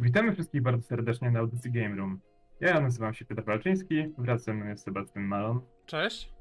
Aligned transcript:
Witamy 0.00 0.32
wszystkich 0.32 0.62
bardzo 0.62 0.82
serdecznie 0.82 1.30
na 1.30 1.40
audycji 1.40 1.72
Game 1.72 1.96
Room. 1.96 2.20
Ja 2.60 2.80
nazywam 2.80 3.14
się 3.14 3.24
Piotr 3.24 3.44
Walczyński, 3.44 4.14
wraz 4.18 4.44
ze 4.44 4.54
mną 4.54 4.66
jest 4.66 4.84
Sebastian 4.84 5.24
Malon. 5.24 5.60
Cześć. 5.86 6.32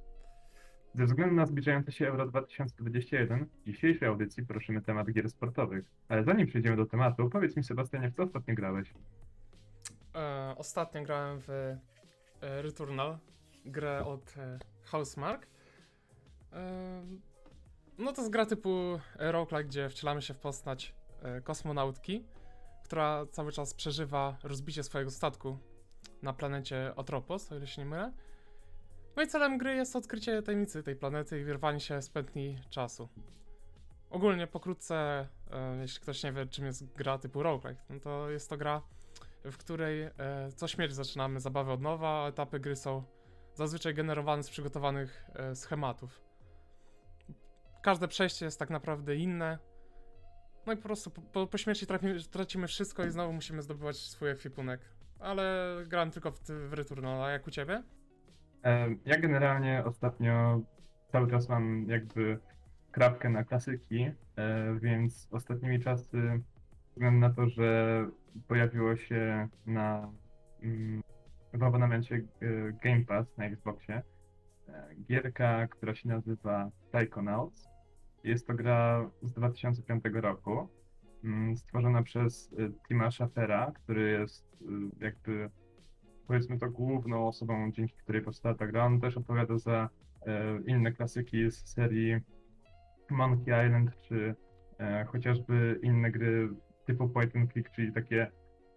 Ze 0.94 1.06
względu 1.06 1.36
na 1.36 1.46
zbliżające 1.46 1.92
się 1.92 2.08
Euro 2.08 2.28
2021, 2.28 3.46
w 3.46 3.66
dzisiejszej 3.66 4.08
audycji 4.08 4.46
poruszymy 4.46 4.82
temat 4.82 5.12
gier 5.12 5.30
sportowych. 5.30 5.86
Ale 6.08 6.24
zanim 6.24 6.48
przejdziemy 6.48 6.76
do 6.76 6.86
tematu, 6.86 7.30
powiedz 7.30 7.58
mi 7.58 7.64
Sebastianie, 7.64 8.10
w 8.10 8.16
co 8.16 8.24
ostatnio 8.24 8.56
grałeś? 8.56 8.94
E, 10.16 10.54
ostatnio 10.58 11.04
grałem 11.04 11.40
w 11.40 11.50
e, 11.50 11.78
Returnal, 12.62 13.18
grę 13.66 14.06
od 14.06 14.36
e, 14.38 14.60
Housemark. 14.84 15.48
E, 16.54 17.02
no 17.98 18.14
to 18.14 18.22
jest 18.22 18.32
gra 18.32 18.46
typu 18.46 19.00
roguelike, 19.16 19.70
gdzie 19.70 19.90
wcielamy 19.90 20.22
się 20.22 20.34
w 20.34 20.40
postać 20.40 20.96
e, 21.22 21.42
kosmonautki, 21.42 22.26
która 22.90 23.26
cały 23.26 23.52
czas 23.52 23.74
przeżywa 23.74 24.38
rozbicie 24.44 24.84
swojego 24.84 25.12
statku 25.12 25.58
na 26.22 26.34
planecie 26.34 26.94
Otropos, 26.96 27.52
o 27.52 27.56
ile 27.56 27.68
się 27.68 27.82
nie 27.82 27.86
mylę. 27.86 28.14
No 29.16 29.24
i 29.24 29.28
celem 29.28 29.58
gry 29.58 29.76
jest 29.76 29.96
odkrycie 29.96 30.42
tajemnicy 30.42 30.84
tej 30.84 30.96
planety 30.96 31.40
i 31.40 31.44
wyrwanie 31.44 31.80
się 31.80 32.02
z 32.02 32.10
pętli 32.10 32.60
czasu. 32.70 33.10
Ogólnie 34.10 34.48
pokrótce, 34.48 35.28
e, 35.52 35.78
jeśli 35.82 36.02
ktoś 36.02 36.24
nie 36.24 36.32
wie 36.32 36.46
czym 36.46 36.66
jest 36.66 36.94
gra 36.94 37.18
typu 37.18 37.44
roguelike, 37.44 37.82
no 37.90 38.00
to 38.00 38.30
jest 38.30 38.50
to 38.50 38.58
gra, 38.58 38.82
w 39.46 39.58
której 39.58 40.02
e, 40.02 40.12
co 40.56 40.68
śmierć 40.68 40.94
zaczynamy 40.94 41.40
zabawę 41.40 41.74
od 41.74 41.82
nowa, 41.82 42.24
a 42.24 42.28
etapy 42.28 42.60
gry 42.60 42.76
są 42.76 43.04
zazwyczaj 43.54 43.94
generowane 43.94 44.44
z 44.44 44.50
przygotowanych 44.50 45.30
e, 45.36 45.56
schematów. 45.56 46.22
Każde 47.82 48.08
przejście 48.08 48.46
jest 48.46 48.60
tak 48.60 48.70
naprawdę 48.70 49.16
inne. 49.16 49.60
No 50.66 50.74
i 50.74 50.76
po 50.76 50.84
prostu 50.84 51.12
po, 51.12 51.48
po, 51.48 51.58
śmierci 51.58 51.88
tracimy, 51.88 52.20
tracimy 52.20 52.68
wszystko 52.68 53.06
i 53.06 53.12
znowu 53.12 53.34
musimy 53.34 53.62
zdobywać 53.62 53.98
swój 53.98 54.30
ekwipunek. 54.30 54.82
Ale 55.20 55.76
grałem 55.88 56.12
tylko 56.12 56.32
w, 56.32 56.40
w 56.42 56.74
Returnal, 56.74 57.24
a 57.24 57.32
jak 57.32 57.48
u 57.48 57.52
ciebie? 57.52 57.84
Ja 59.06 59.20
generalnie 59.20 59.84
ostatnio 59.86 60.62
cały 61.12 61.32
czas 61.32 61.50
mam 61.50 61.86
jakby 61.88 62.40
krawkę 62.92 63.30
na 63.30 63.44
klasyki, 63.44 64.12
e, 64.36 64.76
więc 64.82 65.28
ostatnimi 65.32 65.80
czasy, 65.80 66.42
względu 66.92 67.20
na 67.20 67.30
to, 67.30 67.50
że 67.50 68.06
pojawiło 68.48 68.96
się 68.96 69.48
na 69.66 70.12
mm, 70.64 71.04
w 71.54 71.64
abonamencie 71.64 72.16
e, 72.16 72.22
Game 72.84 73.06
Pass 73.06 73.38
na 73.38 73.46
Xboxie 73.46 74.02
e, 74.68 74.96
gierka, 75.08 75.68
która 75.68 75.96
się 75.96 76.10
nazywa 76.10 76.72
Psychonauts. 76.92 77.70
Jest 78.24 78.48
to 78.48 78.54
gra 78.54 79.10
z 79.22 79.34
2005 79.34 80.04
roku, 80.14 80.68
mm, 81.24 81.58
stworzona 81.58 82.04
przez 82.04 82.54
e, 82.60 82.70
Tima 82.88 83.12
Schafera, 83.12 83.72
który 83.72 84.12
jest 84.12 84.46
e, 84.62 85.06
jakby 85.06 85.50
powiedzmy 86.28 86.60
to 86.60 86.70
główną 86.70 87.28
osobą, 87.28 87.72
dzięki 87.72 87.94
której 87.94 88.22
powstała 88.22 88.56
ta 88.56 88.68
gra. 88.68 88.86
On 88.86 89.02
też 89.02 89.18
odpowiada 89.18 89.58
za 89.58 89.90
e, 90.26 90.60
inne 90.66 90.92
klasyki 90.92 91.52
z 91.52 91.68
serii 91.68 92.16
Monkey 93.10 93.66
Island, 93.68 93.98
czy 94.02 94.36
chociażby 95.08 95.80
inne 95.84 96.12
gry 96.12 96.50
typu 96.86 97.10
point 97.10 97.36
and 97.36 97.54
click, 97.54 97.72
czyli 97.72 97.94
takie, 97.94 98.32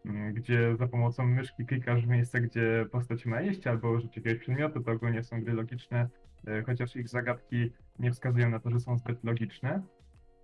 mm, 0.04 0.34
gdzie 0.34 0.76
za 0.76 0.86
pomocą 0.86 1.26
myszki 1.26 1.66
klikasz 1.66 2.06
w 2.06 2.08
miejsce, 2.08 2.40
gdzie 2.40 2.86
postać 2.92 3.26
ma 3.26 3.40
iść, 3.40 3.66
albo 3.66 3.90
użyć 3.90 4.16
jakiegoś 4.16 4.38
przedmiotu, 4.38 4.80
to 4.80 4.92
ogólnie 4.92 5.22
są 5.22 5.42
gry 5.42 5.52
logiczne, 5.52 6.08
chociaż 6.66 6.96
ich 6.96 7.08
zagadki 7.08 7.72
nie 7.98 8.12
wskazują 8.12 8.50
na 8.50 8.60
to, 8.60 8.70
że 8.70 8.80
są 8.80 8.98
zbyt 8.98 9.24
logiczne. 9.24 9.82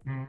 Mm, 0.06 0.26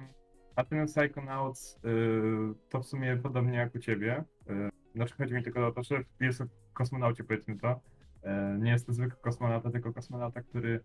A 0.55 0.63
ten 0.63 0.85
Psychonauts 0.85 1.79
y, 1.85 2.69
to 2.69 2.79
w 2.81 2.85
sumie 2.85 3.17
podobnie 3.17 3.57
jak 3.57 3.75
u 3.75 3.79
ciebie. 3.79 4.23
y, 4.49 4.69
Znaczy 4.95 5.15
chodzi 5.15 5.33
mi 5.33 5.43
tylko 5.43 5.67
o 5.67 5.71
to, 5.71 5.83
że 5.83 6.03
jest 6.19 6.43
kosmonaucie 6.73 7.23
powiedzmy 7.23 7.57
to. 7.57 7.81
E, 8.23 8.57
Nie 8.61 8.71
jest 8.71 8.85
to 8.85 8.93
zwykły 8.93 9.19
kosmonauta, 9.21 9.71
tylko 9.71 9.93
kosmonauta, 9.93 10.41
który 10.41 10.79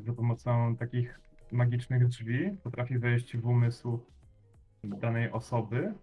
za 0.00 0.12
pomocą 0.12 0.76
takich 0.76 1.20
magicznych 1.52 2.08
drzwi 2.08 2.56
potrafi 2.64 2.98
wejść 2.98 3.36
w 3.36 3.46
umysł 3.46 4.00
danej 4.84 5.30
osoby 5.30 5.94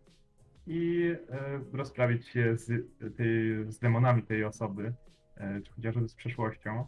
i 0.68 1.12
rozprawić 1.74 2.28
się 2.28 2.58
z, 2.58 2.68
tej, 3.18 3.66
z 3.72 3.80
demonami 3.80 4.24
tej 4.24 4.44
osoby, 4.44 4.94
czy 5.64 5.72
chociażby 5.74 6.08
z 6.08 6.16
przeszłością. 6.16 6.86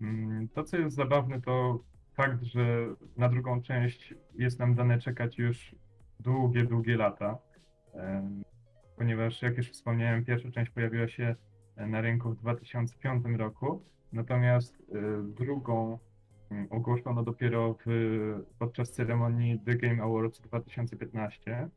Mm, 0.00 0.48
To, 0.48 0.64
co 0.64 0.76
jest 0.78 0.96
zabawne, 0.96 1.40
to 1.40 1.84
fakt, 2.14 2.42
że 2.42 2.86
na 3.16 3.28
drugą 3.28 3.62
część 3.62 4.14
jest 4.34 4.58
nam 4.58 4.74
dane 4.74 4.98
czekać 4.98 5.38
już 5.38 5.74
długie, 6.20 6.64
długie 6.64 6.96
lata. 6.96 7.38
Ponieważ, 8.96 9.42
jak 9.42 9.56
już 9.56 9.70
wspomniałem, 9.70 10.24
pierwsza 10.24 10.50
część 10.50 10.70
pojawiła 10.70 11.08
się 11.08 11.34
e, 11.76 11.86
na 11.86 12.00
rynku 12.00 12.30
w 12.30 12.36
2005 12.36 13.24
roku, 13.36 13.84
natomiast 14.12 14.76
e, 14.76 15.22
drugą 15.22 15.98
mm, 16.50 16.66
ogłoszono 16.70 17.22
dopiero 17.22 17.76
w, 17.86 17.90
podczas 18.58 18.90
ceremonii 18.90 19.60
The 19.60 19.74
Game 19.74 20.02
Awards 20.02 20.40
2015. 20.40 21.68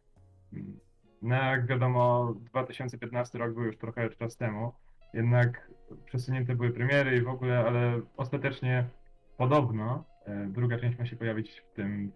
Mm, 0.54 0.80
No 1.22 1.36
jak 1.36 1.68
wiadomo, 1.68 2.34
2015 2.34 3.38
rok 3.38 3.54
był 3.54 3.64
już 3.64 3.78
trochę 3.78 4.10
czas 4.10 4.38
temu, 4.38 4.74
jednak 5.14 5.72
przesunięte 6.06 6.56
były 6.56 6.72
premiery 6.72 7.18
i 7.18 7.22
w 7.22 7.30
ogóle, 7.30 7.60
ale 7.60 8.02
ostatecznie 8.18 8.90
podobno 9.38 10.04
druga 10.48 10.80
część 10.80 11.00
ma 11.00 11.06
się 11.06 11.16
pojawić 11.16 11.60
w 11.60 11.76
tym 11.76 12.12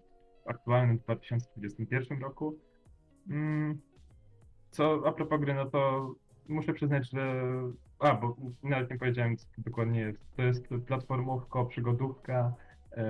aktualnym 0.46 0.98
2021 0.98 2.22
roku. 2.22 2.60
Mm, 3.30 3.80
Co 4.72 5.04
a 5.06 5.12
propos 5.12 5.40
gry, 5.40 5.54
no 5.54 5.66
to 5.66 6.14
muszę 6.48 6.74
przyznać, 6.74 7.10
że. 7.10 7.44
A, 8.00 8.16
bo 8.16 8.36
nawet 8.64 8.90
nie 8.90 8.98
powiedziałem, 8.98 9.38
co 9.38 9.46
to 9.56 9.62
dokładnie 9.62 10.00
jest. 10.00 10.20
To 10.36 10.42
jest 10.42 10.68
platformówko, 10.88 11.66
przygodówka. 11.66 12.54
E, 12.92 13.04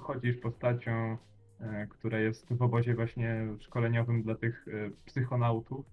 chodzisz 0.00 0.36
postacią, 0.36 1.16
e, 1.60 1.86
która 1.86 2.18
jest 2.18 2.52
w 2.52 2.62
obozie 2.62 2.94
właśnie 2.94 3.46
szkoleniowym 3.60 4.22
dla 4.22 4.34
tych 4.34 4.66
e, 4.68 4.90
psychonautów. 5.04 5.86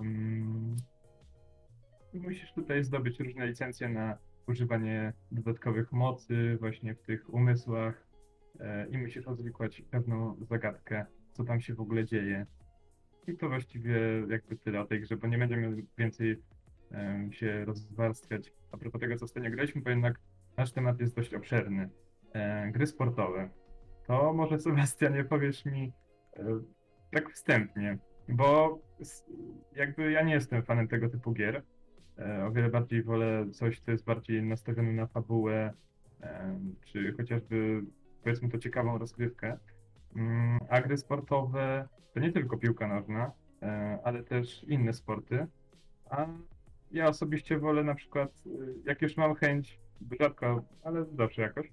Mm, 0.00 0.76
musisz 2.14 2.52
tutaj 2.52 2.84
zdobyć 2.84 3.20
różne 3.20 3.46
licencje 3.46 3.88
na 3.88 4.18
używanie 4.48 5.12
dodatkowych 5.32 5.92
mocy 5.92 6.56
właśnie 6.60 6.94
w 6.94 7.02
tych 7.02 7.34
umysłach 7.34 8.06
e, 8.60 8.88
i 8.88 8.98
musisz 8.98 9.26
rozwikłać 9.26 9.82
pewną 9.90 10.36
zagadkę, 10.40 11.06
co 11.32 11.44
tam 11.44 11.60
się 11.60 11.74
w 11.74 11.80
ogóle 11.80 12.04
dzieje. 12.04 12.46
I 13.26 13.36
to 13.36 13.48
właściwie 13.48 14.00
jakby 14.28 14.56
tyle 14.56 14.80
o 14.80 14.86
tej 14.86 15.00
grze, 15.00 15.16
bo 15.16 15.26
nie 15.26 15.38
będziemy 15.38 15.82
więcej 15.98 16.42
się 17.30 17.64
rozwarstwiać 17.64 18.52
a 18.72 18.76
propos 18.76 19.00
tego, 19.00 19.16
co 19.16 19.24
ostatnio 19.24 19.50
graliśmy, 19.50 19.82
bo 19.82 19.90
jednak 19.90 20.20
nasz 20.56 20.72
temat 20.72 21.00
jest 21.00 21.16
dość 21.16 21.34
obszerny. 21.34 21.90
E, 22.32 22.70
gry 22.72 22.86
sportowe. 22.86 23.50
To 24.06 24.32
może 24.32 24.58
Sebastianie 24.58 25.24
powiesz 25.24 25.64
mi 25.64 25.92
e, 26.36 26.44
tak 27.10 27.32
wstępnie, 27.32 27.98
bo 28.28 28.78
jakby 29.76 30.12
ja 30.12 30.22
nie 30.22 30.34
jestem 30.34 30.62
fanem 30.62 30.88
tego 30.88 31.08
typu 31.08 31.32
gier. 31.32 31.62
E, 32.18 32.44
o 32.44 32.50
wiele 32.50 32.68
bardziej 32.68 33.02
wolę 33.02 33.46
coś, 33.52 33.80
co 33.80 33.90
jest 33.90 34.04
bardziej 34.04 34.42
nastawione 34.42 34.92
na 34.92 35.06
fabułę, 35.06 35.72
czy 36.84 37.12
chociażby 37.12 37.82
powiedzmy 38.22 38.48
to 38.48 38.58
ciekawą 38.58 38.98
rozgrywkę. 38.98 39.58
Mm, 40.16 40.58
A 40.68 40.80
gry 40.80 40.98
sportowe 40.98 41.88
to 42.14 42.20
nie 42.20 42.32
tylko 42.32 42.58
piłka 42.58 42.88
nożna, 42.88 43.32
e, 43.62 43.98
ale 44.04 44.22
też 44.22 44.64
inne 44.64 44.92
sporty. 44.92 45.46
A 46.10 46.26
ja 46.90 47.08
osobiście 47.08 47.58
wolę 47.58 47.84
na 47.84 47.94
przykład, 47.94 48.42
y, 48.46 48.74
jak 48.84 49.02
już 49.02 49.16
mam 49.16 49.34
chęć, 49.34 49.80
rzadko, 50.20 50.64
ale 50.82 51.04
zawsze 51.04 51.42
jakoś, 51.42 51.72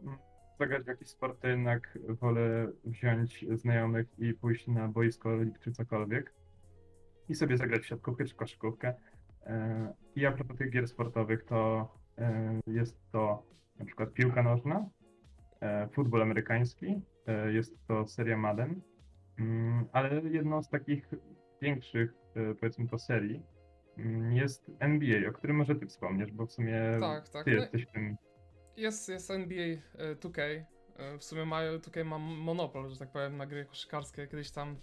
mm, 0.00 0.18
zagrać 0.58 0.84
w 0.84 0.86
jakiś 0.86 1.08
sport, 1.08 1.40
to 1.40 1.48
jednak 1.48 1.98
wolę 2.08 2.72
wziąć 2.84 3.44
znajomych 3.54 4.06
i 4.18 4.34
pójść 4.34 4.66
na 4.66 4.88
boisko 4.88 5.30
czy 5.60 5.72
cokolwiek 5.72 6.32
i 7.28 7.34
sobie 7.34 7.56
zagrać 7.56 7.82
w 7.82 7.86
siatkówkę 7.86 8.24
czy 8.24 8.34
koszykówkę. 8.34 8.94
E, 9.46 9.92
I 10.16 10.26
a 10.26 10.32
propos 10.32 10.56
tych 10.56 10.70
gier 10.70 10.88
sportowych, 10.88 11.44
to 11.44 11.88
e, 12.18 12.60
jest 12.66 12.96
to 13.12 13.42
na 13.78 13.84
przykład 13.84 14.12
piłka 14.12 14.42
nożna, 14.42 14.88
e, 15.60 15.88
futbol 15.88 16.22
amerykański, 16.22 17.02
jest 17.52 17.86
to 17.88 18.06
seria 18.06 18.36
Madden, 18.36 18.80
mm, 19.38 19.84
ale 19.92 20.22
jedną 20.22 20.62
z 20.62 20.68
takich 20.68 21.08
większych, 21.60 22.14
powiedzmy 22.60 22.88
to 22.88 22.98
serii, 22.98 23.42
mm, 23.98 24.32
jest 24.32 24.70
NBA, 24.78 25.28
o 25.28 25.32
którym 25.32 25.56
może 25.56 25.74
ty 25.74 25.86
wspomniesz, 25.86 26.32
bo 26.32 26.46
w 26.46 26.52
sumie 26.52 26.82
Tak, 27.00 27.28
tak. 27.28 27.44
ty 27.44 27.50
No, 27.50 27.56
jesteś 27.56 27.86
tym. 27.86 28.16
Jest, 28.76 29.08
jest 29.08 29.30
NBA 29.30 29.64
e, 29.64 30.14
2K. 30.14 30.40
E, 30.96 31.18
W 31.18 31.24
sumie 31.24 31.44
mają 31.44 31.78
2K 31.78 32.04
ma 32.04 32.18
monopol, 32.18 32.88
że 32.88 32.98
tak 32.98 33.12
powiem, 33.12 33.36
na 33.36 33.46
gry 33.46 33.64
koszykarskie. 33.64 34.26
Kiedyś 34.26 34.50
tam, 34.50 34.76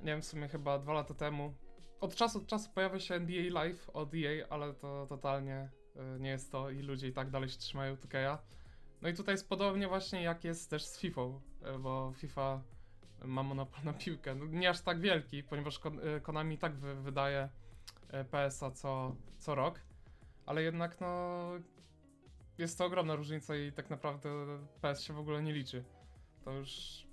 nie 0.00 0.06
wiem, 0.12 0.22
w 0.22 0.24
sumie 0.24 0.48
chyba 0.48 0.78
dwa 0.78 0.92
lata 0.92 1.14
temu. 1.14 1.54
Od 2.04 2.14
czasu 2.14 2.40
do 2.40 2.46
czasu 2.46 2.70
pojawia 2.74 3.00
się 3.00 3.14
NBA 3.14 3.42
Live 3.50 3.90
od 3.90 4.14
EA, 4.14 4.46
ale 4.50 4.74
to 4.74 5.06
totalnie 5.08 5.70
e, 5.96 6.18
nie 6.20 6.30
jest 6.30 6.52
to 6.52 6.70
i 6.70 6.82
ludzie 6.82 7.08
i 7.08 7.12
tak 7.12 7.30
dalej 7.30 7.48
się 7.48 7.58
trzymają 7.58 7.94
2K'a. 7.94 8.38
No 9.02 9.08
i 9.08 9.14
tutaj 9.14 9.34
jest 9.34 9.48
podobnie 9.48 9.88
właśnie 9.88 10.22
jak 10.22 10.44
jest 10.44 10.70
też 10.70 10.84
z 10.84 10.98
FIFA, 10.98 11.20
e, 11.62 11.78
bo 11.78 12.12
FIFA 12.16 12.62
ma 13.24 13.42
monopol 13.42 13.84
na 13.84 13.92
piłkę. 13.92 14.34
No, 14.34 14.46
nie 14.46 14.70
aż 14.70 14.80
tak 14.80 15.00
wielki, 15.00 15.42
ponieważ 15.42 15.80
e, 16.16 16.20
Konami 16.20 16.58
tak 16.58 16.76
wy- 16.76 16.94
wydaje 16.94 17.48
PS-a 18.30 18.70
co, 18.70 19.16
co 19.38 19.54
rok, 19.54 19.80
ale 20.46 20.62
jednak 20.62 21.00
no 21.00 21.50
jest 22.58 22.78
to 22.78 22.84
ogromna 22.84 23.14
różnica 23.14 23.56
i 23.56 23.72
tak 23.72 23.90
naprawdę 23.90 24.28
PS 24.80 25.02
się 25.02 25.12
w 25.12 25.18
ogóle 25.18 25.42
nie 25.42 25.52
liczy. 25.52 25.84
To 26.44 26.52
już, 26.52 27.04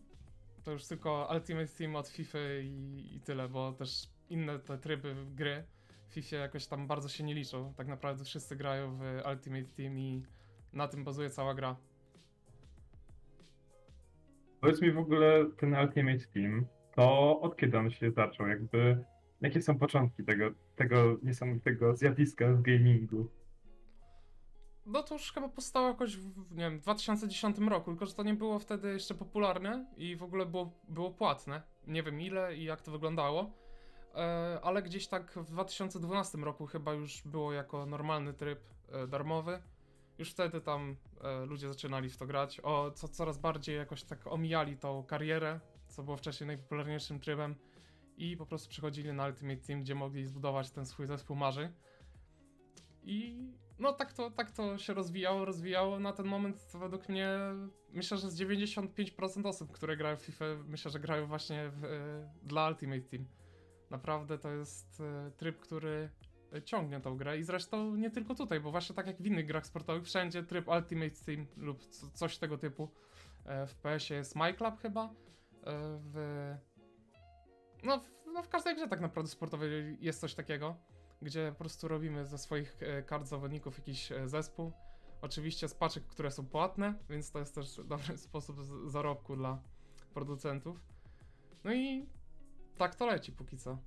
to 0.63 0.71
już 0.71 0.85
tylko 0.85 1.29
Ultimate 1.33 1.67
Team 1.67 1.95
od 1.95 2.07
FIFA 2.07 2.39
i, 2.63 3.09
i 3.15 3.21
tyle, 3.21 3.49
bo 3.49 3.73
też 3.73 4.07
inne 4.31 4.59
te 4.59 4.77
tryby 4.77 5.15
gry 5.35 5.63
w 6.09 6.13
FIFA 6.13 6.35
jakoś 6.35 6.67
tam 6.67 6.87
bardzo 6.87 7.09
się 7.09 7.23
nie 7.23 7.35
liczą. 7.35 7.73
Tak 7.73 7.87
naprawdę 7.87 8.23
wszyscy 8.23 8.55
grają 8.55 8.95
w 8.95 9.01
Ultimate 9.29 9.73
Team 9.77 9.99
i 9.99 10.23
na 10.73 10.87
tym 10.87 11.03
bazuje 11.03 11.29
cała 11.29 11.53
gra. 11.53 11.75
Powiedz 14.61 14.81
mi 14.81 14.91
w 14.91 14.97
ogóle 14.97 15.45
ten 15.57 15.73
Ultimate 15.73 16.25
Team, 16.33 16.65
to 16.95 17.39
od 17.41 17.57
kiedy 17.57 17.77
on 17.77 17.89
się 17.89 18.11
zaczął? 18.11 18.47
Jakby, 18.47 19.05
jakie 19.41 19.61
są 19.61 19.77
początki 19.77 20.23
tego, 20.23 20.51
tego 20.75 21.17
niesamowitego 21.23 21.95
zjawiska 21.95 22.53
w 22.53 22.61
gamingu? 22.61 23.27
No 24.85 25.03
to 25.03 25.15
już 25.15 25.31
chyba 25.31 25.49
powstało 25.49 25.87
jakoś 25.87 26.17
w, 26.17 26.51
nie 26.51 26.63
wiem, 26.63 26.79
w 26.79 26.81
2010 26.81 27.57
roku, 27.59 27.91
tylko 27.91 28.05
że 28.05 28.13
to 28.13 28.23
nie 28.23 28.33
było 28.33 28.59
wtedy 28.59 28.93
jeszcze 28.93 29.15
popularne 29.15 29.85
i 29.97 30.15
w 30.15 30.23
ogóle 30.23 30.45
było, 30.45 30.71
było 30.87 31.11
płatne. 31.11 31.61
Nie 31.87 32.03
wiem 32.03 32.21
ile 32.21 32.55
i 32.55 32.63
jak 32.63 32.81
to 32.81 32.91
wyglądało, 32.91 33.60
ale 34.61 34.81
gdzieś 34.81 35.07
tak 35.07 35.31
w 35.31 35.51
2012 35.51 36.37
roku 36.37 36.65
chyba 36.67 36.93
już 36.93 37.21
było 37.25 37.53
jako 37.53 37.85
normalny 37.85 38.33
tryb 38.33 38.59
e, 38.91 39.07
darmowy. 39.07 39.61
Już 40.17 40.31
wtedy 40.31 40.61
tam 40.61 40.95
e, 41.21 41.45
ludzie 41.45 41.67
zaczynali 41.67 42.09
w 42.09 42.17
to 42.17 42.25
grać, 42.25 42.59
o, 42.63 42.91
co, 42.91 43.07
coraz 43.07 43.37
bardziej 43.37 43.77
jakoś 43.77 44.03
tak 44.03 44.27
omijali 44.27 44.77
tą 44.77 45.03
karierę, 45.03 45.59
co 45.87 46.03
było 46.03 46.17
wcześniej 46.17 46.47
najpopularniejszym 46.47 47.19
trybem 47.19 47.55
i 48.17 48.37
po 48.37 48.45
prostu 48.45 48.69
przechodzili 48.69 49.13
na 49.13 49.25
Ultimate 49.25 49.61
Team, 49.61 49.81
gdzie 49.81 49.95
mogli 49.95 50.25
zbudować 50.25 50.71
ten 50.71 50.85
swój 50.85 51.05
zespół 51.05 51.35
marzeń. 51.35 51.71
I 53.03 53.37
no 53.79 53.93
tak 53.93 54.13
to, 54.13 54.31
tak 54.31 54.51
to 54.51 54.77
się 54.77 54.93
rozwijało, 54.93 55.45
rozwijało. 55.45 55.99
Na 55.99 56.13
ten 56.13 56.25
moment 56.25 56.71
według 56.73 57.09
mnie 57.09 57.39
myślę, 57.89 58.17
że 58.17 58.31
z 58.31 58.39
95% 58.39 59.47
osób, 59.47 59.71
które 59.71 59.97
grają 59.97 60.17
w 60.17 60.21
FIFA, 60.21 60.45
myślę, 60.67 60.91
że 60.91 60.99
grają 60.99 61.27
właśnie 61.27 61.69
w, 61.69 61.85
e, 61.85 61.89
dla 62.43 62.67
Ultimate 62.69 63.01
Team. 63.01 63.25
Naprawdę 63.91 64.37
to 64.37 64.51
jest 64.51 65.01
e, 65.01 65.31
tryb, 65.31 65.59
który 65.59 66.09
ciągnie 66.65 66.99
tą 66.99 67.17
grę 67.17 67.37
i 67.37 67.43
zresztą 67.43 67.95
nie 67.95 68.11
tylko 68.11 68.35
tutaj, 68.35 68.59
bo 68.59 68.71
właśnie 68.71 68.95
tak 68.95 69.07
jak 69.07 69.21
w 69.21 69.25
innych 69.25 69.45
grach 69.45 69.65
sportowych, 69.65 70.03
wszędzie 70.03 70.43
tryb 70.43 70.67
Ultimate 70.67 71.25
Team 71.25 71.47
lub 71.57 71.85
co, 71.85 72.09
coś 72.09 72.37
tego 72.37 72.57
typu. 72.57 72.91
E, 73.45 73.67
w 73.67 73.75
PS-ie 73.75 74.17
jest 74.17 74.35
MyClub 74.35 74.79
chyba, 74.81 75.03
e, 75.03 75.09
w... 75.99 76.55
No, 77.83 77.99
w, 77.99 78.09
no 78.33 78.43
w 78.43 78.49
każdej 78.49 78.75
grze 78.75 78.87
tak 78.87 79.01
naprawdę 79.01 79.31
sportowej 79.31 79.97
jest 80.01 80.21
coś 80.21 80.33
takiego 80.33 80.75
gdzie 81.21 81.51
po 81.51 81.57
prostu 81.57 81.87
robimy 81.87 82.25
ze 82.25 82.37
swoich 82.37 82.77
kart 83.05 83.27
zawodników 83.27 83.77
jakiś 83.77 84.09
zespół. 84.25 84.71
Oczywiście 85.21 85.67
z 85.67 85.73
paczek, 85.73 86.07
które 86.07 86.31
są 86.31 86.45
płatne, 86.45 86.93
więc 87.09 87.31
to 87.31 87.39
jest 87.39 87.55
też 87.55 87.79
dobry 87.85 88.17
sposób 88.27 88.57
zarobku 88.85 89.35
dla 89.35 89.61
producentów. 90.13 90.81
No 91.63 91.73
i 91.73 92.09
tak 92.77 92.95
to 92.95 93.05
leci 93.05 93.31
póki 93.31 93.57
co. 93.57 93.77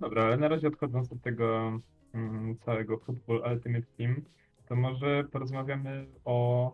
Dobra, 0.00 0.24
ale 0.24 0.36
na 0.36 0.48
razie 0.48 0.68
odchodząc 0.68 1.12
od 1.12 1.22
tego 1.22 1.78
mm, 2.14 2.58
całego 2.58 2.98
Football 2.98 3.52
Ultimate 3.52 3.86
Team, 3.98 4.22
to 4.66 4.76
może 4.76 5.24
porozmawiamy 5.24 6.06
o 6.24 6.72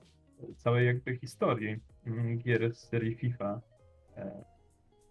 całej 0.57 0.87
jakby 0.87 1.17
historii 1.17 1.77
mm, 2.07 2.39
gier 2.39 2.75
z 2.75 2.89
serii 2.89 3.15
FIFA. 3.15 3.61
E, 4.17 4.45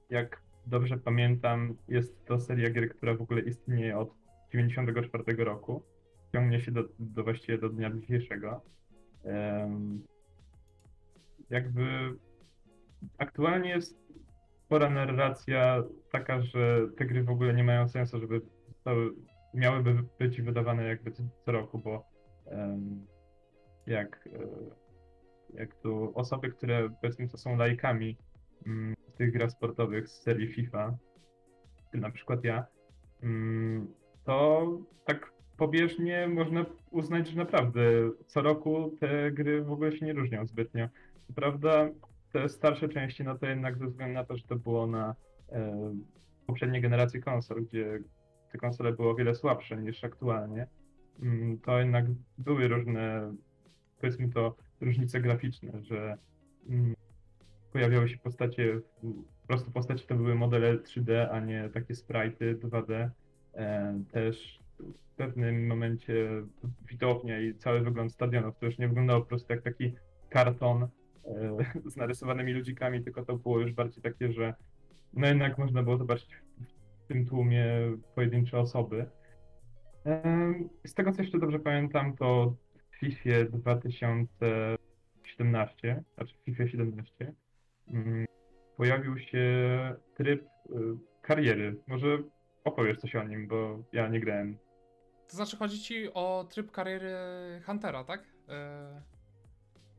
Jak 0.09 0.41
dobrze 0.65 0.97
pamiętam, 0.97 1.75
jest 1.87 2.25
to 2.25 2.39
seria 2.39 2.69
gier, 2.69 2.89
która 2.89 3.15
w 3.15 3.21
ogóle 3.21 3.41
istnieje 3.41 3.97
od 3.97 4.13
94 4.51 5.43
roku. 5.43 5.83
Ciągnie 6.31 6.59
się 6.59 6.71
do, 6.71 6.83
do 6.99 7.23
właściwie 7.23 7.57
do 7.57 7.69
dnia 7.69 7.91
dzisiejszego. 7.91 8.61
Jakby 11.49 11.85
aktualnie 13.17 13.69
jest 13.69 14.05
spora 14.65 14.89
narracja 14.89 15.83
taka, 16.11 16.41
że 16.41 16.87
te 16.97 17.05
gry 17.05 17.23
w 17.23 17.29
ogóle 17.29 17.53
nie 17.53 17.63
mają 17.63 17.87
sensu, 17.87 18.19
żeby 18.19 18.41
zostały, 18.67 19.11
miałyby 19.53 20.03
być 20.19 20.41
wydawane 20.41 20.83
jakby 20.83 21.11
co, 21.11 21.23
roku, 21.45 21.79
bo 21.79 22.05
em, 22.45 23.05
jak, 23.87 24.29
e, 24.33 24.47
jak 25.53 25.75
tu 25.75 26.11
osoby, 26.15 26.49
które 26.49 26.89
powiedzmy 27.01 27.29
to 27.29 27.37
są 27.37 27.57
laikami 27.57 28.17
mm, 28.67 28.95
tych 29.17 29.33
grach 29.33 29.51
sportowych 29.51 30.09
z 30.09 30.21
serii 30.21 30.47
FIFA, 30.47 30.97
na 31.93 32.11
przykład 32.11 32.43
ja, 32.43 32.65
mm, 33.23 33.93
to 34.23 34.67
tak 35.05 35.31
pobieżnie 35.57 36.27
można 36.27 36.65
uznać, 36.91 37.27
że 37.27 37.37
naprawdę 37.37 37.81
co 38.25 38.41
roku 38.41 38.97
te 38.99 39.31
gry 39.31 39.63
w 39.63 39.71
ogóle 39.71 39.91
się 39.91 40.05
nie 40.05 40.13
różnią 40.13 40.45
zbytnio. 40.45 40.87
Prawda 41.35 41.89
te 42.35 42.49
starsze 42.49 42.89
części, 42.89 43.23
no 43.23 43.37
to 43.37 43.45
jednak 43.45 43.77
ze 43.77 43.87
względu 43.87 44.13
na 44.13 44.23
to, 44.23 44.37
że 44.37 44.43
to 44.43 44.55
było 44.55 44.87
na 44.87 45.15
e, 45.51 45.95
poprzedniej 46.47 46.81
generacji 46.81 47.21
konsol, 47.21 47.65
gdzie 47.65 47.99
te 48.51 48.57
konsole 48.57 48.93
były 48.93 49.09
o 49.09 49.15
wiele 49.15 49.35
słabsze 49.35 49.77
niż 49.77 50.03
aktualnie, 50.03 50.67
mm, 51.21 51.59
to 51.59 51.79
jednak 51.79 52.05
były 52.37 52.67
różne, 52.67 53.33
powiedzmy 53.99 54.29
to, 54.29 54.55
różnice 54.81 55.21
graficzne, 55.21 55.83
że 55.83 56.17
mm, 56.69 56.95
pojawiały 57.71 58.09
się 58.09 58.17
postacie, 58.17 58.79
po 59.41 59.47
prostu 59.47 59.71
postacie 59.71 60.07
to 60.07 60.15
były 60.15 60.35
modele 60.35 60.77
3D, 60.77 61.27
a 61.31 61.39
nie 61.39 61.69
takie 61.73 61.93
sprite'y 61.93 62.55
2D. 62.55 63.09
E, 63.53 63.99
też 64.11 64.59
w 64.79 65.15
pewnym 65.15 65.67
momencie 65.67 66.43
widownia 66.89 67.39
i 67.39 67.55
cały 67.55 67.81
wygląd 67.81 68.11
stadionów 68.11 68.57
to 68.57 68.65
już 68.65 68.77
nie 68.77 68.87
wyglądało 68.87 69.21
po 69.21 69.27
prostu 69.27 69.53
jak 69.53 69.61
taki 69.61 69.93
karton 70.29 70.87
z 71.91 71.95
narysowanymi 71.95 72.53
ludzikami, 72.53 73.03
tylko 73.03 73.25
to 73.25 73.37
było 73.37 73.59
już 73.59 73.73
bardziej 73.73 74.03
takie, 74.03 74.31
że 74.31 74.53
no 75.13 75.27
jednak 75.27 75.57
można 75.57 75.83
było 75.83 75.97
zobaczyć 75.97 76.29
w 77.03 77.07
tym 77.07 77.25
tłumie 77.25 77.65
pojedyncze 78.15 78.59
osoby. 78.59 79.05
Z 80.85 80.93
tego 80.93 81.11
co 81.11 81.21
jeszcze 81.21 81.39
dobrze 81.39 81.59
pamiętam, 81.59 82.15
to 82.15 82.55
w 82.91 82.95
FIFA 82.99 83.45
2017, 83.49 86.03
znaczy 86.15 86.35
FIFA 86.45 86.67
17, 86.67 87.33
mm, 87.87 88.25
pojawił 88.77 89.19
się 89.19 89.45
tryb 90.15 90.43
y, 90.43 90.47
kariery. 91.21 91.75
Może 91.87 92.17
opowiesz 92.63 92.97
coś 92.97 93.15
o 93.15 93.23
nim, 93.23 93.47
bo 93.47 93.83
ja 93.93 94.07
nie 94.07 94.19
grałem. 94.19 94.57
To 95.27 95.35
znaczy 95.35 95.57
chodzi 95.57 95.79
ci 95.79 96.13
o 96.13 96.47
tryb 96.49 96.71
kariery 96.71 97.15
Huntera, 97.65 98.03
tak? 98.03 98.23
E, 98.49 99.01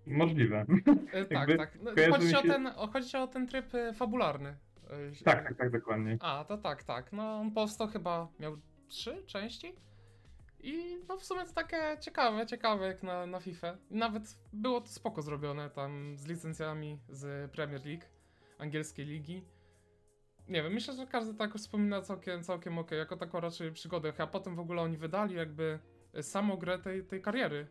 Możliwe. 0.06 0.66
e, 1.12 1.24
tak, 1.24 1.30
Jakby 1.48 1.56
tak. 1.56 1.78
No, 1.82 1.90
chodzi, 2.10 2.28
ci 2.28 2.36
o 2.36 2.42
się- 2.42 2.48
ten, 2.48 2.70
chodzi 2.92 3.16
o 3.16 3.26
ten 3.26 3.46
tryb 3.46 3.74
e, 3.74 3.92
fabularny. 3.92 4.48
E, 4.48 5.24
tak, 5.24 5.44
tak, 5.44 5.56
tak, 5.56 5.70
dokładnie. 5.70 6.18
A, 6.20 6.44
to 6.44 6.58
tak, 6.58 6.82
tak. 6.82 7.12
No 7.12 7.40
on 7.40 7.50
powstał 7.50 7.88
chyba, 7.88 8.28
miał 8.40 8.56
trzy 8.88 9.22
części. 9.26 9.74
I 10.60 10.98
no 11.08 11.16
w 11.16 11.24
sumie 11.24 11.44
to 11.44 11.52
takie 11.52 11.96
ciekawe, 12.00 12.46
ciekawe 12.46 12.86
jak 12.86 13.02
na, 13.02 13.26
na 13.26 13.40
FIFA. 13.40 13.76
Nawet 13.90 14.38
było 14.52 14.80
to 14.80 14.88
spoko 14.88 15.22
zrobione 15.22 15.70
tam 15.70 16.16
z 16.18 16.26
licencjami 16.26 16.98
z 17.08 17.50
Premier 17.50 17.86
League, 17.86 18.04
angielskiej 18.58 19.06
ligi. 19.06 19.44
Nie 20.48 20.62
wiem, 20.62 20.72
myślę, 20.72 20.94
że 20.94 21.06
każdy 21.06 21.34
tak 21.34 21.54
wspomina 21.54 22.02
całkiem, 22.02 22.42
całkiem 22.42 22.78
okej, 22.78 22.98
jako 22.98 23.16
taką 23.16 23.40
raczej 23.40 23.72
przygodę. 23.72 24.12
A 24.18 24.26
potem 24.26 24.56
w 24.56 24.60
ogóle 24.60 24.82
oni 24.82 24.96
wydali 24.96 25.34
jakby 25.34 25.78
samą 26.22 26.56
grę 26.56 26.78
tej, 26.78 27.04
tej 27.04 27.22
kariery 27.22 27.66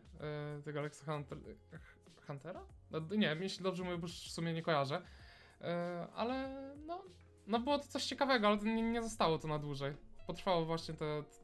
tego 0.64 0.78
Alexa 0.78 1.12
Hunter, 1.12 1.38
Huntera? 2.26 2.60
No, 2.90 3.00
nie 3.00 3.28
wiem, 3.28 3.42
jeśli 3.42 3.64
dobrze 3.64 3.84
mówię, 3.84 3.96
bo 3.96 4.06
już 4.06 4.28
w 4.28 4.30
sumie 4.30 4.52
nie 4.52 4.62
kojarzę. 4.62 5.02
E, 5.60 6.06
ale 6.14 6.48
no, 6.86 7.02
no 7.46 7.60
było 7.60 7.78
to 7.78 7.84
coś 7.84 8.04
ciekawego, 8.04 8.48
ale 8.48 8.56
nie, 8.56 8.82
nie 8.82 9.02
zostało 9.02 9.38
to 9.38 9.48
na 9.48 9.58
dłużej. 9.58 9.94
Potrwało 10.26 10.64
właśnie 10.64 10.94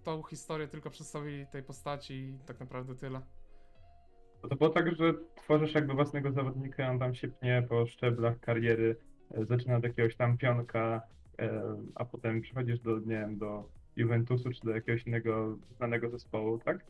tą 0.04 0.22
historię, 0.22 0.68
tylko 0.68 0.90
przedstawili 0.90 1.46
tej 1.46 1.62
postaci 1.62 2.14
i 2.14 2.38
tak 2.46 2.60
naprawdę 2.60 2.94
tyle. 2.94 3.20
To 4.50 4.56
było 4.56 4.70
tak, 4.70 4.96
że 4.96 5.14
tworzysz 5.34 5.74
jakby 5.74 5.94
własnego 5.94 6.32
zawodnika, 6.32 6.90
on 6.90 6.98
tam 6.98 7.14
się 7.14 7.28
pnie 7.28 7.66
po 7.68 7.86
szczeblach 7.86 8.40
kariery, 8.40 8.96
e, 9.30 9.44
zaczyna 9.44 9.76
od 9.76 9.84
jakiegoś 9.84 10.16
tam 10.16 10.38
pionka, 10.38 11.02
e, 11.38 11.76
a 11.94 12.04
potem 12.04 12.40
przechodzisz 12.40 12.80
do, 12.80 12.98
nie 12.98 13.06
wiem, 13.06 13.38
do 13.38 13.68
Juventusu 13.96 14.50
czy 14.50 14.60
do 14.64 14.70
jakiegoś 14.70 15.06
innego 15.06 15.56
znanego 15.76 16.10
zespołu, 16.10 16.58
tak? 16.58 16.84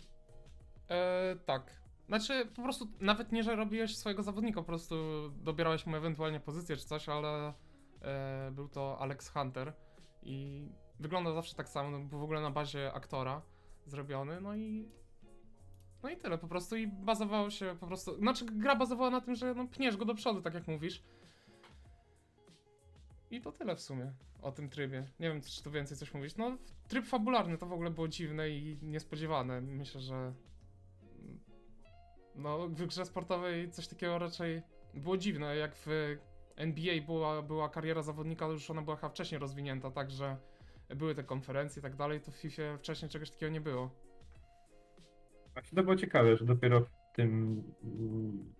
E, 0.90 1.36
tak. 1.46 1.81
Znaczy, 2.12 2.46
po 2.56 2.62
prostu 2.62 2.88
nawet 3.00 3.32
nie, 3.32 3.42
że 3.42 3.56
robiłeś 3.56 3.96
swojego 3.96 4.22
zawodnika, 4.22 4.60
po 4.60 4.66
prostu 4.66 4.94
dobierałeś 5.30 5.86
mu 5.86 5.96
ewentualnie 5.96 6.40
pozycję 6.40 6.76
czy 6.76 6.84
coś, 6.84 7.08
ale 7.08 7.52
e, 8.02 8.50
był 8.50 8.68
to 8.68 8.98
Alex 9.00 9.28
Hunter 9.28 9.72
i 10.22 10.68
wygląda 11.00 11.32
zawsze 11.32 11.54
tak 11.54 11.68
samo, 11.68 11.90
no, 11.90 11.98
był 11.98 12.18
w 12.18 12.22
ogóle 12.22 12.40
na 12.40 12.50
bazie 12.50 12.92
aktora 12.92 13.42
zrobiony, 13.86 14.40
no 14.40 14.56
i 14.56 14.88
no 16.02 16.10
i 16.10 16.16
tyle 16.16 16.38
po 16.38 16.48
prostu 16.48 16.76
i 16.76 16.86
bazowało 16.86 17.50
się 17.50 17.76
po 17.80 17.86
prostu, 17.86 18.18
znaczy 18.18 18.44
gra 18.44 18.76
bazowała 18.76 19.10
na 19.10 19.20
tym, 19.20 19.34
że 19.34 19.54
no, 19.54 19.66
pniesz 19.66 19.96
go 19.96 20.04
do 20.04 20.14
przodu, 20.14 20.42
tak 20.42 20.54
jak 20.54 20.68
mówisz. 20.68 21.02
i 23.30 23.40
to 23.40 23.52
tyle 23.52 23.76
w 23.76 23.80
sumie 23.80 24.12
o 24.42 24.52
tym 24.52 24.68
trybie. 24.68 25.06
Nie 25.20 25.28
wiem, 25.28 25.40
czy 25.40 25.62
tu 25.62 25.70
więcej 25.70 25.96
coś 25.96 26.14
mówić. 26.14 26.36
No, 26.36 26.56
tryb 26.88 27.06
fabularny 27.06 27.58
to 27.58 27.66
w 27.66 27.72
ogóle 27.72 27.90
było 27.90 28.08
dziwne 28.08 28.50
i 28.50 28.78
niespodziewane. 28.82 29.60
Myślę, 29.60 30.00
że 30.00 30.32
no, 32.34 32.68
w 32.68 32.86
grze 32.86 33.06
sportowej 33.06 33.70
coś 33.70 33.88
takiego 33.88 34.18
raczej 34.18 34.62
było 34.94 35.16
dziwne. 35.16 35.56
Jak 35.56 35.74
w 35.76 36.16
NBA 36.56 37.02
była, 37.06 37.42
była 37.42 37.68
kariera 37.68 38.02
zawodnika, 38.02 38.46
już 38.46 38.70
ona 38.70 38.82
była 38.82 38.96
wcześniej 38.96 39.38
rozwinięta, 39.38 39.90
także 39.90 40.36
były 40.96 41.14
te 41.14 41.24
konferencje 41.24 41.80
i 41.80 41.82
tak 41.82 41.96
dalej, 41.96 42.20
to 42.20 42.30
w 42.30 42.36
FIFA 42.36 42.76
wcześniej 42.78 43.10
czegoś 43.10 43.30
takiego 43.30 43.52
nie 43.52 43.60
było. 43.60 43.90
Właśnie 45.52 45.76
to 45.76 45.82
było 45.82 45.96
ciekawe, 45.96 46.36
że 46.36 46.44
dopiero 46.44 46.80
w 46.80 47.16
tym, 47.16 47.62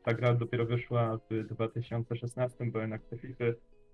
ta 0.02 0.14
gra 0.14 0.34
dopiero 0.34 0.66
wyszła 0.66 1.18
w 1.30 1.44
2016, 1.44 2.66
bo 2.66 2.80
jednak 2.80 3.02
te 3.02 3.18
FIFA 3.18 3.44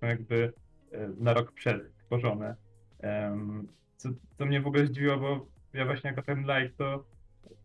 są 0.01 0.07
jakby 0.07 0.53
e, 0.93 1.09
na 1.09 1.35
rok 1.35 1.53
przed 1.53 1.97
tworzone. 1.97 2.57
Co, 3.97 4.09
co 4.39 4.47
mnie 4.47 4.61
w 4.61 4.67
ogóle 4.67 4.87
zdziwiło, 4.87 5.17
bo 5.17 5.47
ja 5.73 5.85
właśnie 5.85 6.11
jako 6.11 6.23
ten 6.23 6.39
like 6.41 6.71
to 6.77 7.05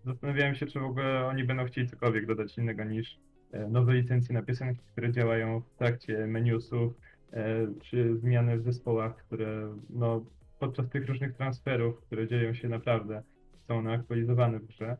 zastanawiałem 0.06 0.56
się, 0.56 0.66
czy 0.66 0.80
w 0.80 0.84
ogóle 0.84 1.26
oni 1.26 1.44
będą 1.44 1.66
chcieli 1.66 1.90
cokolwiek 1.90 2.26
dodać 2.26 2.58
innego 2.58 2.84
niż 2.84 3.20
e, 3.52 3.68
nowe 3.68 3.94
licencje 3.94 4.34
na 4.34 4.42
piosenki, 4.42 4.82
które 4.92 5.12
działają 5.12 5.62
w 5.62 5.78
trakcie 5.78 6.28
menusów, 6.28 6.94
e, 7.34 7.68
czy 7.82 8.18
zmiany 8.18 8.58
w 8.58 8.64
zespołach, 8.64 9.16
które 9.18 9.78
no, 9.90 10.26
podczas 10.60 10.90
tych 10.90 11.08
różnych 11.08 11.36
transferów, 11.38 12.02
które 12.02 12.28
dzieją 12.28 12.54
się 12.54 12.70
naprawdę, 12.70 13.24
są 13.68 13.78
one 13.78 13.94
aktualizowane 13.94 14.60
w 14.60 14.66
grze. 14.66 14.98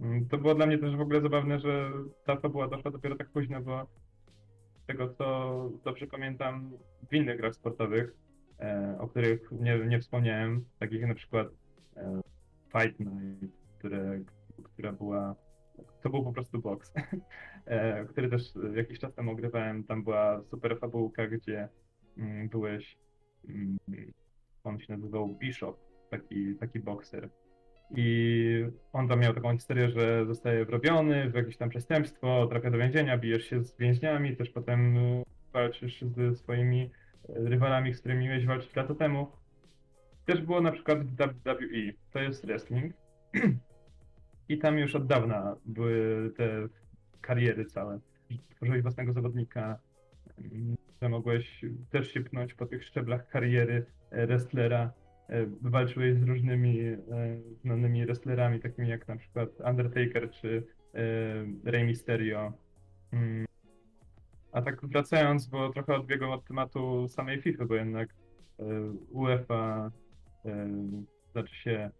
Mm, 0.00 0.28
To 0.28 0.38
było 0.38 0.54
dla 0.54 0.66
mnie 0.66 0.78
też 0.78 0.96
w 0.96 1.00
ogóle 1.00 1.20
zabawne, 1.20 1.60
że 1.60 1.90
ta 2.24 2.36
fabuła 2.36 2.68
doszła 2.68 2.90
dopiero 2.90 3.16
tak 3.16 3.30
późno, 3.30 3.60
bo 3.60 3.86
z 4.82 4.86
tego 4.86 5.14
co 5.14 5.70
dobrze 5.84 6.06
pamiętam 6.06 6.72
w 7.10 7.14
innych 7.14 7.36
grach 7.36 7.54
sportowych, 7.54 8.14
e, 8.60 8.96
o 9.00 9.08
których 9.08 9.52
nie, 9.52 9.78
nie 9.78 10.00
wspomniałem, 10.00 10.64
takich 10.78 11.06
na 11.06 11.14
przykład 11.14 11.48
Fight 12.72 13.00
Night, 13.00 13.61
które, 13.82 14.20
która 14.64 14.92
była, 14.92 15.34
to 16.02 16.10
był 16.10 16.24
po 16.24 16.32
prostu 16.32 16.58
box, 16.58 16.92
e, 17.66 18.04
który 18.04 18.28
też 18.28 18.42
jakiś 18.74 18.98
czas 18.98 19.14
temu 19.14 19.30
ogrywałem, 19.30 19.84
tam 19.84 20.02
była 20.04 20.42
super 20.42 20.78
fabułka, 20.78 21.26
gdzie 21.26 21.68
mm, 22.18 22.48
byłeś, 22.48 22.98
mm, 23.48 23.78
on 24.64 24.80
się 24.80 24.92
nazywał 24.92 25.28
Bishop, 25.28 25.78
taki, 26.10 26.54
taki 26.54 26.80
bokser. 26.80 27.28
I 27.96 28.64
on 28.92 29.08
tam 29.08 29.20
miał 29.20 29.34
taką 29.34 29.52
historię, 29.52 29.88
że 29.88 30.26
zostaje 30.26 30.64
wrobiony 30.64 31.30
w 31.30 31.34
jakieś 31.34 31.56
tam 31.56 31.68
przestępstwo, 31.68 32.46
trafia 32.46 32.70
do 32.70 32.78
więzienia, 32.78 33.18
bijesz 33.18 33.44
się 33.44 33.64
z 33.64 33.76
więźniami, 33.78 34.36
też 34.36 34.50
potem 34.50 34.96
walczysz 35.52 36.02
ze 36.02 36.34
swoimi 36.34 36.90
rywalami, 37.28 37.94
z 37.94 38.00
którymi 38.00 38.26
miałeś 38.28 38.46
walczyć 38.46 38.76
lata 38.76 38.94
temu. 38.94 39.26
Też 40.26 40.42
było 40.42 40.60
na 40.60 40.72
przykład 40.72 41.04
w 41.04 41.10
WWE, 41.10 41.92
to 42.12 42.18
jest 42.18 42.46
wrestling. 42.46 42.94
I 44.48 44.58
tam 44.58 44.78
już 44.78 44.94
od 44.94 45.06
dawna 45.06 45.56
były 45.64 46.30
te 46.36 46.68
kariery 47.20 47.64
całe. 47.64 48.00
Tworzyłeś 48.56 48.82
własnego 48.82 49.12
zawodnika, 49.12 49.78
mm, 50.38 50.76
że 51.02 51.08
mogłeś 51.08 51.64
też 51.90 52.12
się 52.12 52.20
pchnąć 52.20 52.54
po 52.54 52.66
tych 52.66 52.84
szczeblach 52.84 53.28
kariery 53.28 53.86
e, 54.10 54.26
wrestlera. 54.26 54.92
E, 55.28 55.46
Walczyłeś 55.60 56.14
z 56.14 56.22
różnymi 56.22 56.80
e, 56.80 56.98
znanymi 57.64 58.06
wrestlerami, 58.06 58.60
takimi 58.60 58.88
jak 58.88 59.08
na 59.08 59.16
przykład 59.16 59.48
Undertaker 59.70 60.30
czy 60.30 60.66
Rey 61.64 61.84
Mysterio. 61.84 62.52
Mm. 63.12 63.46
A 64.52 64.62
tak 64.62 64.86
wracając, 64.86 65.46
bo 65.46 65.70
trochę 65.70 65.94
odbiegłem 65.94 66.30
od 66.30 66.44
tematu 66.44 67.08
samej 67.08 67.42
FIFA, 67.42 67.64
bo 67.64 67.74
jednak 67.74 68.08
UEFA, 69.10 69.90
znaczy 71.32 71.54
się 71.54 71.70
mm, 71.70 71.92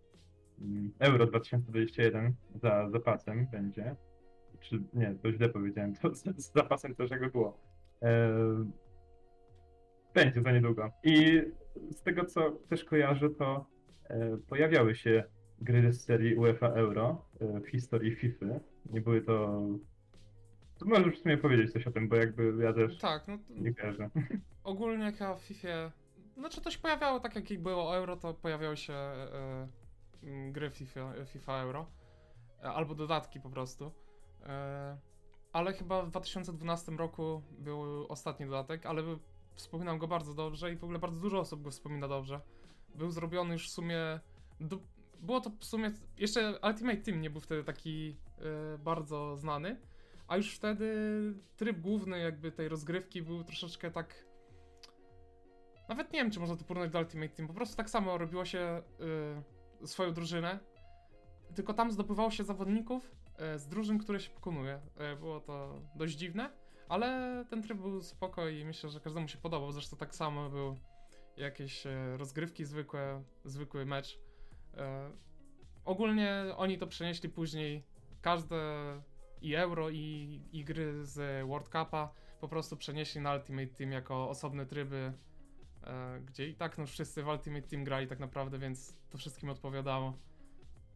Euro 0.99 1.27
2021 1.27 2.35
za 2.55 2.91
zapasem 2.91 3.47
będzie. 3.53 3.97
Czy 4.61 4.83
nie, 4.95 5.15
to 5.23 5.33
źle 5.33 5.49
powiedziałem, 5.49 5.95
to 5.95 6.15
z, 6.15 6.23
z 6.37 6.53
zapasem 6.53 6.95
też 6.95 7.11
jakby 7.11 7.31
było. 7.31 7.59
E, 8.03 8.31
będzie 10.15 10.43
za 10.43 10.53
niedługo. 10.53 10.91
I 11.05 11.43
z 11.91 12.03
tego 12.03 12.25
co 12.25 12.51
też 12.51 12.85
kojarzę, 12.85 13.31
to 13.31 13.67
e, 14.05 14.37
pojawiały 14.49 14.95
się 14.95 15.25
gry 15.61 15.93
z 15.93 16.05
serii 16.05 16.35
UEFA 16.37 16.69
Euro 16.69 17.25
e, 17.41 17.61
w 17.61 17.69
historii 17.69 18.15
FIFA. 18.17 18.47
Nie 18.87 19.01
były 19.01 19.23
to. 19.23 19.63
To 20.79 20.87
możesz 20.87 21.15
w 21.19 21.23
sumie 21.23 21.39
powiedzieć 21.39 21.73
coś 21.73 21.87
o 21.87 21.91
tym, 21.91 22.09
bo 22.09 22.17
jakby 22.17 22.55
ja 22.63 22.73
też 22.73 22.99
Tak, 22.99 23.29
no 23.29 23.39
to 23.39 23.55
nie 23.55 23.75
kojarzę. 23.75 24.11
ogólnie 24.65 25.05
jak 25.05 25.21
ja 25.21 25.35
w 25.35 25.43
FIFA. 25.43 25.93
Znaczy 26.37 26.61
to 26.61 26.71
się 26.71 26.79
pojawiało 26.79 27.21
tak 27.21 27.51
jak 27.51 27.63
było 27.63 27.97
Euro, 27.97 28.17
to 28.17 28.35
pojawiały 28.35 28.77
się 28.77 28.93
e, 28.93 29.69
gry 30.53 30.71
FIFA, 30.71 31.13
FIFA 31.27 31.63
Euro. 31.63 31.87
E, 32.63 32.73
albo 32.73 32.95
dodatki 32.95 33.41
po 33.41 33.51
prostu. 33.51 33.93
E, 34.43 34.99
ale 35.53 35.73
chyba 35.73 36.03
w 36.03 36.11
2012 36.11 36.93
roku 36.93 37.43
był 37.59 38.07
ostatni 38.09 38.47
dodatek, 38.47 38.87
ale 38.87 39.03
wspominam 39.55 39.99
go 39.99 40.09
bardzo 40.09 40.35
dobrze 40.35 40.73
i 40.73 40.77
w 40.77 40.85
ogóle 40.85 40.99
bardzo 40.99 41.21
dużo 41.21 41.41
osób 41.41 41.63
go 41.63 41.71
wspomina 41.71 42.09
dobrze. 42.09 42.41
Był 42.95 43.11
zrobiony 43.11 43.53
już 43.53 43.69
w 43.69 43.73
sumie. 43.73 44.21
Do, 44.61 44.79
było 45.21 45.41
to 45.41 45.51
w 45.59 45.65
sumie. 45.65 45.91
Jeszcze 46.17 46.59
Ultimate 46.69 47.03
Team 47.03 47.21
nie 47.21 47.31
był 47.31 47.41
wtedy 47.41 47.65
taki 47.65 48.17
e, 48.39 48.79
bardzo 48.79 49.37
znany. 49.37 49.81
A 50.29 50.37
już 50.37 50.55
wtedy 50.55 50.95
tryb 51.57 51.81
główny 51.81 52.19
jakby 52.19 52.53
tej 52.53 52.69
rozgrywki 52.69 53.23
był 53.23 53.45
troszeczkę 53.45 53.91
tak. 53.91 54.25
Nawet 55.89 56.13
nie 56.13 56.19
wiem, 56.19 56.31
czy 56.31 56.41
można 56.41 56.57
to 56.57 56.65
porównać 56.65 56.93
do 56.93 56.99
Ultimate 56.99 57.29
Team. 57.29 57.49
Po 57.49 57.55
prostu 57.55 57.77
tak 57.77 57.91
samo 57.91 58.19
robiło 58.19 58.45
się 58.45 58.83
swoją 59.85 60.13
drużynę. 60.13 60.59
Tylko 61.55 61.75
tam 61.75 61.93
zdobywało 61.93 62.31
się 62.31 62.45
zawodników 62.45 63.11
y, 63.55 63.59
z 63.59 63.69
drużyn, 63.69 63.99
które 63.99 64.21
się 64.21 64.31
pokonuje. 64.31 64.81
Y, 65.15 65.17
było 65.17 65.41
to 65.41 65.83
dość 65.95 66.15
dziwne, 66.15 66.51
ale 66.89 67.45
ten 67.51 67.63
tryb 67.63 67.79
był 67.79 68.03
spoko 68.03 68.49
i 68.49 68.65
myślę, 68.65 68.91
że 68.91 69.01
każdemu 69.01 69.29
się 69.29 69.39
podobał. 69.39 69.73
Zresztą 69.73 69.97
tak 69.97 70.15
samo 70.15 70.51
był 70.51 70.77
jakieś 71.37 71.87
y, 71.87 72.17
rozgrywki 72.17 72.65
zwykłe, 72.65 73.23
zwykły 73.45 73.87
mecz. 73.87 74.19
Ogólnie 75.85 76.45
oni 76.57 76.79
to 76.79 76.87
przenieśli 76.87 77.29
później. 77.29 77.87
Każde 78.23 78.57
i 79.43 79.55
Euro, 79.55 79.91
i, 79.91 80.41
i 80.53 80.65
gry 80.65 81.05
z 81.05 81.47
World 81.49 81.67
Cupa 81.67 82.15
po 82.43 82.49
prostu 82.49 82.77
przenieśli 82.77 83.21
na 83.21 83.35
Ultimate 83.35 83.67
Team 83.67 83.93
jako 83.93 84.29
osobne 84.29 84.67
tryby, 84.67 84.97
e, 84.97 85.13
gdzie 86.27 86.49
i 86.49 86.55
tak 86.55 86.79
no 86.79 86.87
wszyscy 86.87 87.23
w 87.23 87.29
Ultimate 87.29 87.69
Team 87.69 87.85
grali 87.85 88.07
tak 88.07 88.21
naprawdę, 88.21 88.59
więc 88.59 88.97
to 89.11 89.19
wszystkim 89.19 89.51
odpowiadało. 89.51 90.19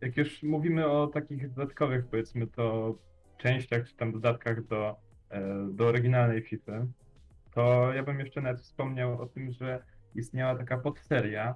Jak 0.01 0.17
już 0.17 0.43
mówimy 0.43 0.87
o 0.87 1.07
takich 1.07 1.49
dodatkowych, 1.49 2.07
powiedzmy 2.07 2.47
to 2.47 2.95
częściach 3.39 3.89
czy 3.89 3.97
tam 3.97 4.13
dodatkach 4.13 4.67
do, 4.67 4.97
e, 5.31 5.69
do 5.73 5.87
oryginalnej 5.87 6.43
FIFA, 6.43 6.87
to 7.51 7.93
ja 7.93 8.03
bym 8.03 8.21
jeszcze 8.21 8.41
nawet 8.41 8.61
wspomniał 8.61 9.23
o 9.23 9.27
tym, 9.27 9.53
że 9.53 9.83
istniała 10.15 10.57
taka 10.57 10.79
podseria, 10.79 11.55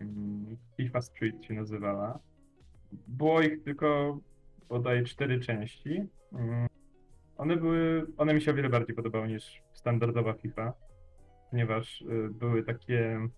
mm, 0.00 0.56
FIFA 0.76 1.00
Street 1.02 1.44
się 1.44 1.54
nazywała. 1.54 2.18
Było 3.08 3.40
ich 3.40 3.62
tylko 3.62 4.18
bodaj 4.68 5.04
cztery 5.04 5.40
części. 5.40 6.06
Mm, 6.32 6.68
One 7.36 7.56
były, 7.56 8.06
one 8.16 8.34
mi 8.34 8.40
się 8.42 8.50
o 8.50 8.54
wiele 8.54 8.68
bardziej 8.68 8.96
podobały 8.96 9.28
niż 9.28 9.62
standardowa 9.72 10.32
FIFA, 10.32 10.72
ponieważ 11.50 12.02
y, 12.02 12.28
były 12.30 12.62
takie, 12.62 13.28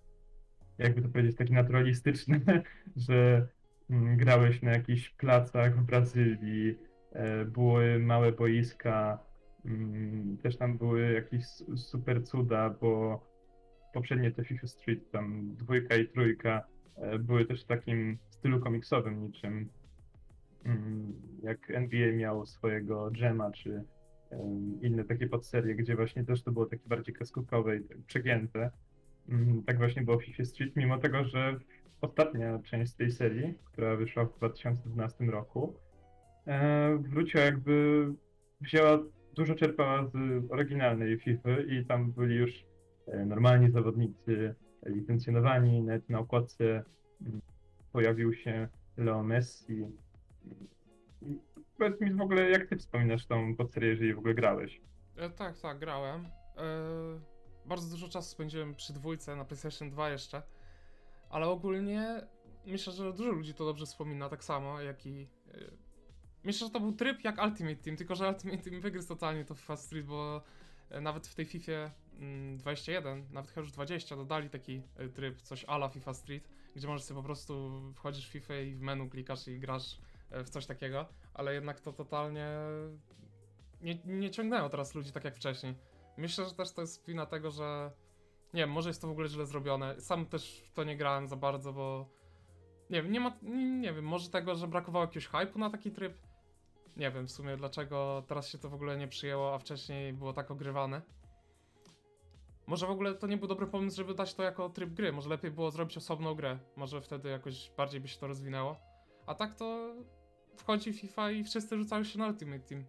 jakby 0.78 1.02
to 1.02 1.09
powiedzieć, 1.09 1.37
takie 1.37 1.54
naturalistyczne, 1.54 2.40
że 3.09 3.47
mm, 3.90 4.16
grałeś 4.16 4.62
na 4.62 4.71
jakichś 4.71 5.11
placach 5.11 5.81
w 5.81 5.85
Brazylii, 5.85 6.78
e, 7.12 7.45
były 7.45 7.99
małe 7.99 8.33
boiska, 8.33 9.19
mm, 9.64 10.38
też 10.42 10.57
tam 10.57 10.78
były 10.78 11.12
jakieś 11.12 11.45
super 11.76 12.25
cuda, 12.25 12.71
bo 12.71 13.21
poprzednie 13.92 14.31
te 14.31 14.45
FIFA 14.45 14.66
Street, 14.66 15.11
tam 15.11 15.57
dwójka 15.57 15.97
i 15.97 16.09
trójka, 16.09 16.66
e, 16.97 17.19
były 17.19 17.45
też 17.45 17.64
w 17.64 17.66
takim 17.66 18.19
stylu 18.31 18.61
komiksowym 18.61 19.23
niczym 19.23 19.69
mm, 20.64 21.12
jak 21.42 21.71
NBA 21.71 22.12
miał 22.12 22.47
swojego 22.47 23.11
Gema, 23.11 23.50
czy 23.50 23.85
inne 24.82 25.04
takie 25.04 25.26
podserie, 25.28 25.74
gdzie 25.74 25.96
właśnie 25.96 26.24
też 26.24 26.42
to 26.42 26.52
było 26.52 26.66
takie 26.66 26.88
bardziej 26.88 27.14
kreskówkowe 27.14 27.76
i 27.76 27.84
tak 27.84 27.98
przegięte. 28.06 28.70
Mm, 29.28 29.62
Tak 29.62 29.78
właśnie 29.78 30.02
było 30.02 30.18
w 30.18 30.24
FIFA 30.24 30.44
Street, 30.44 30.76
mimo 30.76 30.98
tego, 30.98 31.24
że 31.24 31.58
ostatnia 32.00 32.58
część 32.58 32.94
tej 32.94 33.10
serii, 33.10 33.54
która 33.64 33.96
wyszła 33.96 34.24
w 34.24 34.36
2012 34.36 35.24
roku, 35.24 35.74
e, 36.46 36.96
wróciła 36.96 37.44
jakby, 37.44 38.06
wzięła, 38.60 38.98
dużo 39.34 39.54
czerpała 39.54 40.06
z 40.06 40.14
oryginalnej 40.50 41.18
FIFA 41.18 41.60
i 41.60 41.84
tam 41.86 42.12
byli 42.12 42.36
już 42.36 42.64
e, 43.06 43.26
normalni 43.26 43.70
zawodnicy, 43.70 44.54
licencjonowani, 44.86 45.82
nawet 45.82 46.08
na 46.08 46.18
okładce 46.18 46.64
mm, 47.22 47.40
pojawił 47.92 48.34
się 48.34 48.68
Leo 48.96 49.22
Messi. 49.22 49.86
Powiedz 51.82 52.00
mi 52.00 52.14
w 52.14 52.20
ogóle, 52.20 52.50
jak 52.50 52.68
ty 52.68 52.76
wspominasz 52.76 53.26
tą 53.26 53.56
podserię, 53.56 53.88
jeżeli 53.88 54.14
w 54.14 54.18
ogóle 54.18 54.34
grałeś? 54.34 54.80
E, 55.16 55.30
tak, 55.30 55.58
tak, 55.58 55.78
grałem. 55.78 56.24
E, 56.24 56.30
bardzo 57.66 57.90
dużo 57.90 58.08
czasu 58.08 58.30
spędziłem 58.30 58.74
przy 58.74 58.92
dwójce 58.92 59.36
na 59.36 59.44
PlayStation 59.44 59.90
2 59.90 60.10
jeszcze, 60.10 60.42
ale 61.30 61.46
ogólnie 61.48 62.26
myślę, 62.66 62.92
że 62.92 63.12
dużo 63.12 63.30
ludzi 63.30 63.54
to 63.54 63.64
dobrze 63.64 63.86
wspomina, 63.86 64.28
tak 64.28 64.44
samo 64.44 64.80
jak 64.80 65.06
i. 65.06 65.28
y, 65.54 65.76
Myślę, 66.44 66.66
że 66.66 66.72
to 66.72 66.80
był 66.80 66.92
tryb 66.92 67.24
jak 67.24 67.42
Ultimate 67.44 67.76
Team, 67.76 67.96
tylko 67.96 68.14
że 68.14 68.28
Ultimate 68.28 68.62
Team 68.62 68.80
wygryzł 68.80 69.08
totalnie 69.08 69.44
to 69.44 69.54
FIFA 69.54 69.76
Street, 69.76 70.06
bo 70.06 70.42
e, 70.90 71.00
nawet 71.00 71.26
w 71.26 71.34
tej 71.34 71.44
FIFA 71.44 71.72
mm, 72.18 72.56
21, 72.58 73.26
nawet 73.32 73.50
chyba 73.50 73.60
już 73.60 73.72
20 73.72 74.16
dodali 74.16 74.50
taki 74.50 74.82
e, 74.96 75.08
tryb, 75.08 75.42
coś 75.42 75.64
ala 75.64 75.88
FIFA 75.88 76.14
Street, 76.14 76.48
gdzie 76.76 76.88
możesz 76.88 77.06
sobie 77.06 77.20
po 77.20 77.24
prostu 77.24 77.82
wchodzisz 77.94 78.28
w 78.28 78.32
FIFA 78.32 78.54
i 78.56 78.74
w 78.74 78.80
menu 78.80 79.08
klikasz 79.08 79.48
i 79.48 79.58
grasz 79.60 79.98
e, 80.30 80.44
w 80.44 80.50
coś 80.50 80.66
takiego, 80.66 81.06
ale 81.34 81.54
jednak 81.54 81.80
to 81.80 81.92
totalnie 81.92 82.48
nie, 83.82 83.98
nie 84.04 84.30
ciągnęło 84.30 84.68
teraz 84.68 84.94
ludzi 84.94 85.12
tak 85.12 85.24
jak 85.24 85.36
wcześniej. 85.36 85.74
Myślę, 86.16 86.44
że 86.44 86.54
też 86.54 86.72
to 86.72 86.80
jest 86.80 87.06
wina 87.06 87.26
tego, 87.26 87.50
że 87.50 87.90
nie 88.54 88.60
wiem, 88.60 88.70
może 88.70 88.90
jest 88.90 89.00
to 89.00 89.08
w 89.08 89.10
ogóle 89.10 89.28
źle 89.28 89.46
zrobione. 89.46 90.00
Sam 90.00 90.26
też 90.26 90.62
w 90.66 90.72
to 90.72 90.84
nie 90.84 90.96
grałem 90.96 91.28
za 91.28 91.36
bardzo, 91.36 91.72
bo 91.72 92.06
nie 92.90 93.02
wiem, 93.02 93.12
nie 93.12 93.20
ma, 93.20 93.36
nie, 93.42 93.70
nie 93.80 93.92
wiem, 93.92 94.04
może 94.04 94.30
tego, 94.30 94.54
że 94.54 94.68
brakowało 94.68 95.04
jakiegoś 95.04 95.28
hype'u 95.28 95.56
na 95.56 95.70
taki 95.70 95.90
tryb. 95.90 96.14
Nie 96.96 97.10
wiem 97.10 97.26
w 97.26 97.30
sumie 97.30 97.56
dlaczego 97.56 98.22
teraz 98.26 98.48
się 98.48 98.58
to 98.58 98.68
w 98.68 98.74
ogóle 98.74 98.96
nie 98.96 99.08
przyjęło, 99.08 99.54
a 99.54 99.58
wcześniej 99.58 100.12
było 100.12 100.32
tak 100.32 100.50
ogrywane. 100.50 101.02
Może 102.66 102.86
w 102.86 102.90
ogóle 102.90 103.14
to 103.14 103.26
nie 103.26 103.36
był 103.36 103.48
dobry 103.48 103.66
pomysł, 103.66 103.96
żeby 103.96 104.14
dać 104.14 104.34
to 104.34 104.42
jako 104.42 104.68
tryb 104.68 104.90
gry. 104.90 105.12
Może 105.12 105.28
lepiej 105.28 105.50
było 105.50 105.70
zrobić 105.70 105.96
osobną 105.96 106.34
grę. 106.34 106.58
Może 106.76 107.00
wtedy 107.00 107.28
jakoś 107.28 107.72
bardziej 107.76 108.00
by 108.00 108.08
się 108.08 108.20
to 108.20 108.26
rozwinęło. 108.26 108.76
A 109.26 109.34
tak 109.34 109.54
to 109.54 109.94
wchodzi 110.56 110.92
FIFA 110.92 111.30
i 111.30 111.44
wszyscy 111.44 111.76
rzucają 111.76 112.04
się 112.04 112.18
na 112.18 112.26
Ultimate 112.26 112.61
Team. 112.61 112.85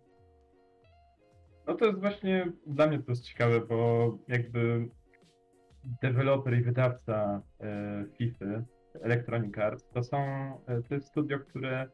No 1.67 1.75
to 1.75 1.85
jest 1.85 1.99
właśnie 1.99 2.51
dla 2.67 2.87
mnie 2.87 2.99
to 2.99 3.11
jest 3.11 3.23
ciekawe, 3.23 3.61
bo 3.61 4.17
jakby 4.27 4.89
deweloper 6.01 6.53
i 6.53 6.61
wydawca 6.61 7.41
e, 7.61 8.05
FIFA, 8.17 8.45
Electronic 9.01 9.57
Arts, 9.57 9.89
to 9.93 10.03
są, 10.03 10.17
e, 10.67 10.81
to 10.81 10.95
jest 10.95 11.07
studio, 11.07 11.39
które 11.39 11.81
e, 11.81 11.89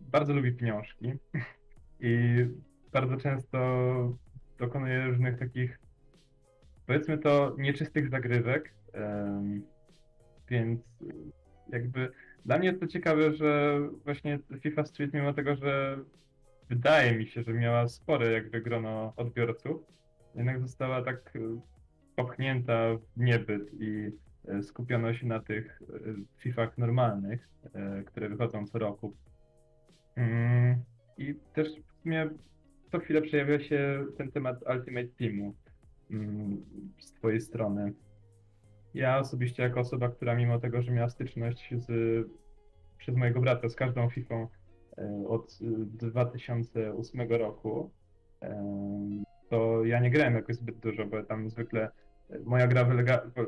bardzo 0.00 0.34
lubi 0.34 0.52
pieniążki 0.52 1.12
i 2.00 2.46
bardzo 2.92 3.16
często 3.16 3.58
dokonuje 4.58 5.06
różnych 5.06 5.38
takich, 5.38 5.78
powiedzmy 6.86 7.18
to, 7.18 7.56
nieczystych 7.58 8.10
zagrywek, 8.10 8.74
em, 8.92 9.62
więc 10.48 10.80
jakby 11.68 12.12
dla 12.44 12.58
mnie 12.58 12.72
to 12.72 12.86
ciekawe, 12.86 13.34
że 13.34 13.80
właśnie 14.04 14.38
FIFA 14.60 14.84
Street, 14.84 15.14
mimo 15.14 15.34
tego, 15.34 15.56
że 15.56 15.98
wydaje 16.68 17.18
mi 17.18 17.26
się, 17.26 17.42
że 17.42 17.52
miała 17.52 17.88
spore 17.88 18.32
jakby 18.32 18.60
grono 18.60 19.12
odbiorców, 19.16 19.82
jednak 20.34 20.60
została 20.60 21.02
tak 21.02 21.36
y, 21.36 21.40
popchnięta 22.16 22.94
w 22.94 23.20
niebyt 23.20 23.74
i 23.80 24.12
y, 24.58 24.62
skupiono 24.62 25.14
się 25.14 25.26
na 25.26 25.40
tych 25.40 25.82
y, 25.82 26.14
Fifach 26.38 26.78
normalnych, 26.78 27.48
które 28.06 28.28
wychodzą 28.28 28.66
co 28.66 28.78
roku. 28.78 29.16
Mm, 30.16 30.76
I 31.18 31.34
też 31.54 31.68
w 31.68 32.02
sumie 32.02 32.30
co 32.92 32.98
chwilę 32.98 33.22
przejawia 33.22 33.60
się 33.60 34.06
ten 34.18 34.30
temat 34.30 34.56
Ultimate 34.76 35.08
Teamu 35.18 35.54
mm, 36.10 36.64
z 36.98 37.12
twojej 37.12 37.40
strony. 37.40 37.92
Ja 38.94 39.18
osobiście 39.18 39.62
jako 39.62 39.80
osoba, 39.80 40.08
która 40.08 40.34
mimo 40.34 40.58
tego, 40.58 40.82
że 40.82 40.92
miała 40.92 41.08
styczność 41.08 41.74
z, 41.76 41.88
przez 42.98 43.16
mojego 43.16 43.40
brata 43.40 43.68
z 43.68 43.76
każdą 43.76 44.10
Fifą 44.10 44.48
e, 44.98 45.24
od 45.28 45.58
e, 45.62 45.66
2008 45.86 47.20
roku, 47.28 47.90
e, 48.42 48.64
to 49.50 49.84
ja 49.84 50.00
nie 50.00 50.10
grałem 50.10 50.34
jakoś 50.34 50.56
zbyt 50.56 50.78
dużo, 50.78 51.06
bo 51.06 51.22
tam 51.22 51.50
zwykle 51.50 51.90
e, 52.30 52.38
moja 52.38 52.66
gra 52.66 52.86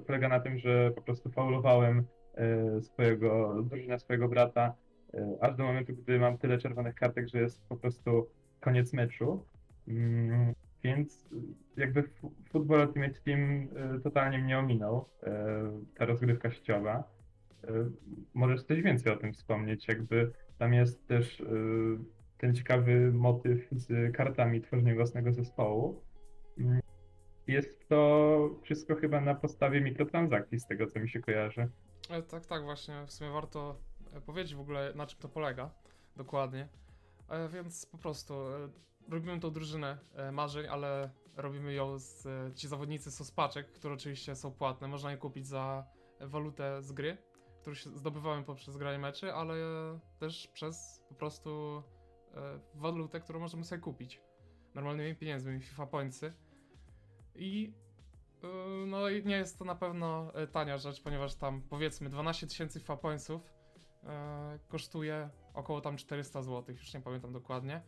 polega 0.07 0.29
na 0.29 0.41
tym, 0.41 0.59
że 0.59 0.91
po 0.91 1.03
prostu 1.03 1.31
faulowałem 1.31 2.05
e, 2.35 2.81
swojego, 2.81 3.63
drużynę 3.63 3.99
swojego 3.99 4.29
brata, 4.29 4.75
e, 5.15 5.37
aż 5.41 5.57
do 5.57 5.65
momentu, 5.65 5.93
gdy 5.93 6.19
mam 6.19 6.39
tyle 6.39 6.59
czerwonych 6.59 6.95
kartek, 6.95 7.28
że 7.28 7.41
jest 7.41 7.69
po 7.69 7.76
prostu 7.76 8.26
koniec 8.61 8.93
meczu. 8.93 9.45
Więc 10.84 11.28
jakby 11.76 12.00
f- 12.00 12.23
Football 12.50 12.80
Ultimate 12.88 13.21
Team 13.21 13.40
y, 13.97 14.00
totalnie 14.00 14.38
mnie 14.38 14.58
ominął, 14.58 15.08
y, 15.23 15.26
ta 15.95 16.04
rozgrywka 16.04 16.50
sieciowa. 16.50 17.04
Y, 17.64 17.68
Możesz 18.34 18.62
coś 18.64 18.82
więcej 18.82 19.12
o 19.12 19.16
tym 19.16 19.32
wspomnieć, 19.32 19.88
jakby 19.88 20.32
tam 20.58 20.75
jest 20.75 21.06
też 21.06 21.42
ten 22.38 22.54
ciekawy 22.54 23.12
motyw 23.12 23.68
z 23.71 24.16
kartami 24.16 24.60
tworzenia 24.60 24.95
własnego 24.95 25.32
zespołu. 25.32 26.02
Jest 27.47 27.88
to 27.88 28.50
wszystko 28.62 28.95
chyba 28.97 29.21
na 29.21 29.34
podstawie 29.34 29.80
mikrotransakcji, 29.80 30.60
z 30.60 30.66
tego 30.66 30.86
co 30.86 31.00
mi 31.00 31.08
się 31.08 31.21
kojarzy. 31.21 31.68
E, 32.10 32.23
Tak, 32.23 32.47
tak, 32.47 32.62
właśnie. 32.62 32.95
W 33.06 33.12
sumie 33.12 33.30
warto 33.30 33.76
e, 34.16 34.21
powiedzieć 34.21 34.54
w 34.54 34.60
ogóle, 34.60 34.92
na 34.95 35.06
czym 35.06 35.18
to 35.21 35.28
polega 35.28 35.71
dokładnie. 36.16 36.68
E, 37.28 37.49
Więc 37.49 37.86
po 37.86 37.99
prostu 37.99 38.34
robimy 39.08 39.41
tą 39.41 39.50
drużynę 39.50 39.99
e, 40.15 40.32
marzeń, 40.32 40.67
ale 40.67 41.10
robimy 41.36 41.73
ją 41.75 41.99
z. 41.99 42.26
e, 42.26 42.54
Ci 42.54 42.69
zawodnicy 42.69 43.10
są 43.10 43.25
z 43.25 43.30
paczek, 43.30 43.73
które 43.73 43.95
oczywiście 43.95 44.36
są 44.36 44.52
płatne. 44.52 44.88
Można 44.88 45.10
je 45.10 45.17
kupić 45.17 45.47
za 45.47 45.86
walutę 46.21 46.82
z 46.82 46.93
gry, 46.93 47.17
którą 47.60 47.75
się 47.75 47.91
zdobywamy 47.91 48.45
poprzez 48.45 48.76
granie 48.76 48.99
meczy, 48.99 49.34
ale 49.34 49.54
też 50.19 50.49
przez 50.49 51.02
po 51.08 51.15
prostu 51.15 51.82
e, 52.34 52.60
walutę, 52.75 53.21
którą 53.21 53.41
możemy 53.41 53.65
sobie 53.65 53.80
kupić 53.82 54.21
normalnymi 54.75 55.17
pieniędzmi, 55.17 55.60
FIFA 55.60 55.86
Pointsy. 55.86 56.32
I 57.34 57.75
No 58.86 59.08
i 59.08 59.26
nie 59.26 59.36
jest 59.36 59.58
to 59.58 59.65
na 59.65 59.75
pewno 59.75 60.32
tania 60.52 60.78
rzecz, 60.78 61.02
ponieważ 61.02 61.34
tam 61.34 61.62
powiedzmy 61.62 62.10
12 62.10 62.47
tysięcy 62.47 62.80
FIFA 62.80 62.97
Pointsów 62.97 63.52
kosztuje 64.69 65.30
około 65.54 65.80
tam 65.80 65.97
400 65.97 66.43
zł, 66.43 66.75
już 66.75 66.95
nie 66.95 67.00
pamiętam 67.00 67.32
dokładnie. 67.32 67.82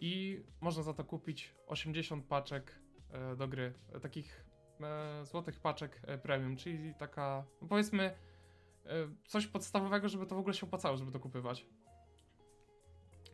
I 0.00 0.42
można 0.60 0.82
za 0.82 0.94
to 0.94 1.04
kupić 1.04 1.54
80 1.66 2.24
paczek 2.24 2.78
e, 3.10 3.36
do 3.36 3.48
gry, 3.48 3.74
e, 3.92 4.00
takich 4.00 4.44
e, 4.80 5.24
złotych 5.24 5.60
paczek 5.60 6.00
premium, 6.22 6.56
czyli 6.56 6.94
taka 6.94 7.44
no 7.62 7.68
powiedzmy 7.68 8.14
coś 9.26 9.46
podstawowego, 9.46 10.08
żeby 10.08 10.26
to 10.26 10.34
w 10.34 10.38
ogóle 10.38 10.54
się 10.54 10.66
opłacało, 10.66 10.96
żeby 10.96 11.12
to 11.12 11.20
kupywać. 11.20 11.66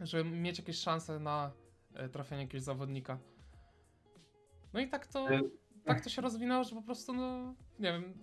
Żeby 0.01 0.31
mieć 0.31 0.59
jakieś 0.59 0.77
szanse 0.77 1.19
na 1.19 1.53
trafienie 2.13 2.43
jakiegoś 2.43 2.63
zawodnika. 2.63 3.19
No 4.73 4.81
i 4.81 4.89
tak 4.89 5.07
to 5.07 5.29
tak 5.85 6.01
to 6.01 6.11
się 6.11 6.23
rozwinęło, 6.23 6.65
że 6.65 6.77
po 6.77 6.83
prostu, 6.83 7.13
no, 7.13 7.55
nie 7.79 7.93
wiem, 7.93 8.15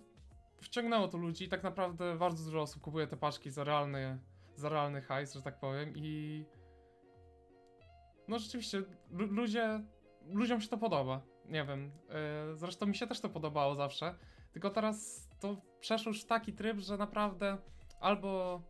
wciągnęło 0.60 1.08
to 1.08 1.18
ludzi 1.18 1.44
i 1.44 1.48
tak 1.48 1.62
naprawdę 1.62 2.16
bardzo 2.16 2.44
dużo 2.44 2.62
osób 2.62 2.82
kupuje 2.82 3.06
te 3.06 3.16
paczki 3.16 3.50
za 3.50 3.64
realny, 3.64 4.18
za 4.56 4.68
realny 4.68 5.02
hajs, 5.02 5.34
że 5.34 5.42
tak 5.42 5.60
powiem 5.60 5.92
i 5.96 6.44
no 8.30 8.38
rzeczywiście, 8.38 8.82
lu- 9.10 9.32
ludzie, 9.32 9.80
ludziom 10.26 10.60
się 10.60 10.68
to 10.68 10.78
podoba, 10.78 11.20
nie 11.44 11.64
wiem, 11.64 11.90
yy, 12.48 12.56
zresztą 12.56 12.86
mi 12.86 12.94
się 12.96 13.06
też 13.06 13.20
to 13.20 13.28
podobało 13.28 13.74
zawsze, 13.74 14.14
tylko 14.52 14.70
teraz 14.70 15.28
to 15.40 15.56
przeszło 15.80 16.10
już 16.10 16.22
w 16.22 16.26
taki 16.26 16.52
tryb, 16.52 16.78
że 16.78 16.96
naprawdę 16.96 17.58
albo 18.00 18.62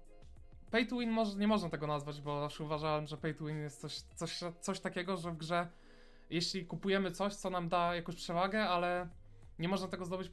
pay 0.71 0.87
to 0.87 0.99
win 0.99 1.11
może, 1.11 1.39
nie 1.39 1.49
można 1.49 1.69
tego 1.69 1.87
nazwać, 1.87 2.21
bo 2.21 2.41
zawsze 2.41 2.65
uważałem, 2.65 3.07
że 3.07 3.17
pay 3.17 3.35
to 3.35 3.45
win 3.45 3.59
jest 3.59 3.81
coś, 3.81 3.95
coś, 4.01 4.41
coś 4.61 4.81
takiego, 4.81 5.17
że 5.17 5.31
w 5.31 5.37
grze 5.37 5.69
jeśli 6.31 6.67
kupujemy 6.67 7.11
coś, 7.11 7.35
co 7.35 7.51
nam 7.51 7.69
da 7.69 7.95
jakąś 7.95 8.17
przewagę, 8.17 8.69
ale 8.69 9.09
nie 9.59 9.69
można 9.69 9.89
tego 9.89 10.05
zdobyć 10.05 10.33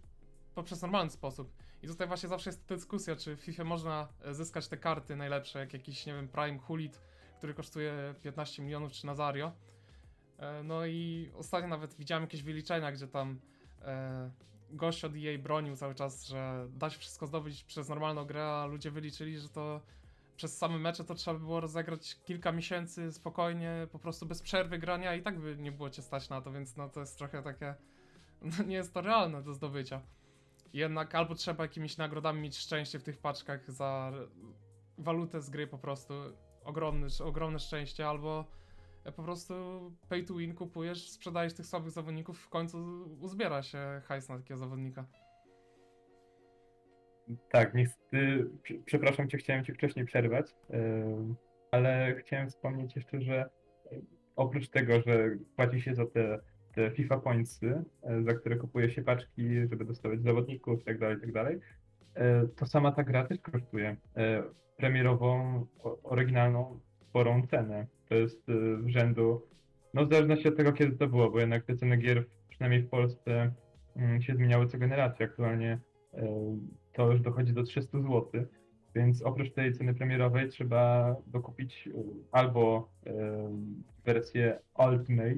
poprzez 0.56 0.82
normalny 0.82 1.12
sposób. 1.12 1.54
I 1.84 1.88
tutaj 1.88 2.08
właśnie 2.08 2.30
zawsze 2.30 2.50
jest 2.50 2.68
ta 2.68 2.76
dyskusja, 2.76 3.16
czy 3.16 3.36
w 3.36 3.40
FIFA 3.40 3.64
można 3.64 4.08
e, 4.22 4.34
zyskać 4.34 4.68
te 4.68 4.78
karty 4.78 5.16
najlepsze, 5.16 5.60
jak 5.60 5.74
jakiś, 5.74 6.06
nie 6.06 6.14
wiem, 6.14 6.28
Prime 6.28 6.60
Hulit, 6.60 7.02
który 7.38 7.54
kosztuje 7.54 8.16
15 8.22 8.64
milionów, 8.64 8.92
czy 8.92 9.06
Nazario. 9.06 9.52
E, 10.40 10.64
No 10.64 10.86
i 10.86 11.32
ostatnio 11.36 11.70
nawet 11.70 11.94
widziałem 11.94 12.24
jakieś 12.24 12.44
wyliczenia, 12.44 12.92
gdzie 12.92 13.08
tam 13.08 13.40
e, 13.82 14.32
gość 14.70 15.06
od 15.06 15.14
EA 15.16 15.38
bronił 15.40 15.76
cały 15.76 15.96
czas, 15.96 16.28
że 16.28 16.68
da 16.70 16.90
się 16.90 17.00
wszystko 17.00 17.28
zdobyć 17.28 17.64
przez 17.64 17.90
normalną 17.90 18.26
grę, 18.26 18.48
a 18.48 18.66
ludzie 18.66 18.92
wyliczyli, 18.92 19.40
że 19.40 19.50
to 19.50 19.82
przez 20.36 20.58
same 20.58 20.78
mecze 20.78 21.04
to 21.04 21.16
trzeba 21.16 21.40
by 21.40 21.46
było 21.46 21.60
rozegrać 21.60 22.16
kilka 22.26 22.52
miesięcy 22.52 23.12
spokojnie, 23.12 23.88
po 23.92 24.00
prostu 24.00 24.26
bez 24.26 24.42
przerwy 24.42 24.78
grania 24.78 25.16
i 25.16 25.22
tak 25.22 25.40
by 25.40 25.58
nie 25.58 25.72
było 25.72 25.90
cię 25.90 26.02
stać 26.02 26.30
na 26.30 26.42
to, 26.42 26.52
więc 26.52 26.78
no 26.78 26.90
to 26.90 27.00
jest 27.00 27.18
trochę 27.18 27.44
takie, 27.44 27.76
no 28.42 28.64
nie 28.64 28.76
jest 28.76 28.94
to 28.94 29.02
realne 29.02 29.44
do 29.44 29.54
zdobycia. 29.54 30.02
Jednak 30.74 31.16
albo 31.16 31.36
trzeba 31.36 31.64
jakimiś 31.64 31.98
nagrodami 31.98 32.42
mieć 32.42 32.58
szczęście 32.58 33.00
w 33.00 33.04
tych 33.04 33.18
paczkach 33.18 33.72
za 33.72 34.12
walutę 34.98 35.42
z 35.42 35.50
gry 35.50 35.68
po 35.68 35.78
prostu, 35.78 36.14
ogromny, 36.68 37.08
ogromne 37.24 37.60
szczęście, 37.60 38.08
albo 38.08 38.46
po 39.16 39.24
prostu 39.24 39.54
pay 40.10 40.24
to 40.24 40.34
win 40.34 40.56
kupujesz, 40.56 41.12
sprzedajesz 41.12 41.54
tych 41.54 41.66
słabych 41.66 41.92
zawodników, 41.92 42.40
w 42.40 42.50
końcu 42.50 42.78
uzbiera 43.22 43.64
się 43.64 44.02
hajs 44.06 44.30
na 44.30 44.38
takiego 44.38 44.58
zawodnika. 44.58 45.06
Tak, 47.50 47.74
niestety, 47.74 48.50
prze- 48.64 48.80
przepraszam 48.86 49.30
cię, 49.30 49.38
chciałem 49.38 49.66
cię 49.66 49.74
wcześniej 49.74 50.06
przerwać, 50.06 50.56
ym, 50.74 51.36
ale 51.72 52.16
chciałem 52.16 52.50
wspomnieć 52.50 52.96
jeszcze, 52.96 53.22
że 53.22 53.50
y, 53.92 54.02
oprócz 54.36 54.70
tego, 54.70 55.02
że 55.02 55.30
płaci 55.56 55.82
się 55.82 55.96
za 55.96 56.06
te 56.06 56.40
te 56.78 56.92
FIFA 56.92 57.18
Pointsy, 57.18 57.84
e, 58.04 58.24
za 58.24 58.34
które 58.34 58.56
kupuje 58.56 58.90
się 58.90 59.02
paczki, 59.02 59.68
żeby 59.70 59.86
dostawać 59.86 60.22
zawodników 60.22 60.80
itd., 60.80 61.14
itd., 61.14 61.42
e, 61.42 61.60
to 62.56 62.66
sama 62.66 62.92
ta 62.92 63.04
gra 63.04 63.28
też 63.28 63.40
kosztuje 63.40 63.98
e, 64.18 64.44
premierową, 64.78 65.66
oryginalną, 66.04 66.80
sporą 67.00 67.48
cenę. 67.48 67.88
To 68.10 68.16
jest 68.16 68.50
e, 68.50 68.54
w 68.78 68.90
rzędu, 68.90 69.42
no 69.94 70.06
w 70.06 70.10
zależności 70.10 70.48
od 70.48 70.58
tego, 70.58 70.74
kiedy 70.74 70.98
to 70.98 71.08
było, 71.08 71.30
bo 71.30 71.40
jednak 71.40 71.66
te 71.66 71.76
ceny 71.76 71.98
gier, 71.98 72.26
przynajmniej 72.50 72.82
w 72.82 72.90
Polsce, 72.90 73.52
mm, 73.96 74.22
się 74.22 74.36
zmieniały 74.36 74.68
co 74.68 74.78
generację. 74.78 75.26
Aktualnie 75.26 75.80
e, 76.14 76.58
to 76.94 77.12
już 77.12 77.22
dochodzi 77.22 77.54
do 77.54 77.64
300 77.64 78.00
zł, 78.00 78.32
więc 78.96 79.22
oprócz 79.22 79.52
tej 79.52 79.74
ceny 79.74 79.94
premierowej 79.94 80.50
trzeba 80.50 81.16
dokupić 81.28 81.88
e, 81.88 81.92
albo 82.32 82.90
e, 83.06 83.12
wersję 84.06 84.60
Ultimate, 84.78 85.38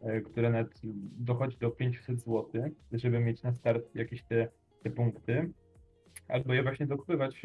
e, 0.00 0.20
która 0.20 0.50
nawet 0.50 0.80
dochodzi 1.18 1.58
do 1.58 1.70
500 1.70 2.20
zł, 2.20 2.46
żeby 2.92 3.20
mieć 3.20 3.42
na 3.42 3.52
start 3.52 3.94
jakieś 3.94 4.22
te, 4.22 4.48
te 4.82 4.90
punkty, 4.90 5.50
albo 6.28 6.54
je 6.54 6.62
właśnie 6.62 6.86
dokupywać 6.86 7.42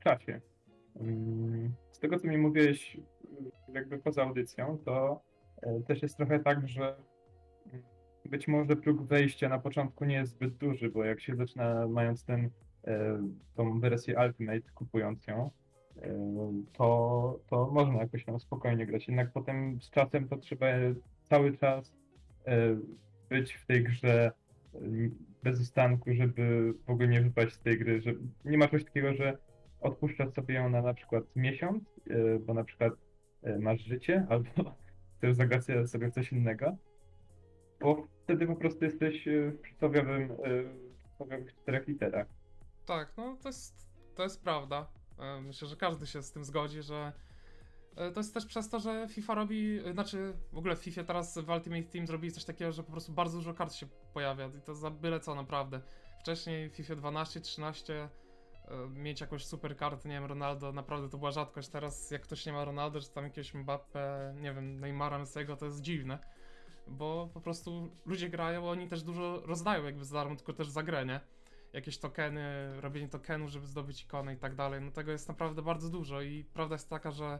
w 0.00 0.04
czasie. 0.04 0.40
Mm, 1.00 1.74
Z 1.92 1.98
tego, 1.98 2.18
co 2.18 2.28
mi 2.28 2.38
mówiłeś 2.38 2.96
jakby 3.74 3.98
poza 3.98 4.22
audycją, 4.22 4.78
to 4.84 5.20
e, 5.62 5.80
też 5.80 6.02
jest 6.02 6.16
trochę 6.16 6.38
tak, 6.38 6.68
że 6.68 6.96
być 8.24 8.48
może 8.48 8.76
próg 8.76 9.02
wejścia 9.02 9.48
na 9.48 9.58
początku 9.58 10.04
nie 10.04 10.14
jest 10.14 10.32
zbyt 10.32 10.54
duży, 10.54 10.90
bo 10.90 11.04
jak 11.04 11.20
się 11.20 11.36
zaczyna 11.36 11.88
mając 11.88 12.24
ten, 12.24 12.50
e, 12.86 13.22
tą 13.54 13.80
wersję 13.80 14.18
Ultimate, 14.26 14.70
kupując 14.74 15.26
ją, 15.26 15.50
e, 15.96 16.10
to, 16.72 17.40
to 17.50 17.70
można 17.72 17.98
jakoś 17.98 18.24
tam 18.24 18.40
spokojnie 18.40 18.86
grać. 18.86 19.08
Jednak 19.08 19.32
potem 19.32 19.80
z 19.80 19.90
czasem 19.90 20.28
to 20.28 20.36
trzeba 20.36 20.66
cały 21.22 21.56
czas 21.56 21.94
być 23.28 23.54
w 23.54 23.66
tej 23.66 23.84
grze 23.84 24.32
bez 25.50 25.60
ustanku, 25.60 26.14
żeby 26.14 26.74
w 26.86 26.90
ogóle 26.90 27.08
nie 27.08 27.20
wypaść 27.20 27.54
z 27.54 27.60
tej 27.60 27.78
gry, 27.78 28.00
że 28.00 28.12
nie 28.44 28.58
ma 28.58 28.64
czegoś 28.64 28.84
takiego, 28.84 29.14
że 29.14 29.38
odpuszczasz 29.80 30.32
sobie 30.34 30.54
ją 30.54 30.70
na 30.70 30.82
na 30.82 30.94
przykład 30.94 31.24
miesiąc, 31.36 31.84
e, 32.10 32.38
bo 32.38 32.54
na 32.54 32.64
przykład 32.64 32.92
e, 33.42 33.58
masz 33.58 33.80
życie, 33.80 34.26
albo 34.30 34.74
chcesz 35.16 35.36
zagrać 35.36 35.64
sobie 35.86 36.10
coś 36.10 36.32
innego, 36.32 36.76
bo 37.80 38.06
wtedy 38.24 38.46
po 38.46 38.56
prostu 38.56 38.84
jesteś 38.84 39.28
e, 39.28 39.50
w 39.50 39.60
przysłowiowym, 39.60 40.28
czterech 41.46 41.88
literach. 41.88 42.26
Tak, 42.86 43.12
no 43.16 43.36
to 43.42 43.48
jest, 43.48 43.88
to 44.14 44.22
jest 44.22 44.42
prawda. 44.42 44.86
Myślę, 45.42 45.68
że 45.68 45.76
każdy 45.76 46.06
się 46.06 46.22
z 46.22 46.32
tym 46.32 46.44
zgodzi, 46.44 46.82
że 46.82 47.12
to 47.94 48.20
jest 48.20 48.34
też 48.34 48.46
przez 48.46 48.68
to, 48.68 48.80
że 48.80 49.06
FIFA 49.08 49.34
robi, 49.34 49.80
znaczy 49.92 50.32
w 50.52 50.58
ogóle 50.58 50.76
w 50.76 50.78
FIFA 50.78 51.04
teraz 51.04 51.38
w 51.38 51.48
Ultimate 51.48 51.82
Team 51.82 52.06
zrobili 52.06 52.32
coś 52.32 52.44
takiego, 52.44 52.72
że 52.72 52.82
po 52.82 52.92
prostu 52.92 53.12
bardzo 53.12 53.38
dużo 53.38 53.54
kart 53.54 53.74
się 53.74 53.86
pojawia 54.18 54.50
i 54.58 54.60
to 54.60 54.74
za 54.74 54.90
byle 54.90 55.20
co 55.20 55.34
naprawdę. 55.34 55.80
Wcześniej 56.20 56.68
w 56.68 56.72
FIFA 56.72 56.96
12, 56.96 57.40
13 57.40 58.08
e, 58.68 58.88
mieć 58.88 59.20
jakąś 59.20 59.44
super 59.44 59.76
kartę, 59.76 60.08
nie 60.08 60.14
wiem, 60.14 60.24
Ronaldo, 60.24 60.72
naprawdę 60.72 61.08
to 61.08 61.18
była 61.18 61.30
rzadkość. 61.30 61.68
Teraz 61.68 62.10
jak 62.10 62.22
ktoś 62.22 62.46
nie 62.46 62.52
ma 62.52 62.64
Ronaldo, 62.64 63.00
czy 63.00 63.10
tam 63.10 63.24
jakiegoś 63.24 63.54
Mbappe, 63.54 64.34
nie 64.40 64.54
wiem, 64.54 64.80
Neymara, 64.80 65.18
Messiego, 65.18 65.56
to 65.56 65.66
jest 65.66 65.80
dziwne. 65.80 66.18
Bo 66.86 67.30
po 67.34 67.40
prostu 67.40 67.90
ludzie 68.06 68.28
grają, 68.28 68.70
oni 68.70 68.88
też 68.88 69.02
dużo 69.02 69.40
rozdają 69.46 69.84
jakby 69.84 70.04
za 70.04 70.14
darmo, 70.14 70.36
tylko 70.36 70.52
też 70.52 70.68
za 70.68 70.82
grę, 70.82 71.06
nie? 71.06 71.20
jakieś 71.72 71.98
tokeny, 71.98 72.40
robienie 72.80 73.08
tokenów, 73.08 73.50
żeby 73.50 73.66
zdobyć 73.66 74.02
ikonę 74.02 74.34
i 74.34 74.36
tak 74.36 74.54
dalej. 74.54 74.80
No 74.80 74.90
tego 74.90 75.12
jest 75.12 75.28
naprawdę 75.28 75.62
bardzo 75.62 75.88
dużo 75.90 76.22
i 76.22 76.44
prawda 76.44 76.74
jest 76.74 76.90
taka, 76.90 77.10
że 77.10 77.38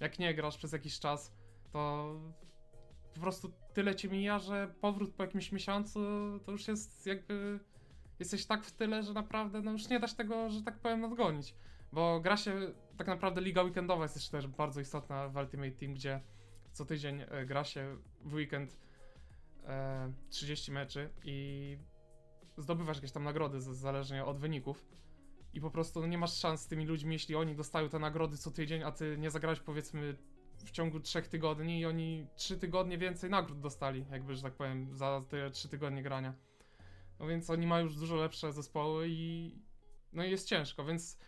jak 0.00 0.18
nie 0.18 0.34
grasz 0.34 0.56
przez 0.56 0.72
jakiś 0.72 1.00
czas, 1.00 1.32
to 1.72 2.14
po 3.18 3.22
prostu 3.22 3.52
tyle 3.74 3.94
ci 3.94 4.08
mija, 4.10 4.38
że 4.38 4.74
powrót 4.80 5.14
po 5.14 5.22
jakimś 5.22 5.52
miesiącu 5.52 6.00
to 6.44 6.52
już 6.52 6.68
jest 6.68 7.06
jakby 7.06 7.60
jesteś 8.18 8.46
tak 8.46 8.64
w 8.64 8.72
tyle, 8.72 9.02
że 9.02 9.12
naprawdę 9.12 9.62
no 9.62 9.72
już 9.72 9.88
nie 9.88 10.00
da 10.00 10.06
się 10.06 10.16
tego, 10.16 10.50
że 10.50 10.62
tak 10.62 10.78
powiem, 10.78 11.00
nadgonić. 11.00 11.54
Bo 11.92 12.20
gra 12.20 12.36
się, 12.36 12.72
tak 12.96 13.06
naprawdę 13.06 13.40
liga 13.40 13.62
weekendowa 13.62 14.02
jest 14.02 14.14
też 14.14 14.28
też 14.28 14.46
bardzo 14.46 14.80
istotna 14.80 15.28
w 15.28 15.36
Ultimate 15.36 15.70
Team, 15.70 15.94
gdzie 15.94 16.20
co 16.72 16.84
tydzień 16.84 17.20
e, 17.28 17.46
gra 17.46 17.64
się 17.64 17.96
w 18.20 18.34
weekend 18.34 18.78
e, 19.64 20.12
30 20.30 20.72
meczy 20.72 21.10
i 21.24 21.78
zdobywasz 22.58 22.96
jakieś 22.96 23.12
tam 23.12 23.24
nagrody 23.24 23.60
zależnie 23.60 24.24
od 24.24 24.38
wyników 24.38 24.84
i 25.54 25.60
po 25.60 25.70
prostu 25.70 26.00
no, 26.00 26.06
nie 26.06 26.18
masz 26.18 26.38
szans 26.38 26.60
z 26.60 26.66
tymi 26.66 26.86
ludźmi, 26.86 27.12
jeśli 27.12 27.34
oni 27.34 27.54
dostają 27.54 27.88
te 27.88 27.98
nagrody 27.98 28.36
co 28.36 28.50
tydzień, 28.50 28.82
a 28.82 28.92
ty 28.92 29.16
nie 29.18 29.30
zagrałeś 29.30 29.60
powiedzmy 29.60 30.16
w 30.64 30.70
ciągu 30.70 31.00
trzech 31.00 31.28
tygodni 31.28 31.80
i 31.80 31.86
oni 31.86 32.26
trzy 32.36 32.58
tygodnie 32.58 32.98
więcej 32.98 33.30
nagród 33.30 33.60
dostali, 33.60 34.04
jakby, 34.10 34.34
że 34.34 34.42
tak 34.42 34.54
powiem, 34.54 34.96
za 34.96 35.22
te 35.28 35.50
trzy 35.50 35.68
tygodnie 35.68 36.02
grania. 36.02 36.34
No 37.20 37.26
więc 37.26 37.50
oni 37.50 37.66
mają 37.66 37.84
już 37.84 37.96
dużo 37.96 38.16
lepsze 38.16 38.52
zespoły 38.52 39.06
i 39.08 39.52
no 40.12 40.24
i 40.24 40.30
jest 40.30 40.48
ciężko, 40.48 40.84
więc 40.84 41.18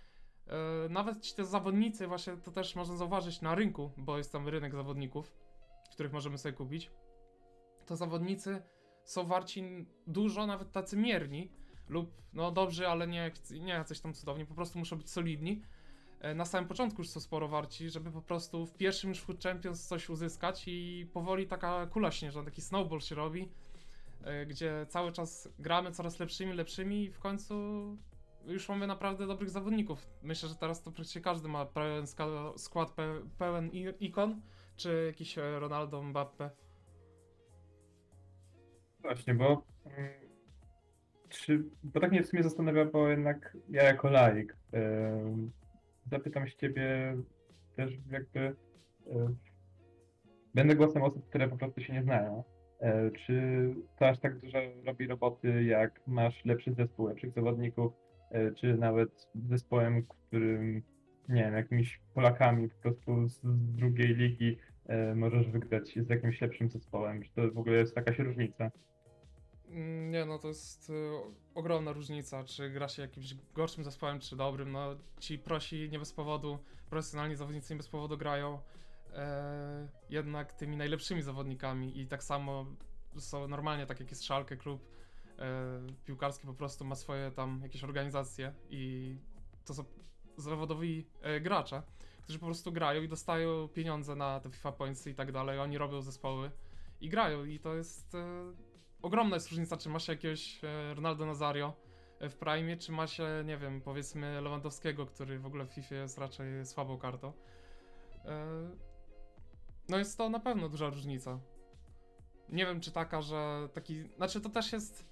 e, 0.46 0.88
nawet 0.88 1.20
ci 1.20 1.34
te 1.34 1.44
zawodnicy 1.44 2.06
właśnie 2.06 2.36
to 2.36 2.50
też 2.50 2.76
można 2.76 2.96
zauważyć 2.96 3.40
na 3.40 3.54
rynku, 3.54 3.90
bo 3.96 4.18
jest 4.18 4.32
tam 4.32 4.48
rynek 4.48 4.74
zawodników, 4.74 5.32
których 5.92 6.12
możemy 6.12 6.38
sobie 6.38 6.52
kupić. 6.52 6.90
To 7.86 7.96
zawodnicy 7.96 8.62
są 9.04 9.26
warci 9.26 9.86
dużo, 10.06 10.46
nawet 10.46 10.72
tacy 10.72 10.96
mierni, 10.96 11.52
lub 11.88 12.22
no 12.32 12.50
dobrzy, 12.50 12.88
ale 12.88 13.06
nie, 13.06 13.30
nie 13.50 13.72
jacyś 13.72 14.00
tam 14.00 14.14
cudowni, 14.14 14.46
po 14.46 14.54
prostu 14.54 14.78
muszą 14.78 14.96
być 14.96 15.10
solidni. 15.10 15.62
E, 16.20 16.35
Na 16.35 16.44
samym 16.44 16.68
początku 16.68 17.00
już 17.02 17.09
są 17.09 17.20
sporo 17.20 17.48
warci, 17.48 17.90
żeby 17.90 18.11
po 18.11 18.22
prostu 18.22 18.66
w 18.66 18.74
pierwszym 18.76 19.11
już 19.11 19.20
Food 19.20 19.42
Champions 19.42 19.87
coś 19.87 20.09
uzyskać 20.11 20.64
i 20.66 21.11
powoli 21.12 21.46
taka 21.46 21.87
kula 21.87 22.11
śnieżna, 22.11 22.42
taki 22.44 22.61
snowball 22.61 23.00
się 23.00 23.14
robi, 23.14 23.48
e, 24.24 24.46
gdzie 24.46 24.87
cały 24.88 25.12
czas 25.12 25.48
gramy 25.59 25.92
coraz 25.92 26.18
lepszymi, 26.18 26.52
lepszymi 26.52 27.04
i 27.04 27.11
w 27.11 27.18
końcu 27.18 27.54
już 28.46 28.68
mamy 28.68 28.87
naprawdę 28.87 29.26
dobrych 29.26 29.50
zawodników. 29.50 30.11
Myślę, 30.22 30.48
że 30.48 30.54
teraz 30.54 30.83
to 30.83 30.90
praktycznie 30.92 31.20
każdy 31.20 31.48
ma 31.48 31.66
pełen 31.66 32.06
skład, 32.56 32.90
pe- 32.96 33.28
pełen 33.38 33.70
ikon, 34.00 34.40
czy 34.76 35.04
jakiś 35.06 35.38
e, 35.38 35.61
Ronaldo, 35.61 36.02
Mbappe. 36.02 36.50
Właśnie, 39.00 39.35
bo 39.35 39.62
mm, 39.85 40.11
czy, 41.28 41.64
bo 41.83 42.00
tak 42.00 42.11
mnie 42.11 42.22
w 42.22 42.26
sumie 42.26 42.42
zastanawia, 42.42 42.85
bo 42.85 43.09
jednak 43.09 43.56
ja 43.68 43.83
jako 43.83 44.11
laik 44.11 44.56
zapytam 46.10 46.46
się 46.46 46.56
ciebie 46.56 47.16
też 47.76 47.98
jakby 48.10 48.40
e, 48.40 48.54
będę 50.54 50.74
głosem 50.74 51.02
osób, 51.02 51.28
które 51.28 51.48
po 51.48 51.56
prostu 51.56 51.80
się 51.80 51.92
nie 51.92 52.02
znają. 52.02 52.44
E, 52.80 53.10
Czy 53.10 53.40
to 53.98 54.08
aż 54.08 54.18
tak 54.18 54.38
dużo 54.40 54.58
robi 54.86 55.06
roboty, 55.06 55.64
jak 55.64 56.00
masz 56.06 56.44
lepszy 56.44 56.72
zespół, 56.72 57.08
lepszych 57.08 57.32
zawodników, 57.32 57.92
e, 58.30 58.52
czy 58.54 58.76
nawet 58.76 59.28
zespołem, 59.48 60.06
którym, 60.06 60.82
nie 61.28 61.42
wiem, 61.42 61.54
jakimiś 61.54 62.00
Polakami 62.14 62.68
po 62.68 62.78
prostu 62.82 63.28
z 63.28 63.40
z 63.42 63.72
drugiej 63.76 64.14
ligi 64.14 64.56
możesz 65.14 65.48
wygrać 65.48 65.98
z 65.98 66.08
jakimś 66.08 66.40
lepszym 66.40 66.70
zespołem? 66.70 67.22
Czy 67.22 67.34
to 67.34 67.50
w 67.50 67.58
ogóle 67.58 67.76
jest 67.76 67.96
jakaś 67.96 68.18
różnica? 68.18 68.70
Mm, 69.70 70.11
Nie 70.11 70.24
no, 70.24 70.38
to 70.38 70.48
jest 70.48 70.90
y, 70.90 71.11
ogromna 71.54 71.92
różnica, 71.92 72.44
czy 72.44 72.70
gra 72.70 72.88
się 72.88 73.02
jakimś 73.02 73.35
gorszym 73.54 73.85
zespołem, 73.85 74.20
czy 74.20 74.37
dobrym. 74.37 74.72
No, 74.72 74.96
ci 75.20 75.38
prosi 75.38 75.88
nie 75.90 75.98
bez 75.98 76.12
powodu, 76.12 76.59
profesjonalni 76.90 77.37
zawodnicy 77.37 77.74
nie 77.74 77.76
bez 77.76 77.88
powodu 77.88 78.18
grają 78.18 78.61
e, 79.14 79.88
jednak 80.11 80.52
tymi 80.52 80.76
najlepszymi 80.76 81.22
zawodnikami 81.22 82.00
i 82.00 82.06
tak 82.06 82.22
samo 82.22 82.66
są 83.18 83.48
normalnie, 83.48 83.87
tak 83.87 84.00
jak 84.00 84.11
jest 84.11 84.22
Schalke 84.24 84.56
klub 84.56 84.83
e, 85.38 85.80
piłkarski 86.04 86.46
po 86.46 86.54
prostu 86.54 86.85
ma 86.85 86.94
swoje 86.94 87.30
tam 87.30 87.61
jakieś 87.62 87.85
organizacje 87.85 88.54
i 88.70 89.16
to 89.64 89.74
są 89.74 89.85
zawodowi 90.37 91.06
e, 91.22 91.40
gracze, 91.40 91.83
którzy 92.22 92.38
po 92.38 92.46
prostu 92.46 92.72
grają 92.72 93.02
i 93.02 93.09
dostają 93.09 93.68
pieniądze 93.68 94.16
na 94.16 94.40
te 94.40 94.50
FIFA 94.50 94.72
Points 94.72 95.06
i 95.06 95.14
tak 95.14 95.33
dalej, 95.33 95.59
oni 95.59 95.78
robią 95.78 96.02
zespoły 96.02 96.50
i 97.00 97.09
grają 97.09 97.44
i 97.44 97.59
to 97.59 97.74
jest... 97.74 98.14
E, 98.14 98.52
ogromna 99.02 99.36
jest 99.36 99.48
różnica, 99.48 99.76
czy 99.76 99.88
ma 99.88 99.98
się 99.98 100.12
jakiegoś 100.12 100.64
e, 100.64 100.94
Ronaldo 100.94 101.26
Nazario 101.26 101.72
e, 102.20 102.28
w 102.28 102.36
Prime, 102.36 102.76
czy 102.76 102.92
ma 102.92 103.06
się, 103.06 103.28
nie 103.44 103.56
wiem, 103.56 103.80
powiedzmy 103.80 104.40
Lewandowskiego, 104.40 105.06
który 105.06 105.38
w 105.38 105.46
ogóle 105.46 105.66
w 105.66 105.70
FIFA 105.70 105.94
jest 105.94 106.18
raczej 106.18 106.66
słabą 106.66 106.98
kartą. 106.98 107.32
E, 108.24 108.70
No 109.88 109.98
jest 109.98 110.18
to 110.18 110.28
na 110.28 110.40
pewno 110.40 110.68
duża 110.68 110.88
różnica. 110.88 111.40
Nie 112.48 112.66
wiem, 112.66 112.80
czy 112.80 112.90
taka, 112.92 113.22
że 113.22 113.68
taki. 113.72 114.04
Znaczy, 114.16 114.40
to 114.40 114.48
też 114.48 114.72
jest. 114.72 115.10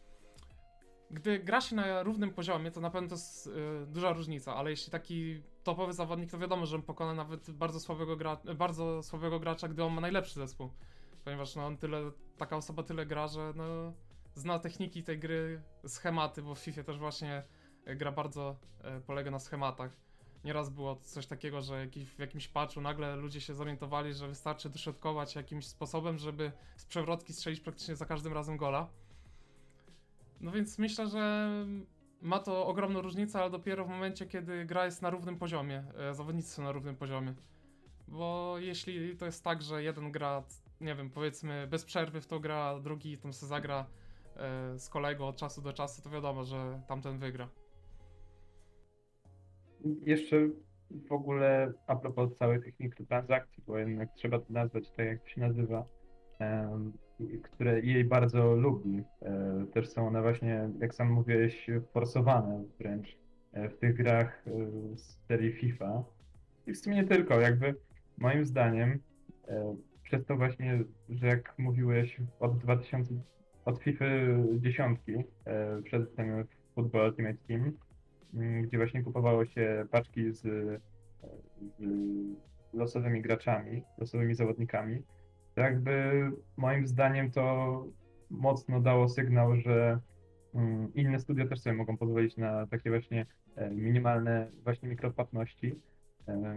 Gdy 1.10 1.38
gra 1.38 1.60
się 1.60 1.76
na 1.76 2.02
równym 2.02 2.30
poziomie, 2.34 2.70
to 2.70 2.80
na 2.80 2.90
pewno 2.90 3.08
to 3.08 3.14
jest 3.14 3.46
e, 3.46 3.86
duża 3.86 4.12
różnica, 4.12 4.56
ale 4.56 4.70
jeśli 4.70 4.92
taki 4.92 5.42
topowy 5.64 5.92
zawodnik, 5.92 6.30
to 6.30 6.38
wiadomo, 6.38 6.66
że 6.66 6.76
on 6.76 6.82
pokona 6.82 7.14
nawet 7.14 7.50
bardzo 7.50 7.80
słabego, 7.80 8.16
gra, 8.16 8.36
bardzo 8.56 9.02
słabego 9.02 9.40
gracza, 9.40 9.68
gdy 9.68 9.84
on 9.84 9.92
ma 9.92 10.00
najlepszy 10.00 10.34
zespół. 10.34 10.70
Ponieważ 11.24 11.56
no, 11.56 11.66
on 11.66 11.76
tyle, 11.76 12.10
taka 12.38 12.56
osoba 12.56 12.82
tyle 12.82 13.06
gra, 13.06 13.28
że 13.28 13.52
no, 13.56 13.92
zna 14.34 14.58
techniki 14.58 15.02
tej 15.02 15.18
gry, 15.18 15.62
schematy, 15.86 16.42
bo 16.42 16.54
w 16.54 16.58
FIFA 16.58 16.82
też 16.82 16.98
właśnie 16.98 17.42
e, 17.84 17.96
gra 17.96 18.12
bardzo 18.12 18.56
e, 18.80 19.00
polega 19.00 19.30
na 19.30 19.38
schematach. 19.38 19.96
Nieraz 20.44 20.70
było 20.70 20.96
coś 20.96 21.26
takiego, 21.26 21.62
że 21.62 21.80
jakiś, 21.80 22.08
w 22.08 22.18
jakimś 22.18 22.48
patchu 22.48 22.80
nagle 22.80 23.16
ludzie 23.16 23.40
się 23.40 23.54
zorientowali, 23.54 24.14
że 24.14 24.28
wystarczy 24.28 24.70
dośrodkować 24.70 25.34
jakimś 25.34 25.66
sposobem, 25.66 26.18
żeby 26.18 26.52
z 26.76 26.86
przewrotki 26.86 27.32
strzelić 27.32 27.60
praktycznie 27.60 27.96
za 27.96 28.06
każdym 28.06 28.32
razem 28.32 28.56
gola. 28.56 28.88
No 30.40 30.50
więc 30.50 30.78
myślę, 30.78 31.06
że 31.06 31.50
ma 32.20 32.38
to 32.38 32.66
ogromną 32.66 33.02
różnicę, 33.02 33.40
ale 33.40 33.50
dopiero 33.50 33.84
w 33.84 33.88
momencie, 33.88 34.26
kiedy 34.26 34.64
gra 34.64 34.84
jest 34.84 35.02
na 35.02 35.10
równym 35.10 35.38
poziomie, 35.38 35.84
e, 36.10 36.14
zawodnicy 36.14 36.50
są 36.50 36.62
na 36.62 36.72
równym 36.72 36.96
poziomie. 36.96 37.34
Bo 38.08 38.54
jeśli 38.58 39.16
to 39.16 39.26
jest 39.26 39.44
tak, 39.44 39.62
że 39.62 39.82
jeden 39.82 40.12
gra, 40.12 40.42
nie 40.80 40.94
wiem, 40.94 41.10
powiedzmy 41.10 41.66
bez 41.66 41.84
przerwy 41.84 42.20
w 42.20 42.26
to 42.26 42.40
gra, 42.40 42.80
drugi 42.80 43.18
tam 43.18 43.32
se 43.32 43.46
zagra 43.46 43.86
e, 44.36 44.78
z 44.78 44.88
kolegą 44.88 45.26
od 45.26 45.36
czasu 45.36 45.62
do 45.62 45.72
czasu, 45.72 46.02
to 46.02 46.10
wiadomo, 46.10 46.44
że 46.44 46.80
tamten 46.88 47.18
wygra. 47.18 47.48
Jeszcze 50.06 50.36
w 51.08 51.12
ogóle 51.12 51.72
a 51.86 51.96
propos 51.96 52.34
całych 52.36 52.64
tych 52.64 52.80
mikrotransakcji, 52.80 53.62
bo 53.66 53.78
jednak 53.78 54.14
trzeba 54.14 54.38
to 54.38 54.52
nazwać 54.52 54.90
tak, 54.90 55.06
jak 55.06 55.28
się 55.28 55.40
nazywa, 55.40 55.84
em, 56.38 56.92
które 57.42 57.80
jej 57.80 58.04
bardzo 58.04 58.54
lubi. 58.54 59.02
E, 59.22 59.66
Też 59.74 59.88
są 59.88 60.06
one 60.06 60.22
właśnie, 60.22 60.70
jak 60.80 60.94
sam 60.94 61.12
mówiłeś, 61.12 61.66
forsowane 61.92 62.64
wręcz 62.78 63.16
e, 63.52 63.68
w 63.68 63.78
tych 63.78 63.96
grach 63.96 64.44
e, 64.46 64.50
z 64.96 65.18
serii 65.28 65.52
FIFA. 65.52 66.04
I 66.66 66.72
w 66.72 66.78
sumie 66.78 66.96
nie 66.96 67.04
tylko, 67.04 67.40
jakby 67.40 67.74
moim 68.18 68.44
zdaniem 68.44 68.98
e, 69.48 69.76
przez 70.08 70.26
to 70.26 70.36
właśnie, 70.36 70.84
że 71.08 71.26
jak 71.26 71.54
mówiłeś 71.58 72.20
od 72.40 72.58
2000, 72.58 73.14
od 73.64 73.78
FIFA 73.78 74.04
10, 74.56 75.00
e, 75.44 75.82
przed 75.82 76.16
tym 76.16 76.44
Football 76.74 77.06
Ultimate 77.10 77.38
Team, 77.48 77.72
gdzie 78.62 78.76
właśnie 78.76 79.02
kupowało 79.02 79.44
się 79.44 79.86
paczki 79.90 80.32
z, 80.32 80.46
e, 80.46 80.80
z 81.78 81.82
losowymi 82.72 83.22
graczami, 83.22 83.82
losowymi 83.98 84.34
zawodnikami, 84.34 85.02
to 85.54 85.60
jakby 85.60 86.22
moim 86.56 86.86
zdaniem 86.86 87.30
to 87.30 87.84
mocno 88.30 88.80
dało 88.80 89.08
sygnał, 89.08 89.56
że 89.56 90.00
mm, 90.54 90.94
inne 90.94 91.20
studia 91.20 91.46
też 91.46 91.60
sobie 91.60 91.76
mogą 91.76 91.96
pozwolić 91.96 92.36
na 92.36 92.66
takie 92.66 92.90
właśnie 92.90 93.26
e, 93.56 93.70
minimalne 93.70 94.50
właśnie 94.64 94.88
mikropłatności, 94.88 95.74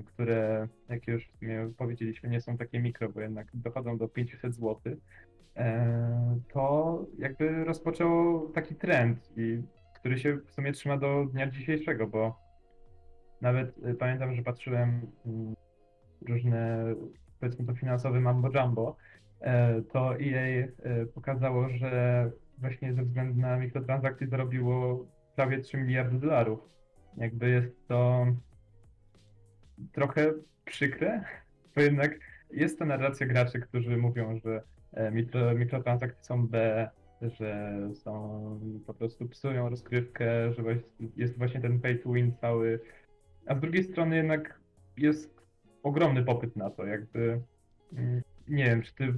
które, 0.06 0.68
jak 0.90 1.08
już 1.08 1.32
powiedzieliśmy, 1.78 2.30
nie 2.30 2.42
są 2.42 2.58
takie 2.58 2.80
mikro, 2.80 3.10
bo 3.10 3.22
jednak 3.22 3.48
dochodzą 3.54 3.98
do 3.98 4.08
500 4.08 4.56
zł, 4.56 4.78
e, 5.56 6.40
to 6.54 7.06
jakby 7.18 7.64
rozpoczął 7.64 8.50
taki 8.50 8.76
trend, 8.76 9.32
i, 9.38 9.62
który 9.96 10.18
się 10.18 10.38
w 10.38 10.52
sumie 10.52 10.72
trzyma 10.72 10.98
do 10.98 11.26
dnia 11.26 11.48
dzisiejszego, 11.48 12.08
bo 12.08 12.40
nawet 13.42 13.76
e, 13.84 13.94
pamiętam, 13.94 14.36
że 14.36 14.42
patrzyłem 14.42 15.08
mm, 15.26 15.56
różne, 16.28 16.86
powiedzmy 17.40 17.66
to 17.66 17.74
finansowe 17.74 18.20
mambo 18.20 18.50
jumbo, 18.50 18.96
e, 19.42 19.82
to 19.82 20.16
EA 20.20 20.68
pokazało, 21.14 21.70
że 21.70 22.32
właśnie 22.58 22.94
ze 22.94 23.04
względu 23.04 23.42
na 23.42 23.58
mikrotransakcje 23.58 24.28
zarobiło 24.28 25.06
prawie 25.36 25.60
3 25.60 25.78
miliardy 25.78 26.20
dolarów. 26.20 26.60
Jakby 27.18 27.50
jest 27.50 27.88
to 27.88 28.26
trochę 29.92 30.34
przykre, 30.66 31.24
bo 31.76 31.82
jednak 31.82 32.20
jest 32.52 32.80
to 32.80 32.86
narracja 32.86 33.28
graczy, 33.28 33.60
którzy 33.60 33.98
mówią, 33.98 34.40
że 34.46 34.64
e, 34.94 35.12
mikro, 35.12 35.56
mikrotransakcje 35.56 36.24
są 36.24 36.48
B, 36.48 36.90
że 37.22 37.80
są 37.94 38.60
po 38.88 38.94
prostu 38.94 39.28
psują 39.28 39.70
rozgrywkę, 39.70 40.54
że 40.54 40.64
jest 41.16 41.38
właśnie 41.38 41.62
ten 41.62 41.80
pay 41.80 41.96
to 41.96 42.12
win 42.12 42.34
cały. 42.42 42.80
A 43.46 43.56
z 43.56 43.60
drugiej 43.60 43.84
strony 43.84 44.16
jednak 44.16 44.60
jest 44.98 45.42
ogromny 45.84 46.24
popyt 46.24 46.56
na 46.56 46.70
to, 46.70 46.86
jakby 46.86 47.42
mm, 47.94 48.22
nie 48.48 48.66
wiem, 48.66 48.82
czy 48.82 48.96
ty 48.96 49.14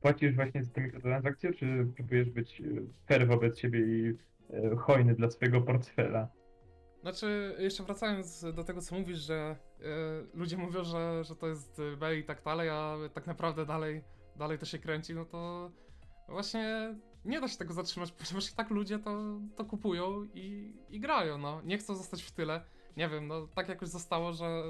płacisz 0.00 0.34
właśnie 0.34 0.64
za 0.64 0.72
te 0.72 0.80
mikrotransakcje, 0.80 1.52
czy 1.52 1.86
próbujesz 1.96 2.30
być 2.30 2.60
e, 2.60 2.64
fair 3.06 3.26
wobec 3.26 3.58
siebie 3.58 3.80
i 3.80 4.16
e, 4.50 4.76
hojny 4.76 5.14
dla 5.14 5.30
swojego 5.30 5.60
portfela? 5.60 6.28
Znaczy, 7.06 7.56
jeszcze 7.58 7.82
wracając 7.82 8.46
do 8.54 8.64
tego, 8.64 8.82
co 8.82 8.94
mówisz, 8.94 9.18
że 9.18 9.56
e, 9.80 9.84
ludzie 10.34 10.56
mówią, 10.56 10.84
że, 10.84 11.24
że 11.24 11.36
to 11.36 11.46
jest 11.46 11.82
B 11.98 12.16
i 12.18 12.24
tak 12.24 12.42
dalej, 12.42 12.68
a 12.68 12.96
tak 13.14 13.26
naprawdę 13.26 13.66
dalej, 13.66 14.04
dalej 14.36 14.58
to 14.58 14.66
się 14.66 14.78
kręci, 14.78 15.14
no 15.14 15.24
to 15.24 15.70
właśnie 16.28 16.94
nie 17.24 17.40
da 17.40 17.48
się 17.48 17.56
tego 17.56 17.74
zatrzymać, 17.74 18.12
ponieważ 18.12 18.52
i 18.52 18.54
tak 18.54 18.70
ludzie 18.70 18.98
to, 18.98 19.40
to 19.56 19.64
kupują 19.64 20.28
i, 20.34 20.74
i 20.88 21.00
grają, 21.00 21.38
no. 21.38 21.62
Nie 21.62 21.78
chcą 21.78 21.94
zostać 21.94 22.22
w 22.22 22.32
tyle. 22.32 22.64
Nie 22.96 23.08
wiem, 23.08 23.26
no 23.26 23.46
tak 23.46 23.68
jakoś 23.68 23.88
zostało, 23.88 24.32
że, 24.32 24.62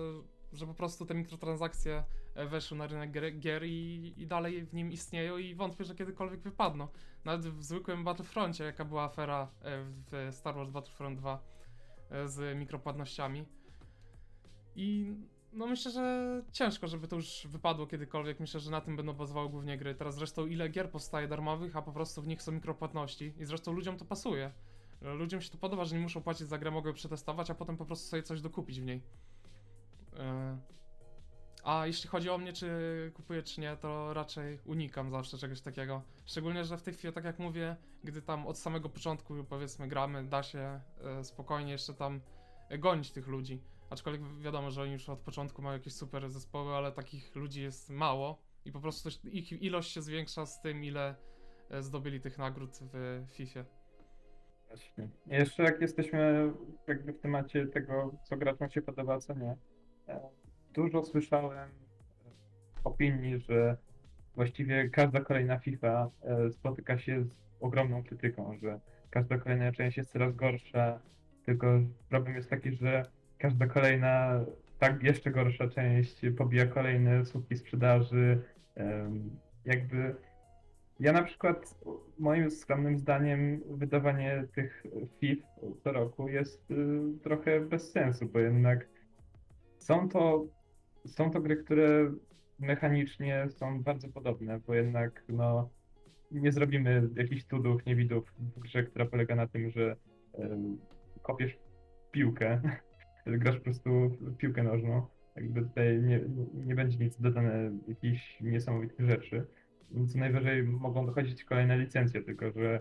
że 0.52 0.66
po 0.66 0.74
prostu 0.74 1.06
te 1.06 1.14
mikrotransakcje 1.14 2.04
e, 2.34 2.46
weszły 2.46 2.78
na 2.78 2.86
rynek 2.86 3.10
gier, 3.10 3.38
gier 3.38 3.64
i, 3.64 4.14
i 4.16 4.26
dalej 4.26 4.66
w 4.66 4.74
nim 4.74 4.92
istnieją 4.92 5.38
i 5.38 5.54
wątpię, 5.54 5.84
że 5.84 5.94
kiedykolwiek 5.94 6.40
wypadną. 6.40 6.88
Nawet 7.24 7.46
w 7.46 7.62
zwykłym 7.62 8.04
Battlefroncie, 8.04 8.64
jaka 8.64 8.84
była 8.84 9.02
afera 9.04 9.48
e, 9.62 9.84
w 10.10 10.28
Star 10.30 10.54
Wars 10.54 10.70
Battlefront 10.70 11.18
2 11.18 11.34
e, 11.34 11.55
z 12.26 12.58
mikropłatnościami. 12.58 13.44
I 14.76 15.14
no 15.52 15.66
myślę, 15.66 15.90
że 15.90 16.42
ciężko, 16.52 16.86
żeby 16.86 17.08
to 17.08 17.16
już 17.16 17.46
wypadło 17.50 17.86
kiedykolwiek. 17.86 18.40
Myślę, 18.40 18.60
że 18.60 18.70
na 18.70 18.80
tym 18.80 18.96
będą 18.96 19.12
bazowały 19.12 19.48
głównie 19.48 19.78
gry. 19.78 19.94
Teraz 19.94 20.14
zresztą 20.14 20.46
ile 20.46 20.68
gier 20.68 20.90
powstaje 20.90 21.28
darmowych, 21.28 21.76
a 21.76 21.82
po 21.82 21.92
prostu 21.92 22.22
w 22.22 22.26
nich 22.26 22.42
są 22.42 22.52
mikropłatności. 22.52 23.34
I 23.38 23.44
zresztą 23.44 23.72
ludziom 23.72 23.96
to 23.96 24.04
pasuje. 24.04 24.52
Ludziom 25.00 25.40
się 25.40 25.50
to 25.50 25.58
podoba, 25.58 25.84
że 25.84 25.96
nie 25.96 26.02
muszą 26.02 26.22
płacić 26.22 26.48
za 26.48 26.58
grę, 26.58 26.70
mogą 26.70 26.92
przetestować, 26.92 27.50
a 27.50 27.54
potem 27.54 27.76
po 27.76 27.84
prostu 27.84 28.08
sobie 28.08 28.22
coś 28.22 28.40
dokupić 28.40 28.80
w 28.80 28.84
niej. 28.84 29.02
A 31.66 31.86
jeśli 31.86 32.08
chodzi 32.08 32.30
o 32.30 32.38
mnie, 32.38 32.52
czy 32.52 32.68
kupuję, 33.14 33.42
czy 33.42 33.60
nie, 33.60 33.76
to 33.76 34.14
raczej 34.14 34.58
unikam 34.64 35.10
zawsze 35.10 35.38
czegoś 35.38 35.60
takiego. 35.60 36.02
Szczególnie, 36.24 36.64
że 36.64 36.76
w 36.78 36.82
tej 36.82 36.94
chwili, 36.94 37.12
tak 37.14 37.24
jak 37.24 37.38
mówię, 37.38 37.76
gdy 38.04 38.22
tam 38.22 38.46
od 38.46 38.58
samego 38.58 38.88
początku, 38.88 39.44
powiedzmy, 39.48 39.88
gramy, 39.88 40.24
da 40.24 40.42
się 40.42 40.80
e, 41.04 41.24
spokojnie 41.24 41.72
jeszcze 41.72 41.94
tam 41.94 42.20
e, 42.68 42.78
gonić 42.78 43.12
tych 43.12 43.26
ludzi. 43.26 43.62
Aczkolwiek 43.90 44.22
wi- 44.22 44.42
wiadomo, 44.42 44.70
że 44.70 44.82
oni 44.82 44.92
już 44.92 45.08
od 45.08 45.18
początku 45.18 45.62
mają 45.62 45.76
jakieś 45.76 45.92
super 45.92 46.30
zespoły, 46.30 46.74
ale 46.74 46.92
takich 46.92 47.36
ludzi 47.36 47.62
jest 47.62 47.90
mało 47.90 48.38
i 48.64 48.72
po 48.72 48.80
prostu 48.80 49.08
ich 49.24 49.52
ilość 49.62 49.92
się 49.92 50.02
zwiększa 50.02 50.46
z 50.46 50.60
tym, 50.60 50.84
ile 50.84 51.14
e, 51.70 51.82
zdobyli 51.82 52.20
tych 52.20 52.38
nagród 52.38 52.70
w 52.82 53.24
FIFA. 53.30 53.64
Właśnie. 54.68 55.08
Jeszcze 55.26 55.62
jak 55.62 55.80
jesteśmy 55.80 56.52
jakby 56.86 57.12
w 57.12 57.20
temacie 57.20 57.66
tego, 57.66 58.12
co 58.24 58.36
graczom 58.36 58.70
się 58.70 58.82
podoba, 58.82 59.18
co 59.20 59.34
nie. 59.34 59.56
Dużo 60.76 61.02
słyszałem 61.02 61.58
e, 61.58 61.70
opinii, 62.84 63.38
że 63.38 63.76
właściwie 64.34 64.88
każda 64.88 65.20
kolejna 65.20 65.58
FIFA 65.58 66.10
e, 66.22 66.50
spotyka 66.50 66.98
się 66.98 67.24
z 67.24 67.36
ogromną 67.60 68.02
krytyką, 68.02 68.58
że 68.62 68.80
każda 69.10 69.38
kolejna 69.38 69.72
część 69.72 69.96
jest 69.96 70.12
coraz 70.12 70.34
gorsza, 70.34 71.00
tylko 71.44 71.66
problem 72.08 72.36
jest 72.36 72.50
taki, 72.50 72.72
że 72.72 73.02
każda 73.38 73.66
kolejna, 73.66 74.44
tak 74.78 75.02
jeszcze 75.02 75.30
gorsza 75.30 75.68
część 75.68 76.20
pobija 76.38 76.66
kolejne 76.66 77.24
słupki 77.24 77.56
sprzedaży. 77.56 78.42
Jakby 79.64 80.16
ja 81.00 81.12
na 81.12 81.22
przykład, 81.22 81.74
moim 82.18 82.50
skromnym 82.50 82.98
zdaniem, 82.98 83.60
wydawanie 83.70 84.44
tych 84.54 84.84
FIF 85.20 85.38
co 85.78 85.92
roku 85.92 86.28
jest 86.28 86.70
y, 86.70 86.74
trochę 87.22 87.60
bez 87.60 87.92
sensu, 87.92 88.26
bo 88.26 88.38
jednak 88.38 88.88
są 89.78 90.08
to, 90.08 90.46
są 91.06 91.30
to 91.30 91.40
gry, 91.40 91.56
które 91.56 92.12
mechanicznie 92.58 93.46
są 93.50 93.82
bardzo 93.82 94.08
podobne, 94.08 94.60
bo 94.66 94.74
jednak 94.74 95.24
no, 95.28 95.70
nie 96.30 96.52
zrobimy 96.52 97.08
jakichś 97.16 97.44
cudów, 97.44 97.86
niewidów 97.86 98.34
w 98.56 98.60
grze, 98.60 98.82
która 98.82 99.06
polega 99.06 99.36
na 99.36 99.46
tym, 99.46 99.70
że 99.70 99.96
kopiesz 101.22 101.58
piłkę, 102.10 102.60
grasz 103.26 103.56
po 103.56 103.64
prostu 103.64 103.90
w 104.08 104.36
piłkę 104.36 104.62
nożną. 104.62 105.06
Jakby 105.36 105.62
tutaj 105.62 106.02
nie, 106.02 106.20
nie 106.54 106.74
będzie 106.74 106.98
nic 106.98 107.20
dodane 107.20 107.78
jakichś 107.88 108.40
niesamowitych 108.40 109.06
rzeczy. 109.06 109.46
Co 110.12 110.18
najwyżej 110.18 110.62
mogą 110.62 111.06
dochodzić 111.06 111.44
kolejne 111.44 111.78
licencje, 111.78 112.22
tylko 112.22 112.50
że 112.50 112.80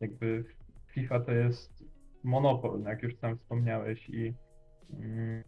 jakby 0.00 0.44
FIFA 0.86 1.20
to 1.20 1.32
jest 1.32 1.84
monopol, 2.22 2.82
no 2.82 2.90
jak 2.90 3.02
już 3.02 3.16
sam 3.16 3.38
wspomniałeś 3.38 4.08
i 4.08 4.34
mm, 4.90 5.44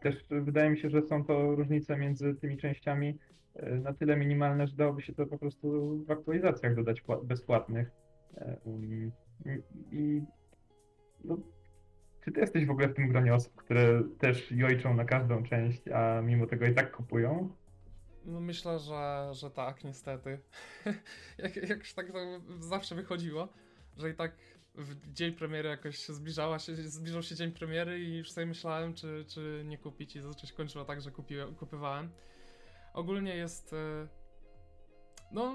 też 0.00 0.24
wydaje 0.30 0.70
mi 0.70 0.78
się, 0.78 0.90
że 0.90 1.02
są 1.02 1.24
to 1.24 1.54
różnice 1.54 1.96
między 1.96 2.34
tymi 2.34 2.56
częściami 2.56 3.18
e, 3.54 3.70
na 3.70 3.92
tyle 3.94 4.16
minimalne, 4.16 4.66
że 4.66 4.76
dałoby 4.76 5.02
się 5.02 5.14
to 5.14 5.26
po 5.26 5.38
prostu 5.38 5.98
w 6.04 6.10
aktualizacjach 6.10 6.74
dodać 6.74 7.02
pła- 7.02 7.24
bezpłatnych. 7.24 7.90
E, 8.36 8.56
um, 8.64 9.12
I, 9.92 10.22
no, 11.24 11.38
czy 12.24 12.32
ty 12.32 12.40
jesteś 12.40 12.66
w 12.66 12.70
ogóle 12.70 12.88
w 12.88 12.94
tym 12.94 13.08
gronie 13.08 13.34
osób, 13.34 13.54
które 13.54 14.02
też 14.18 14.52
jojczą 14.52 14.94
na 14.94 15.04
każdą 15.04 15.42
część, 15.42 15.88
a 15.88 16.22
mimo 16.22 16.46
tego 16.46 16.66
i 16.66 16.74
tak 16.74 16.96
kupują? 16.96 17.50
No 18.24 18.40
myślę, 18.40 18.78
że, 18.78 19.30
że 19.32 19.50
tak, 19.50 19.84
niestety. 19.84 20.38
jak, 21.38 21.56
jak 21.56 21.78
już 21.78 21.94
tak 21.94 22.12
to 22.12 22.18
zawsze 22.58 22.94
wychodziło, 22.94 23.48
że 23.96 24.10
i 24.10 24.14
tak 24.14 24.32
w 24.80 25.12
dzień 25.12 25.32
premiery 25.32 25.68
jakoś 25.68 25.98
się 25.98 26.12
zbliżała 26.12 26.58
się, 26.58 26.76
zbliżał 26.76 27.22
się 27.22 27.34
dzień 27.34 27.52
premiery 27.52 28.00
i 28.00 28.16
już 28.16 28.30
sobie 28.32 28.46
myślałem, 28.46 28.94
czy, 28.94 29.24
czy 29.28 29.62
nie 29.66 29.78
kupić 29.78 30.16
i 30.16 30.20
zazwyczaj 30.20 30.48
się 30.50 30.54
kończyło 30.56 30.84
tak, 30.84 31.00
że 31.00 31.10
kupiłem, 31.10 31.54
kupywałem. 31.54 32.10
Ogólnie 32.94 33.36
jest... 33.36 33.72
e, 33.72 34.08
No, 35.32 35.54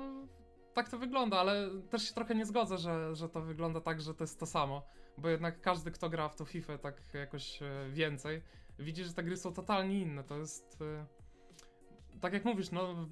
tak 0.74 0.90
to 0.90 0.98
wygląda, 0.98 1.38
ale 1.40 1.70
też 1.90 2.08
się 2.08 2.14
trochę 2.14 2.36
nie 2.36 2.46
zgodzę, 2.46 2.78
że, 2.78 3.16
że 3.16 3.30
to 3.30 3.42
wygląda 3.42 3.82
tak, 3.82 4.02
że 4.02 4.14
to 4.14 4.24
jest 4.24 4.40
to 4.40 4.46
samo. 4.46 4.82
Bo 5.18 5.30
jednak 5.30 5.62
każdy, 5.62 5.92
kto 5.92 6.10
gra 6.10 6.30
w 6.30 6.36
tą 6.36 6.46
FIFA 6.46 6.78
tak 6.78 7.02
jakoś 7.14 7.62
e, 7.62 7.90
więcej, 7.92 8.42
widzi, 8.80 9.04
że 9.04 9.14
te 9.14 9.24
gry 9.24 9.38
są 9.38 9.54
totalnie 9.54 10.00
inne. 10.02 10.24
To 10.24 10.38
jest... 10.38 10.82
e, 10.82 11.06
Tak 12.22 12.34
jak 12.34 12.46
mówisz, 12.46 12.72
no... 12.72 13.10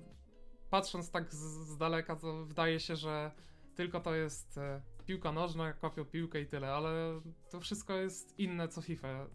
Patrząc 0.70 1.12
tak 1.12 1.34
z, 1.34 1.38
z 1.68 1.78
daleka, 1.78 2.16
to 2.16 2.46
wydaje 2.46 2.80
się, 2.80 2.96
że 2.96 3.32
tylko 3.76 4.00
to 4.00 4.16
jest 4.16 4.58
e, 4.58 4.82
piłka 5.06 5.32
nożna, 5.32 5.74
kopią 5.74 6.06
piłkę 6.06 6.42
i 6.42 6.46
tyle, 6.46 6.74
ale 6.74 7.22
to 7.50 7.60
wszystko 7.60 7.94
jest 7.94 8.40
inne 8.40 8.68
co 8.68 8.82
FIFA. 8.82 9.28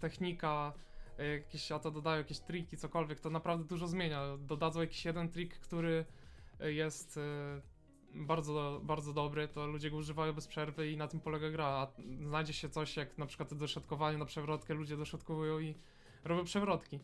Technika, 0.00 0.72
e, 1.18 1.26
jakieś, 1.26 1.72
a 1.72 1.78
to 1.78 1.90
dodają 1.90 2.18
jakieś 2.18 2.40
triki, 2.40 2.76
cokolwiek, 2.76 3.20
to 3.20 3.30
naprawdę 3.30 3.64
dużo 3.64 3.86
zmienia. 3.86 4.22
Dodadzą 4.38 4.80
jakiś 4.80 5.04
jeden 5.04 5.28
trik, 5.28 5.58
który 5.58 6.04
e, 6.60 6.72
jest 6.72 7.18
bardzo, 8.14 8.80
bardzo 8.84 9.12
dobry, 9.12 9.48
to 9.48 9.66
ludzie 9.66 9.90
go 9.90 9.96
używają 9.96 10.32
bez 10.32 10.46
przerwy 10.46 10.90
i 10.90 10.96
na 10.96 11.08
tym 11.08 11.20
polega 11.20 11.50
gra. 11.50 11.66
A 11.66 11.92
znajdzie 12.26 12.52
się 12.52 12.68
coś 12.68 12.96
jak 12.96 13.18
na 13.18 13.26
przykład 13.26 13.54
dośrodkowanie 13.54 14.18
na 14.18 14.24
przewrotkę, 14.24 14.74
ludzie 14.74 14.96
dośrodkowują 14.96 15.58
i 15.58 15.74
robią 16.24 16.44
przewrotki. 16.44 17.00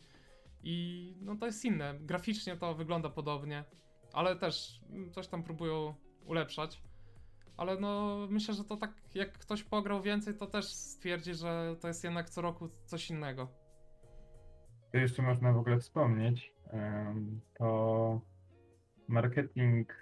I 0.63 1.13
no 1.21 1.35
to 1.35 1.45
jest 1.45 1.65
inne. 1.65 1.99
Graficznie 1.99 2.57
to 2.57 2.75
wygląda 2.75 3.09
podobnie, 3.09 3.63
ale 4.13 4.35
też 4.35 4.81
mm, 4.89 5.11
coś 5.11 5.27
tam 5.27 5.43
próbują 5.43 5.95
ulepszać. 6.27 6.81
Ale 7.57 7.79
no 7.79 8.17
myślę, 8.29 8.53
że 8.53 8.63
to 8.63 8.77
tak 8.77 8.91
jak 9.15 9.33
ktoś 9.33 9.63
pograł 9.63 10.01
więcej, 10.01 10.33
to 10.33 10.47
też 10.47 10.65
stwierdzi, 10.65 11.33
że 11.33 11.75
to 11.81 11.87
jest 11.87 12.03
jednak 12.03 12.29
co 12.29 12.41
roku 12.41 12.67
coś 12.85 13.09
innego. 13.09 13.47
To 14.91 14.97
jeszcze 14.97 15.21
można 15.21 15.53
w 15.53 15.57
ogóle 15.57 15.79
wspomnieć, 15.79 16.53
to 17.57 18.21
marketing, 19.07 19.93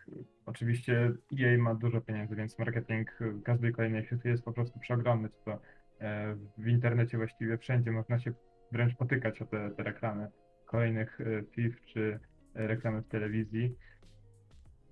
oczywiście 0.46 1.12
EA 1.40 1.58
ma 1.58 1.76
dużo 1.76 2.02
pieniędzy, 2.02 2.36
więc 2.36 2.60
marketing 2.60 3.20
każdej 3.44 3.74
kolejnej 3.74 4.06
FIFA 4.06 4.30
jest 4.30 4.44
po 4.44 4.54
prostu 4.54 4.80
przeogromny, 4.80 5.30
to 5.46 5.60
e, 6.00 6.36
w 6.58 6.68
internecie 6.68 7.18
właściwie 7.18 7.58
wszędzie 7.58 7.92
można 7.92 8.20
się 8.20 8.34
wręcz 8.72 8.96
potykać 8.96 9.42
o 9.42 9.46
te, 9.46 9.72
te 9.72 9.84
reklamy 9.84 10.28
kolejnych 10.66 11.22
e, 11.22 11.44
FIF 11.52 11.82
czy 11.86 12.20
reklamy 12.54 13.02
w 13.02 13.08
telewizji. 13.08 13.76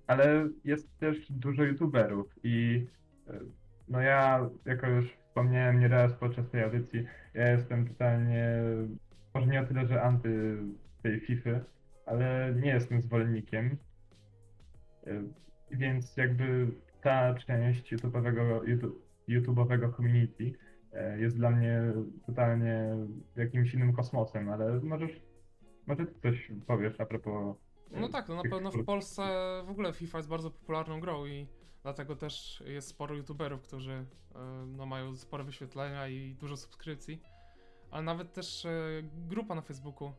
Ale 0.06 0.48
jest 0.64 0.98
też 0.98 1.32
dużo 1.32 1.64
youtuberów 1.64 2.34
i 2.42 2.86
e, 3.28 3.40
no 3.88 4.00
ja, 4.00 4.50
jako 4.64 4.86
już 4.88 5.16
wspomniałem 5.34 5.80
nieraz 5.80 6.12
podczas 6.12 6.50
tej 6.50 6.62
audycji, 6.62 7.04
ja 7.34 7.50
jestem 7.50 7.88
totalnie, 7.88 8.58
może 9.34 9.46
nie 9.46 9.60
o 9.60 9.66
tyle, 9.66 9.86
że 9.86 10.02
anty 10.02 10.56
tej 11.02 11.20
FIFA, 11.20 11.50
ale 12.06 12.54
nie 12.56 12.70
jestem 12.70 13.02
zwolennikiem. 13.02 13.78
Y, 15.06 15.22
Więc 15.70 16.16
jakby 16.16 16.68
ta 17.00 17.34
część 17.34 17.92
YouTube'owego, 17.92 18.68
YouTube, 18.68 19.06
YouTube'owego 19.28 19.96
community 19.96 20.52
e, 20.92 21.20
jest 21.20 21.36
dla 21.36 21.50
mnie 21.50 21.92
totalnie 22.26 22.96
jakimś 23.36 23.74
innym 23.74 23.92
kosmosem, 23.92 24.48
ale 24.48 24.80
możesz, 24.80 25.22
może 25.86 26.06
ty 26.06 26.14
coś 26.20 26.52
powiesz 26.66 27.00
a 27.00 27.06
propos 27.06 27.56
e, 27.56 27.60
No 27.90 28.08
tak, 28.08 28.28
no 28.28 28.34
na 28.34 28.42
pewno 28.42 28.70
w? 28.70 28.84
Polsce 28.84 29.22
w 29.66 29.70
ogóle 29.70 29.92
FIFA 29.92 30.18
jest 30.18 30.28
bardzo 30.28 30.50
popularną 30.50 31.00
grą 31.00 31.26
i 31.26 31.46
dlatego 31.82 32.16
też 32.16 32.62
jest 32.66 32.88
sporo 32.88 33.14
youtuberów, 33.14 33.62
którzy 33.62 33.92
e, 33.92 34.06
no, 34.66 34.86
mają 34.86 35.16
spore 35.16 35.44
wyświetlenia 35.44 36.08
i 36.08 36.34
dużo 36.34 36.56
subskrypcji. 36.56 37.20
Ale 37.90 38.02
nawet 38.02 38.32
też 38.32 38.64
e, 38.66 38.70
grupa 39.02 39.54
na 39.54 39.62
Facebooku 39.62 40.12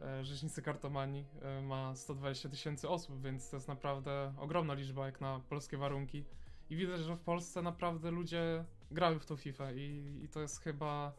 e, 0.00 0.24
Rzeźnicy 0.24 0.62
Kartomani 0.62 1.26
ma 1.62 1.94
120 1.94 2.48
tysięcy 2.48 2.88
osób, 2.88 3.22
więc 3.22 3.50
to 3.50 3.56
jest 3.56 3.68
naprawdę 3.68 4.34
ogromna 4.38 4.74
liczba 4.74 5.06
jak 5.06 5.20
na 5.20 5.40
polskie 5.48 5.76
warunki. 5.76 6.24
I 6.70 6.76
widać, 6.76 7.00
że 7.00 7.16
w 7.16 7.20
Polsce 7.20 7.62
naprawdę 7.62 8.10
ludzie 8.10 8.64
grają 8.90 9.18
w 9.18 9.26
tą 9.26 9.36
FIFA 9.36 9.72
i, 9.72 10.18
i 10.22 10.28
to 10.28 10.40
jest 10.40 10.60
chyba, 10.60 11.12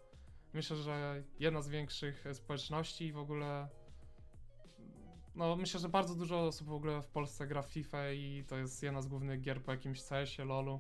myślę, 0.54 0.78
że 0.78 1.23
jedna 1.39 1.62
z 1.62 1.69
większych 1.69 2.26
społeczności 2.34 3.06
i 3.06 3.12
w 3.12 3.17
ogóle 3.17 3.67
no, 5.38 5.56
myślę, 5.56 5.80
że 5.80 5.89
bardzo 5.89 6.15
dużo 6.15 6.39
osób 6.41 6.67
w 6.67 6.71
ogóle 6.71 7.02
w 7.02 7.08
Polsce 7.08 7.47
gra 7.47 7.62
w 7.62 7.67
FIFA 7.71 8.12
i 8.12 8.43
to 8.47 8.58
jest 8.58 8.84
jedna 8.84 9.02
z 9.02 9.08
głównych 9.08 9.41
gier 9.41 9.62
po 9.62 9.71
jakimś 9.71 10.04
CS-ie, 10.04 10.45
LoLu, 10.47 10.80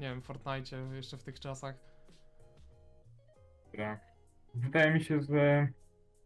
nie 0.00 0.08
wiem, 0.08 0.22
Fortnite 0.22 0.76
jeszcze 0.94 1.16
w 1.16 1.22
tych 1.22 1.40
czasach. 1.40 1.74
Dobra. 3.72 4.00
Wydaje 4.54 4.94
mi 4.94 5.00
się, 5.00 5.22
że 5.22 5.68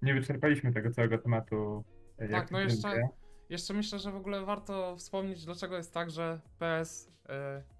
nie 0.02 0.14
wyczerpaliśmy 0.14 0.72
tego 0.72 0.90
całego 0.90 1.18
tematu. 1.18 1.84
e, 2.18 2.28
Tak, 2.28 2.50
no 2.50 2.60
jeszcze- 2.60 2.88
będzie. 2.88 3.08
Jeszcze 3.48 3.74
myślę, 3.74 3.98
że 3.98 4.12
w 4.12 4.16
ogóle 4.16 4.44
warto 4.44 4.96
wspomnieć, 4.96 5.44
dlaczego 5.44 5.76
jest 5.76 5.94
tak, 5.94 6.10
że 6.10 6.40
PS 6.58 7.08
y, 7.08 7.32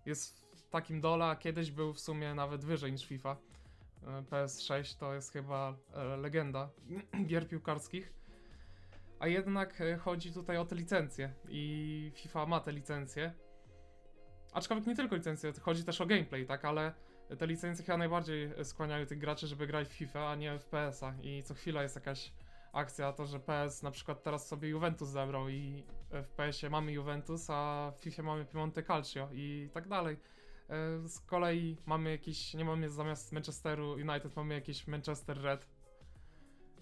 jest 0.06 0.56
w 0.56 0.68
takim 0.68 1.00
dole, 1.00 1.24
a 1.24 1.36
kiedyś 1.36 1.70
był 1.70 1.92
w 1.92 2.00
sumie 2.00 2.34
nawet 2.34 2.64
wyżej 2.64 2.92
niż 2.92 3.06
FIFA. 3.06 3.36
Y, 4.02 4.06
PS6 4.22 4.98
to 4.98 5.14
jest 5.14 5.32
chyba 5.32 5.76
e, 5.94 6.16
legenda 6.16 6.70
gier 7.26 7.48
piłkarskich. 7.48 8.12
A 9.20 9.26
jednak 9.26 9.80
e, 9.80 9.96
chodzi 9.96 10.33
tutaj 10.33 10.56
o 10.56 10.64
te 10.64 10.74
licencje 10.74 11.33
i 11.48 12.12
FIFA 12.14 12.46
ma 12.46 12.61
te 12.61 12.72
licencje. 12.72 13.33
Aczkolwiek 14.52 14.87
nie 14.87 14.96
tylko 14.96 15.16
licencje, 15.16 15.52
chodzi 15.61 15.85
też 15.85 16.00
o 16.00 16.06
gameplay, 16.06 16.46
tak, 16.46 16.64
ale 16.64 16.92
te 17.38 17.46
licencje 17.46 17.85
chyba 17.85 17.98
najbardziej 17.98 18.64
skłaniają 18.64 19.06
tych 19.06 19.18
graczy, 19.18 19.46
żeby 19.46 19.66
grać 19.66 19.88
w 19.88 19.92
FIFA, 19.92 20.30
a 20.30 20.37
nie 20.37 20.59
w 20.59 20.64
PS-a 20.64 21.14
i 21.22 21.42
co 21.42 21.54
chwila 21.54 21.83
jest 21.83 21.94
jakaś 21.94 22.33
akcja, 22.72 23.12
to 23.12 23.26
że 23.26 23.40
PS 23.40 23.83
na 23.83 23.90
przykład 23.90 24.22
teraz 24.22 24.48
sobie 24.48 24.68
Juventus 24.68 25.09
zabrał 25.09 25.48
i 25.48 25.85
w 26.11 26.28
PS-ie 26.28 26.70
mamy 26.70 26.92
Juventus, 26.92 27.50
a 27.50 27.92
w 27.96 28.00
FIFA 28.00 28.22
mamy 28.22 28.44
Piemonte 28.44 28.83
Calcio 28.83 29.28
i 29.33 29.70
tak 29.72 29.88
dalej. 29.88 30.16
E, 30.68 31.09
Z 31.09 31.20
kolei 31.20 31.76
mamy 31.87 32.11
jakiś, 32.11 32.54
nie 32.54 32.64
mamy 32.64 32.90
zamiast 32.90 33.33
Manchesteru 33.33 33.92
United 33.92 34.37
mamy 34.37 34.54
jakiś 34.54 34.87
Manchester 34.87 35.42
Red 35.42 35.66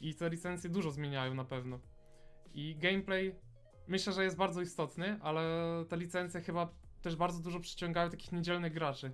i 0.01 0.15
te 0.15 0.29
licencje 0.29 0.71
dużo 0.71 0.91
zmieniają 0.91 1.35
na 1.35 1.45
pewno. 1.45 1.81
I 2.55 2.77
gameplay 2.77 3.35
myślę, 3.89 4.13
że 4.13 4.25
jest 4.25 4.37
bardzo 4.37 4.61
istotny, 4.61 5.19
ale 5.23 5.43
te 5.89 5.97
licencje 5.97 6.41
chyba 6.41 6.69
też 7.03 7.17
bardzo 7.17 7.43
dużo 7.43 7.61
przyciągają 7.61 8.11
takich 8.11 8.33
niedzielnych 8.33 8.73
graczy. 8.73 9.13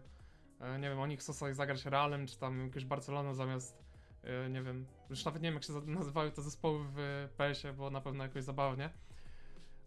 E, 0.61 0.79
Nie 0.79 0.89
wiem, 0.89 1.01
oni 1.01 1.17
chcą 1.17 1.33
sobie 1.33 1.55
zagrać 1.55 1.85
Realem, 1.85 2.27
czy 2.27 2.39
tam 2.39 2.67
jakąś 2.67 2.85
Barceloną 2.85 3.35
zamiast 3.35 3.85
e, 4.23 4.51
nie 4.51 4.63
wiem, 4.63 4.87
już 5.11 5.25
nawet 5.25 5.43
nie 5.43 5.49
wiem 5.49 5.55
jak 5.55 5.65
się 5.65 5.73
nazywają 5.87 6.31
te 6.31 6.43
zespoły 6.43 6.85
w 6.93 7.29
PS-ie, 7.37 7.75
było 7.75 7.91
na 7.91 8.01
pewno 8.01 8.25
jakoś 8.25 8.45
zabawnie. 8.45 8.91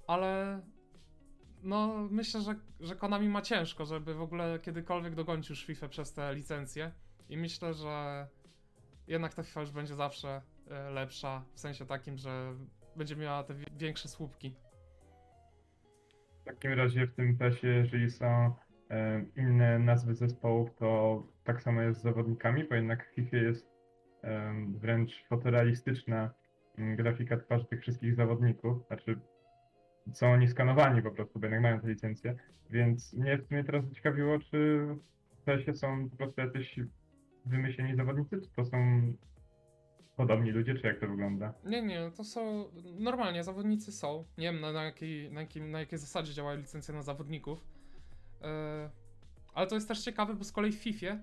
Ale 0.08 0.62
no 1.64 2.08
myślę, 2.12 2.42
że, 2.42 2.56
że 2.80 2.96
Konami 2.96 3.30
ma 3.30 3.42
ciężko, 3.42 3.86
żeby 3.86 4.14
w 4.14 4.22
ogóle 4.22 4.60
kiedykolwiek 4.60 5.16
dogonić 5.16 5.50
już 5.50 5.66
FIFA 5.66 5.88
przez 5.88 6.14
te 6.14 6.36
licencje 6.36 6.92
i 7.30 7.38
myślę, 7.38 7.74
że 7.74 8.28
jednak 9.08 9.34
ta 9.34 9.44
FIFA 9.44 9.62
już 9.62 9.72
będzie 9.72 9.96
zawsze 9.96 10.42
e, 10.68 10.90
lepsza, 10.90 11.46
w 11.54 11.60
sensie 11.60 11.86
takim, 11.86 12.18
że 12.18 12.56
będzie 12.98 13.16
miała 13.16 13.44
te 13.44 13.54
wi- 13.54 13.66
większe 13.78 14.08
słupki. 14.08 14.56
W 16.42 16.46
takim 16.46 16.74
razie 16.74 17.08
w 17.08 17.16
tym 17.16 17.38
PES-ie, 17.38 17.74
jeżeli 17.74 18.12
są 18.12 18.54
e, 18.90 19.26
inne 19.38 19.80
nazwy 19.80 20.16
zespołów, 20.16 20.76
to 20.76 21.24
tak 21.44 21.62
samo 21.62 21.82
jest 21.82 22.00
z 22.00 22.04
zawodnikami, 22.04 22.64
bo 22.64 22.76
jednak 22.76 23.08
w 23.08 23.16
FIFA 23.16 23.38
jest 23.38 23.70
e, 24.24 24.54
wręcz 24.78 25.26
fotorealistyczna 25.30 26.34
mm, 26.78 26.96
grafika 26.96 27.38
twarzy 27.38 27.66
tych 27.66 27.82
wszystkich 27.82 28.16
zawodników. 28.16 28.88
Znaczy, 28.88 29.20
są 30.14 30.32
oni 30.32 30.48
skanowani 30.48 31.02
po 31.02 31.12
prostu, 31.12 31.40
bo 31.40 31.46
jednak 31.46 31.62
mają 31.62 31.80
te 31.80 31.88
licencje. 31.88 32.36
Więc 32.70 33.14
mnie 33.14 33.38
w 33.38 33.66
teraz 33.66 33.92
ciekawiło, 33.92 34.40
czy 34.40 34.88
w 35.38 35.44
PES-ie 35.44 35.74
są 35.74 36.10
po 36.10 36.18
prostu 36.18 36.42
jacyś 36.42 36.80
wymyśleni 37.46 37.96
zawodnicy, 37.96 38.42
czy 38.42 38.50
to 38.56 38.66
są 38.66 38.78
podobni 40.18 40.52
ludzie, 40.52 40.76
czy 40.76 40.88
jak 40.88 41.00
to 41.00 41.08
wygląda? 41.08 41.54
Nie, 41.64 41.82
nie, 41.82 42.12
to 42.16 42.24
są. 42.24 42.72
Normalnie 43.00 43.44
zawodnicy 43.44 43.92
są. 43.92 44.26
Nie 44.38 44.52
wiem 44.52 44.62
na, 44.62 44.72
na, 44.72 44.84
jakiej, 44.84 45.32
na, 45.32 45.42
jakim, 45.42 45.72
na 45.72 45.80
jakiej 45.80 46.00
zasadzie 46.00 46.34
działają 46.34 46.60
licencje 46.60 46.94
na 46.94 47.02
zawodników. 47.02 47.68
E, 48.42 48.90
ale 49.54 49.68
to 49.68 49.76
jest 49.76 49.88
też 49.88 50.00
ciekawe, 50.00 50.34
bo 50.34 50.44
z 50.44 50.52
kolei 50.52 50.72
w 50.72 50.76
FIFA. 50.76 51.08
E, 51.08 51.20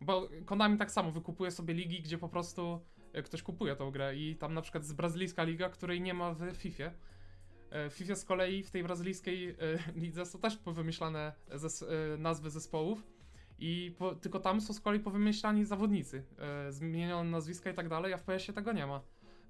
bo 0.00 0.28
Konami 0.44 0.78
tak 0.78 0.90
samo 0.90 1.10
wykupuje 1.10 1.50
sobie 1.50 1.74
ligi, 1.74 2.02
gdzie 2.02 2.18
po 2.18 2.28
prostu 2.28 2.80
e, 3.12 3.22
ktoś 3.22 3.42
kupuje 3.42 3.76
tą 3.76 3.90
grę. 3.90 4.16
I 4.16 4.36
tam 4.36 4.54
na 4.54 4.62
przykład 4.62 4.84
jest 4.84 4.96
brazylijska 4.96 5.42
liga, 5.42 5.68
której 5.68 6.00
nie 6.00 6.14
ma 6.14 6.34
w 6.34 6.56
FIFA. 6.56 6.90
W 7.90 7.92
FIFA 7.92 8.14
z 8.14 8.24
kolei 8.24 8.62
w 8.62 8.70
tej 8.70 8.82
brazylijskiej 8.82 9.56
lidze 10.02 10.26
są 10.26 10.38
też 10.38 10.56
powymyślane 10.56 11.32
zes, 11.54 11.84
nazwy 12.18 12.50
zespołów. 12.50 13.06
I 13.60 13.94
po, 13.98 14.14
tylko 14.14 14.40
tam 14.40 14.60
są 14.60 14.74
z 14.74 14.80
kolei 14.80 15.00
powymyślani 15.00 15.64
zawodnicy, 15.64 16.24
e, 16.38 16.72
zmienione 16.72 17.30
nazwiska 17.30 17.70
i 17.70 17.74
tak 17.74 17.88
dalej, 17.88 18.12
a 18.12 18.16
w 18.16 18.22
PS-ie 18.22 18.54
tego 18.54 18.72
nie 18.72 18.86
ma. 18.86 19.00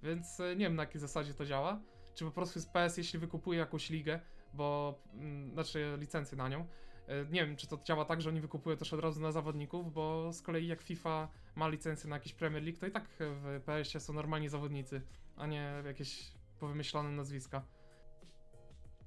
Więc 0.02 0.40
e, 0.40 0.56
nie 0.56 0.64
wiem 0.64 0.76
na 0.76 0.82
jakiej 0.82 1.00
zasadzie 1.00 1.34
to 1.34 1.46
działa. 1.46 1.80
Czy 2.14 2.24
po 2.24 2.30
prostu 2.30 2.58
jest 2.58 2.72
PS, 2.72 2.96
jeśli 2.96 3.18
wykupuje 3.18 3.58
jakąś 3.58 3.90
ligę, 3.90 4.20
bo, 4.54 4.98
mm, 5.14 5.52
znaczy 5.52 5.96
licencję 5.98 6.38
na 6.38 6.48
nią, 6.48 6.66
E, 7.10 7.24
Nie 7.30 7.46
wiem, 7.46 7.56
czy 7.56 7.66
to 7.66 7.78
działa 7.84 8.04
tak, 8.04 8.22
że 8.22 8.30
oni 8.30 8.40
wykupują 8.40 8.76
też 8.76 8.92
od 8.92 9.00
razu 9.00 9.20
na 9.20 9.32
zawodników, 9.32 9.92
bo 9.92 10.32
z 10.32 10.42
kolei 10.42 10.66
jak 10.66 10.82
FIFA 10.82 11.28
ma 11.56 11.68
licencję 11.68 12.10
na 12.10 12.16
jakiś 12.16 12.34
Premier 12.34 12.62
League, 12.62 12.78
to 12.78 12.86
i 12.86 12.90
tak 12.90 13.04
w 13.18 13.60
PS-ie 13.64 14.00
są 14.00 14.12
normalni 14.12 14.48
zawodnicy, 14.48 15.02
a 15.36 15.46
nie 15.46 15.82
jakieś 15.86 16.32
powymyślone 16.60 17.10
nazwiska. 17.10 17.62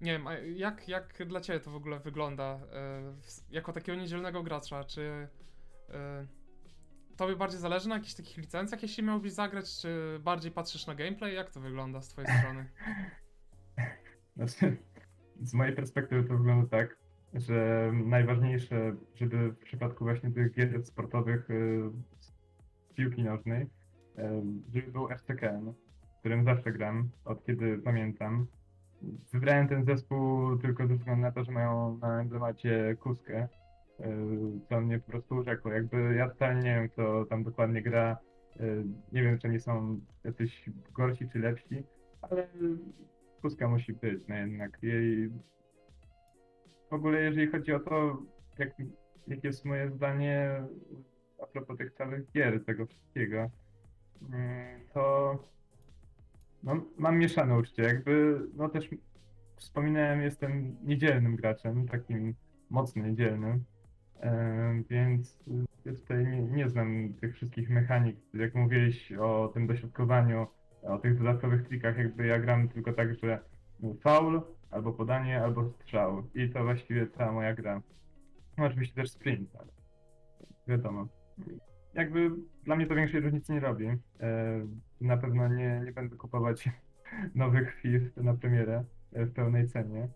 Nie 0.04 0.12
wiem, 0.12 0.28
a 0.28 0.34
jak, 0.38 0.88
jak 0.88 1.18
dla 1.28 1.42
Ciebie 1.42 1.60
to 1.60 1.72
w 1.72 1.76
ogóle 1.76 2.00
wygląda? 2.00 2.60
e, 2.74 3.14
Jako 3.50 3.74
takiego 3.74 4.02
niedzielnego 4.02 4.44
gracza, 4.44 4.84
czy 4.84 5.28
e, 5.90 6.28
Tobie 7.18 7.36
bardziej 7.36 7.60
zależy 7.60 7.90
na 7.90 7.96
jakichś 7.96 8.14
takich 8.14 8.38
licencjach, 8.38 8.82
jeśli 8.82 9.04
miałbyś 9.04 9.32
zagrać, 9.32 9.80
czy 9.82 10.20
bardziej 10.24 10.52
patrzysz 10.52 10.88
na 10.88 10.96
gameplay? 10.96 11.36
Jak 11.36 11.52
to 11.52 11.60
wygląda 11.60 12.02
z 12.02 12.10
Twojej 12.10 12.32
strony? 12.40 12.70
Znaczy, 14.36 14.78
z 15.42 15.54
mojej 15.54 15.76
perspektywy 15.76 16.28
to 16.28 16.38
wygląda 16.38 16.78
tak, 16.78 16.98
że 17.34 17.92
najważniejsze, 18.06 18.96
żeby 19.16 19.52
w 19.52 19.58
przypadku 19.58 20.04
właśnie 20.04 20.32
tych 20.32 20.54
gier 20.54 20.86
sportowych 20.86 21.50
y, 21.50 21.82
z 22.20 22.94
piłki 22.94 23.24
nożnej, 23.24 23.70
żeby 24.74 24.92
był 24.92 25.08
w 26.16 26.20
którym 26.20 26.44
zawsze 26.44 26.72
gram, 26.72 27.10
od 27.26 27.46
kiedy 27.46 27.78
pamiętam. 27.78 28.48
Wybrałem 29.34 29.68
ten 29.68 29.86
zespół 29.86 30.58
tylko 30.58 30.88
ze 30.88 30.96
względu 30.96 31.22
na 31.22 31.32
to, 31.32 31.44
że 31.44 31.52
mają 31.52 31.98
na 31.98 32.22
emblemacie 32.22 32.96
kuskę, 33.00 33.48
y, 34.00 34.06
co 34.70 34.82
mnie 34.82 35.00
po 35.00 35.12
prostu 35.12 35.36
urzekło. 35.36 35.72
Jakby 35.72 36.16
ja 36.16 36.30
totalnie 36.30 36.62
nie 36.62 36.76
wiem, 36.76 36.90
kto 36.90 37.26
tam 37.26 37.44
dokładnie 37.44 37.82
gra, 37.82 38.18
y, 38.60 38.84
nie 39.12 39.24
wiem, 39.24 39.40
czy 39.40 39.48
oni 39.48 39.60
są 39.60 40.00
jacyś 40.24 40.70
gorsi 40.94 41.30
czy 41.30 41.40
lepsi, 41.40 41.84
ale 42.22 42.48
Kuska 43.42 43.68
musi 43.68 43.94
być, 43.94 44.28
no 44.28 44.36
jednak 44.36 44.84
jej... 44.84 45.30
W 46.90 46.94
ogóle 46.94 47.22
jeżeli 47.22 47.48
chodzi 47.48 47.74
o 47.74 47.80
to, 47.80 48.18
jak, 48.58 48.70
jakie 49.28 49.48
jest 49.48 49.66
moje 49.66 49.92
zdanie 49.92 50.64
a 51.44 51.46
propos 51.46 51.78
tych 51.78 51.94
całych 51.94 52.32
gier, 52.32 52.66
tego 52.66 52.86
wszystkiego, 52.86 53.50
mm, 54.30 54.82
to 54.94 55.34
no, 56.64 56.86
mam 56.98 57.18
mieszane 57.18 57.58
uczucie, 57.58 57.84
jakby, 57.84 58.42
no 58.56 58.70
też 58.70 58.90
wspominałem, 59.56 60.22
jestem 60.22 60.76
niedzielnym 60.84 61.36
graczem, 61.36 61.88
takim 61.88 62.36
mocno 62.70 63.04
niedzielnym, 63.04 63.64
e, 64.20 64.84
więc 64.90 65.40
y, 65.86 65.94
tutaj 65.94 66.28
nie, 66.28 66.42
nie 66.42 66.70
znam 66.70 67.14
tych 67.14 67.36
wszystkich 67.36 67.70
mechanik, 67.70 68.18
jak 68.34 68.56
mówiłeś 68.56 69.12
o 69.12 69.52
tym 69.54 69.68
dośrodkowaniu, 69.68 70.48
o 70.84 70.98
tych 70.98 71.18
dodatkowych 71.18 71.68
trikach, 71.68 71.98
jakby 71.98 72.28
ja 72.28 72.40
gram 72.40 72.70
tylko 72.70 72.94
tak, 72.94 73.16
że 73.16 73.40
faul, 74.02 74.42
albo 74.72 74.94
podanie, 74.94 75.42
albo 75.42 75.70
strzał. 75.70 76.24
I 76.36 76.50
to 76.50 76.64
właściwie 76.64 77.08
cała 77.08 77.32
moja 77.32 77.54
gra. 77.54 77.82
No 78.58 78.66
oczywiście 78.66 78.96
też 78.96 79.10
sprint, 79.12 79.56
ale 79.56 79.72
wiadomo. 80.68 81.08
Jakby 81.94 82.32
dla 82.64 82.76
mnie 82.76 82.88
to 82.88 82.96
większej 82.96 83.22
różnicy 83.22 83.54
nie 83.54 83.60
robi. 83.60 83.88
E, 83.88 83.98
Na 85.02 85.18
pewno 85.18 85.48
nie, 85.48 85.82
nie 85.86 85.92
będę 85.92 86.16
kupować 86.16 86.70
nowych 87.36 87.76
FIFA 87.76 88.22
na 88.22 88.34
premierę 88.34 88.84
e, 89.14 89.26
w 89.26 89.34
pełnej 89.34 89.68
cenie. 89.68 90.08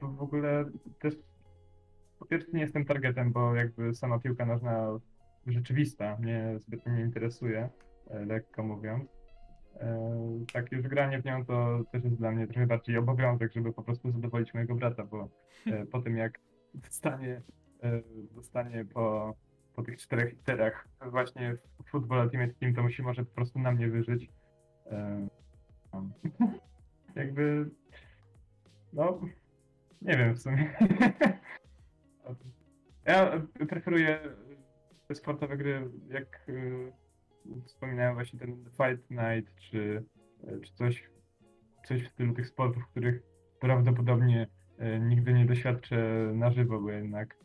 To 0.00 0.08
w 0.08 0.22
ogóle 0.22 0.64
też 1.00 1.14
po 2.18 2.26
pierwsze 2.26 2.52
nie 2.52 2.60
jestem 2.60 2.84
targetem, 2.84 3.32
bo 3.32 3.54
jakby 3.54 3.94
sama 3.94 4.18
piłka 4.18 4.46
nożna 4.46 4.98
rzeczywista 5.46 6.16
mnie 6.16 6.58
zbytnio 6.58 6.92
nie 6.92 7.02
interesuje, 7.02 7.68
e, 8.10 8.24
lekko 8.24 8.62
mówiąc. 8.62 9.16
Tak 10.52 10.72
już 10.72 10.88
granie 10.88 11.22
w 11.22 11.24
nią 11.24 11.44
to 11.46 11.84
też 11.92 12.04
jest 12.04 12.16
dla 12.16 12.30
mnie 12.30 12.46
trochę 12.46 12.66
bardziej 12.66 12.96
obowiązek, 12.96 13.52
żeby 13.52 13.72
po 13.72 13.82
prostu 13.82 14.10
zadowolić 14.10 14.54
mojego 14.54 14.74
brata, 14.74 15.04
bo 15.04 15.28
po 15.92 16.02
tym 16.02 16.16
jak 16.16 16.40
dostanie, 16.84 17.42
dostanie 18.34 18.84
po, 18.84 19.34
po 19.76 19.82
tych 19.82 19.98
czterech 19.98 20.32
literach 20.32 20.88
właśnie 21.00 21.56
w 21.84 21.90
Football 21.90 22.24
Ultimate 22.24 22.54
Team, 22.54 22.74
to 22.74 22.82
musi 22.82 23.02
może 23.02 23.24
po 23.24 23.34
prostu 23.34 23.58
na 23.58 23.72
mnie 23.72 23.88
wyżyć. 23.88 24.28
No. 25.92 26.10
Jakby 27.14 27.70
no 28.92 29.20
nie 30.02 30.16
wiem 30.16 30.34
w 30.34 30.42
sumie. 30.42 30.70
Ja 33.06 33.46
preferuję 33.68 34.20
te 35.08 35.14
sportowe 35.14 35.56
gry, 35.56 35.90
jak 36.08 36.48
y, 36.48 36.92
wspominałem 37.64 38.14
właśnie 38.14 38.38
ten 38.38 38.64
Fight 38.64 39.10
Night, 39.10 39.54
czy, 39.54 40.04
czy 40.64 40.74
coś, 40.74 41.10
coś 41.84 42.04
w 42.04 42.12
stylu 42.12 42.34
tych 42.34 42.48
sportów, 42.48 42.86
których 42.86 43.22
prawdopodobnie 43.60 44.46
e, 44.78 45.00
nigdy 45.00 45.32
nie 45.32 45.46
doświadczę 45.46 45.96
na 46.34 46.50
żywo, 46.50 46.80
bo 46.80 46.90
jednak 46.90 47.36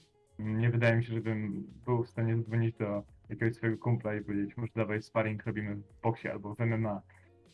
nie 0.44 0.70
wydaje 0.70 0.96
mi 0.96 1.04
się, 1.04 1.14
żebym 1.14 1.68
był 1.86 2.04
w 2.04 2.10
stanie 2.10 2.38
zadzwonić 2.38 2.76
do 2.78 3.04
jakiegoś 3.30 3.56
swojego 3.56 3.78
kumpla 3.78 4.16
i 4.16 4.22
powiedzieć, 4.22 4.58
może 4.58 4.72
dawaj 4.76 5.02
sparring 5.02 5.46
robimy 5.46 5.76
w 5.76 6.02
boksie 6.04 6.28
albo 6.28 6.56
w 6.56 6.60
MMA. 6.60 7.02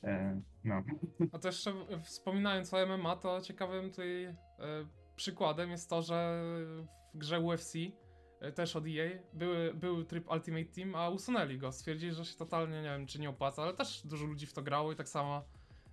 E, 0.03 0.41
no. 0.63 0.83
A 1.31 1.39
to 1.39 1.47
jeszcze 1.47 1.73
wspominając 2.03 2.73
o 2.73 2.97
MMA, 2.97 3.15
to 3.15 3.41
ciekawym 3.41 3.89
tutaj 3.89 4.25
e, 4.25 4.35
przykładem 5.15 5.71
jest 5.71 5.89
to, 5.89 6.01
że 6.01 6.41
w 7.13 7.17
grze 7.17 7.39
UFC 7.39 7.73
e, 8.39 8.51
też 8.51 8.75
od 8.75 8.83
EA 8.87 9.09
były, 9.33 9.73
był 9.73 10.03
tryb 10.03 10.31
Ultimate 10.31 10.65
Team, 10.65 10.95
a 10.95 11.09
usunęli 11.09 11.57
go. 11.57 11.71
Stwierdzili, 11.71 12.13
że 12.13 12.25
się 12.25 12.37
totalnie, 12.37 12.81
nie 12.81 12.89
wiem, 12.89 13.05
czy 13.05 13.19
nie 13.19 13.29
opłaca, 13.29 13.63
ale 13.63 13.73
też 13.73 14.07
dużo 14.07 14.25
ludzi 14.25 14.45
w 14.45 14.53
to 14.53 14.61
grało 14.61 14.91
i 14.91 14.95
tak 14.95 15.09
samo 15.09 15.43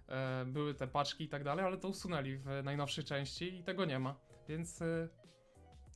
e, 0.09 0.45
były 0.45 0.75
te 0.75 0.87
paczki 0.87 1.25
i 1.25 1.29
tak 1.29 1.45
dalej, 1.45 1.65
ale 1.65 1.79
to 1.79 1.89
usunęli 1.89 2.37
w 2.37 2.47
najnowszej 2.65 3.05
części 3.05 3.59
i 3.59 3.65
tego 3.65 3.85
nie 3.85 3.99
ma. 3.99 4.15
Więc 4.49 4.83
e, 4.83 5.09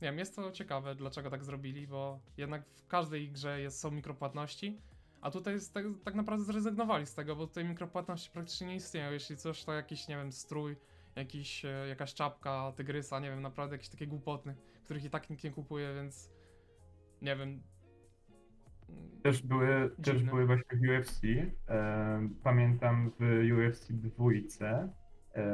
nie 0.01 0.07
wiem, 0.07 0.19
jest 0.19 0.35
to 0.35 0.51
ciekawe, 0.51 0.95
dlaczego 0.95 1.29
tak 1.29 1.43
zrobili, 1.43 1.87
bo 1.87 2.19
jednak 2.37 2.65
w 2.65 2.87
każdej 2.87 3.31
grze 3.31 3.61
jest, 3.61 3.79
są 3.79 3.91
mikropłatności, 3.91 4.81
a 5.21 5.31
tutaj 5.31 5.53
jest 5.53 5.73
tak, 5.73 5.85
tak 6.03 6.15
naprawdę 6.15 6.45
zrezygnowali 6.45 7.05
z 7.05 7.15
tego, 7.15 7.35
bo 7.35 7.47
tutaj 7.47 7.65
mikropłatności 7.65 8.31
praktycznie 8.31 8.67
nie 8.67 8.75
istnieją. 8.75 9.11
Jeśli 9.11 9.37
coś, 9.37 9.63
to 9.63 9.73
jakiś, 9.73 10.07
nie 10.07 10.17
wiem, 10.17 10.31
strój, 10.31 10.75
jakiś, 11.15 11.65
e, 11.65 11.87
jakaś 11.87 12.13
czapka, 12.13 12.73
tygrysa, 12.75 13.19
nie 13.19 13.29
wiem, 13.29 13.41
naprawdę 13.41 13.75
jakieś 13.75 13.89
takie 13.89 14.07
głupoty, 14.07 14.55
których 14.83 15.03
i 15.03 15.09
tak 15.09 15.29
nikt 15.29 15.43
nie 15.43 15.51
kupuje, 15.51 15.93
więc 15.93 16.31
nie 17.21 17.35
wiem. 17.35 17.61
Też 19.23 19.41
były, 19.41 19.91
też 20.03 20.23
były 20.23 20.45
właśnie 20.45 20.77
w 20.77 20.81
UFC. 20.81 21.21
E, 21.67 22.29
pamiętam 22.43 23.11
w 23.19 23.23
UFC 23.53 23.93
dwójce 23.93 24.89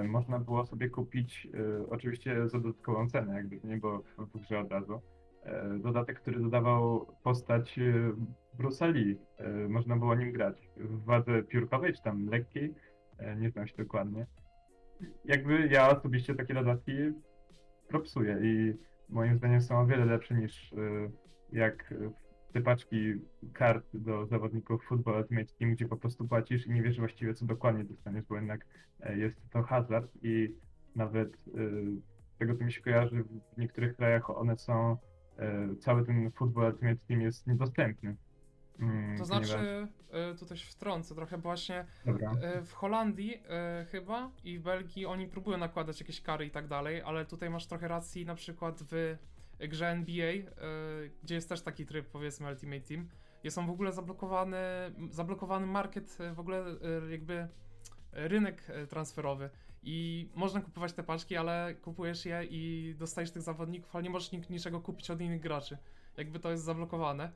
można 0.03 0.39
było 0.39 0.65
sobie 0.65 0.89
kupić, 0.89 1.47
e, 1.53 1.89
oczywiście 1.89 2.49
za 2.49 2.59
dodatkową 2.59 3.09
cenę, 3.09 3.33
jakby 3.33 3.59
nie 3.63 3.77
było 3.77 4.03
w, 4.17 4.41
grze 4.41 4.59
od 4.59 4.71
razu, 4.71 5.01
e, 5.43 5.79
dodatek, 5.79 6.19
który 6.19 6.39
dodawał 6.39 7.07
postać 7.23 7.79
e. 8.57 9.17
E, 9.37 9.49
można 9.49 9.95
było 9.95 10.15
nim 10.15 10.31
grać 10.31 10.69
w 10.77 11.03
wadze 11.05 11.43
piórkowej, 11.43 11.93
czy 11.93 12.01
tam 12.01 12.29
lekkiej, 12.29 12.73
e, 13.17 13.35
nie 13.35 13.49
znam 13.49 13.67
się 13.67 13.75
dokładnie. 13.77 14.25
Jakby 15.25 15.67
ja 15.67 15.89
osobiście 15.89 16.35
takie 16.35 16.53
dodatki 16.53 16.93
propsuję 17.87 18.39
i 18.41 18.73
moim 19.09 19.37
zdaniem 19.37 19.61
są 19.61 19.79
o 19.79 19.85
wiele 19.85 20.05
lepsze 20.05 20.35
niż 20.35 20.73
e, 20.73 20.77
jak 21.51 21.93
te 22.55 22.61
paczki 22.61 23.13
kart 23.53 23.85
do 23.93 24.25
zawodników 24.25 24.83
Football 24.85 25.15
Ultimate 25.15 25.53
Team, 25.59 25.71
gdzie 25.73 25.87
po 25.87 25.97
prostu 25.97 26.27
płacisz 26.27 26.67
i 26.67 26.71
nie 26.71 26.81
wiesz 26.81 26.99
właściwie 26.99 27.33
co 27.33 27.45
dokładnie 27.45 27.83
dostaniesz, 27.83 28.25
bo 28.25 28.35
jednak 28.35 28.65
e, 28.99 29.17
jest 29.17 29.49
to 29.49 29.63
hazard 29.63 30.11
i 30.23 30.55
nawet 30.95 31.29
e, 31.33 31.37
z 32.35 32.37
tego 32.37 32.55
co 32.55 32.63
mi 32.65 32.71
się 32.73 32.81
kojarzy 32.81 33.23
w 33.23 33.57
niektórych 33.57 33.95
krajach 33.95 34.29
one 34.29 34.57
są, 34.57 34.97
e, 35.37 35.75
cały 35.79 36.05
ten 36.05 36.31
Football 36.31 36.71
Ultimate 36.73 36.99
Team 37.07 37.21
jest 37.21 37.47
niedostępny. 37.47 38.15
Mm, 38.79 39.17
To 39.17 39.25
znaczy, 39.25 39.87
e, 40.11 40.35
tu 40.35 40.45
też 40.45 40.69
wtrącę 40.69 41.15
trochę, 41.15 41.37
bo 41.37 41.43
właśnie. 41.43 41.85
E, 42.41 42.61
W 42.61 42.73
Holandii 42.73 43.41
e, 43.49 43.85
chyba 43.91 44.31
i 44.43 44.59
w 44.59 44.61
Belgii 44.63 45.05
oni 45.05 45.27
próbują 45.27 45.57
nakładać 45.57 45.99
jakieś 45.99 46.21
kary 46.21 46.45
i 46.45 46.51
tak 46.51 46.67
dalej, 46.67 47.01
ale 47.01 47.25
tutaj 47.25 47.49
masz 47.49 47.67
trochę 47.67 47.87
racji 47.87 48.25
na 48.25 48.35
przykład 48.35 48.83
w 48.91 49.17
grze 49.59 49.87
NBA, 49.87 50.25
e, 50.25 50.45
gdzie 51.23 51.35
jest 51.35 51.49
też 51.49 51.61
taki 51.61 51.85
tryb 51.85 52.09
powiedzmy 52.09 52.47
Ultimate 52.49 52.81
Team, 52.81 53.09
jest 53.43 53.57
on 53.57 53.67
w 53.67 53.69
ogóle 53.69 53.93
zablokowany, 53.93 54.57
zablokowany 55.09 55.67
market, 55.67 56.17
e, 56.19 56.33
w 56.33 56.39
ogóle 56.39 56.65
e, 56.65 57.11
jakby 57.11 57.47
rynek 58.11 58.67
transferowy 58.89 59.49
i 59.83 60.29
można 60.35 60.61
kupować 60.61 60.93
te 60.93 61.03
paczki, 61.03 61.37
ale 61.37 61.75
kupujesz 61.81 62.25
je 62.25 62.43
i 62.49 62.95
dostajesz 62.97 63.31
tych 63.31 63.41
zawodników, 63.41 63.95
ale 63.95 64.03
nie 64.03 64.09
możesz 64.09 64.31
niczego 64.49 64.81
kupić 64.81 65.11
od 65.11 65.21
innych 65.21 65.41
graczy. 65.41 65.77
Jakby 66.17 66.39
to 66.39 66.51
jest 66.51 66.63
zablokowane. 66.63 67.31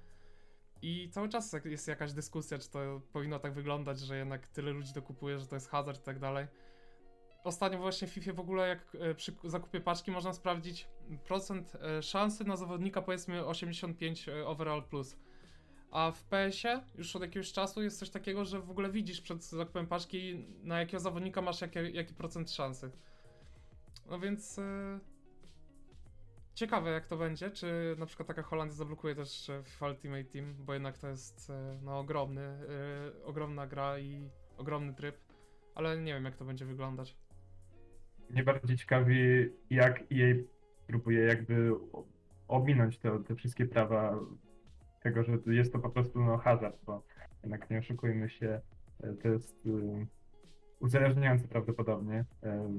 I 0.82 1.10
cały 1.10 1.30
czas 1.30 1.56
jest 1.66 1.88
jakaś 1.88 2.14
dyskusja, 2.14 2.58
czy 2.58 2.70
to 2.70 3.02
powinno 3.14 3.40
tak 3.40 3.54
wyglądać, 3.54 4.00
że 4.00 4.18
jednak 4.18 4.48
tyle 4.48 4.72
ludzi 4.72 4.94
to 4.94 5.02
kupuje, 5.02 5.40
że 5.40 5.48
to 5.48 5.56
jest 5.56 5.70
hazard 5.70 6.02
i 6.02 6.04
tak 6.04 6.20
dalej. 6.20 6.48
Ostatnio 7.44 7.80
właśnie 7.80 8.08
w 8.08 8.12
FIFA 8.12 8.34
w 8.34 8.40
ogóle 8.40 8.68
jak 8.68 8.96
e, 9.00 9.16
przy 9.16 9.36
zakupie 9.44 9.82
paczki 9.82 10.12
można 10.12 10.34
sprawdzić 10.34 10.88
procent 11.24 11.74
e, 11.76 12.02
szansy 12.04 12.44
na 12.44 12.56
zawodnika 12.56 13.02
powiedzmy 13.02 13.46
85 13.46 14.30
e, 14.30 14.48
overall 14.48 14.84
plus. 14.84 15.18
A 15.92 16.12
w 16.12 16.24
PS-ie 16.24 16.82
już 16.98 17.16
od 17.16 17.22
jakiegoś 17.22 17.52
czasu 17.52 17.82
jest 17.84 18.00
coś 18.00 18.10
takiego, 18.10 18.46
że 18.46 18.60
w 18.60 18.72
ogóle 18.72 18.92
widzisz 18.92 19.22
przed 19.22 19.44
zakupem 19.44 19.88
paczki 19.88 20.48
na 20.64 20.80
jakiego 20.80 21.00
zawodnika 21.00 21.42
masz 21.42 21.62
jakie, 21.62 21.90
jaki 21.90 22.14
procent 22.14 22.52
szansy. 22.52 22.92
No 24.10 24.20
więc 24.20 24.60
ciekawe 26.56 26.92
jak 26.92 27.08
to 27.08 27.18
będzie, 27.18 27.52
czy 27.52 27.96
na 28.00 28.06
przykład 28.06 28.28
taka 28.28 28.42
Holandia 28.42 28.76
zablokuje 28.76 29.16
też 29.16 29.52
FIFA 29.64 29.88
Ultimate 29.88 30.24
Team, 30.24 30.56
bo 30.60 30.74
jednak 30.74 30.98
to 30.98 31.08
jest 31.08 31.52
no 31.82 32.00
ogromny, 32.00 32.60
ogromna 33.26 33.68
gra 33.68 34.00
i 34.00 34.30
ogromny 34.58 34.94
tryb, 34.94 35.18
ale 35.76 35.98
nie 35.98 36.14
wiem 36.14 36.26
jak 36.26 36.36
to 36.36 36.46
będzie 36.46 36.66
wyglądać. 36.66 37.16
Mnie 38.30 38.44
bardziej 38.44 38.78
ciekawi, 38.78 39.50
jak 39.70 40.00
EA 40.00 40.36
próbuje 40.88 41.20
jakby 41.20 41.72
ominąć 42.48 42.98
te, 42.98 43.24
te 43.24 43.36
wszystkie 43.36 43.66
prawa 43.66 44.20
tego, 45.04 45.24
że 45.24 45.38
jest 45.46 45.74
to 45.74 45.80
po 45.80 45.90
prostu 45.90 46.20
no, 46.20 46.38
hazard, 46.38 46.78
bo 46.86 47.04
jednak 47.44 47.70
nie 47.70 47.80
oszukujmy 47.80 48.30
się, 48.30 48.62
e, 49.04 49.14
to 49.14 49.28
jest 49.28 49.66
y, 49.66 50.08
uzależniające 50.80 51.48
prawdopodobnie, 51.48 52.26
e, 52.44 52.70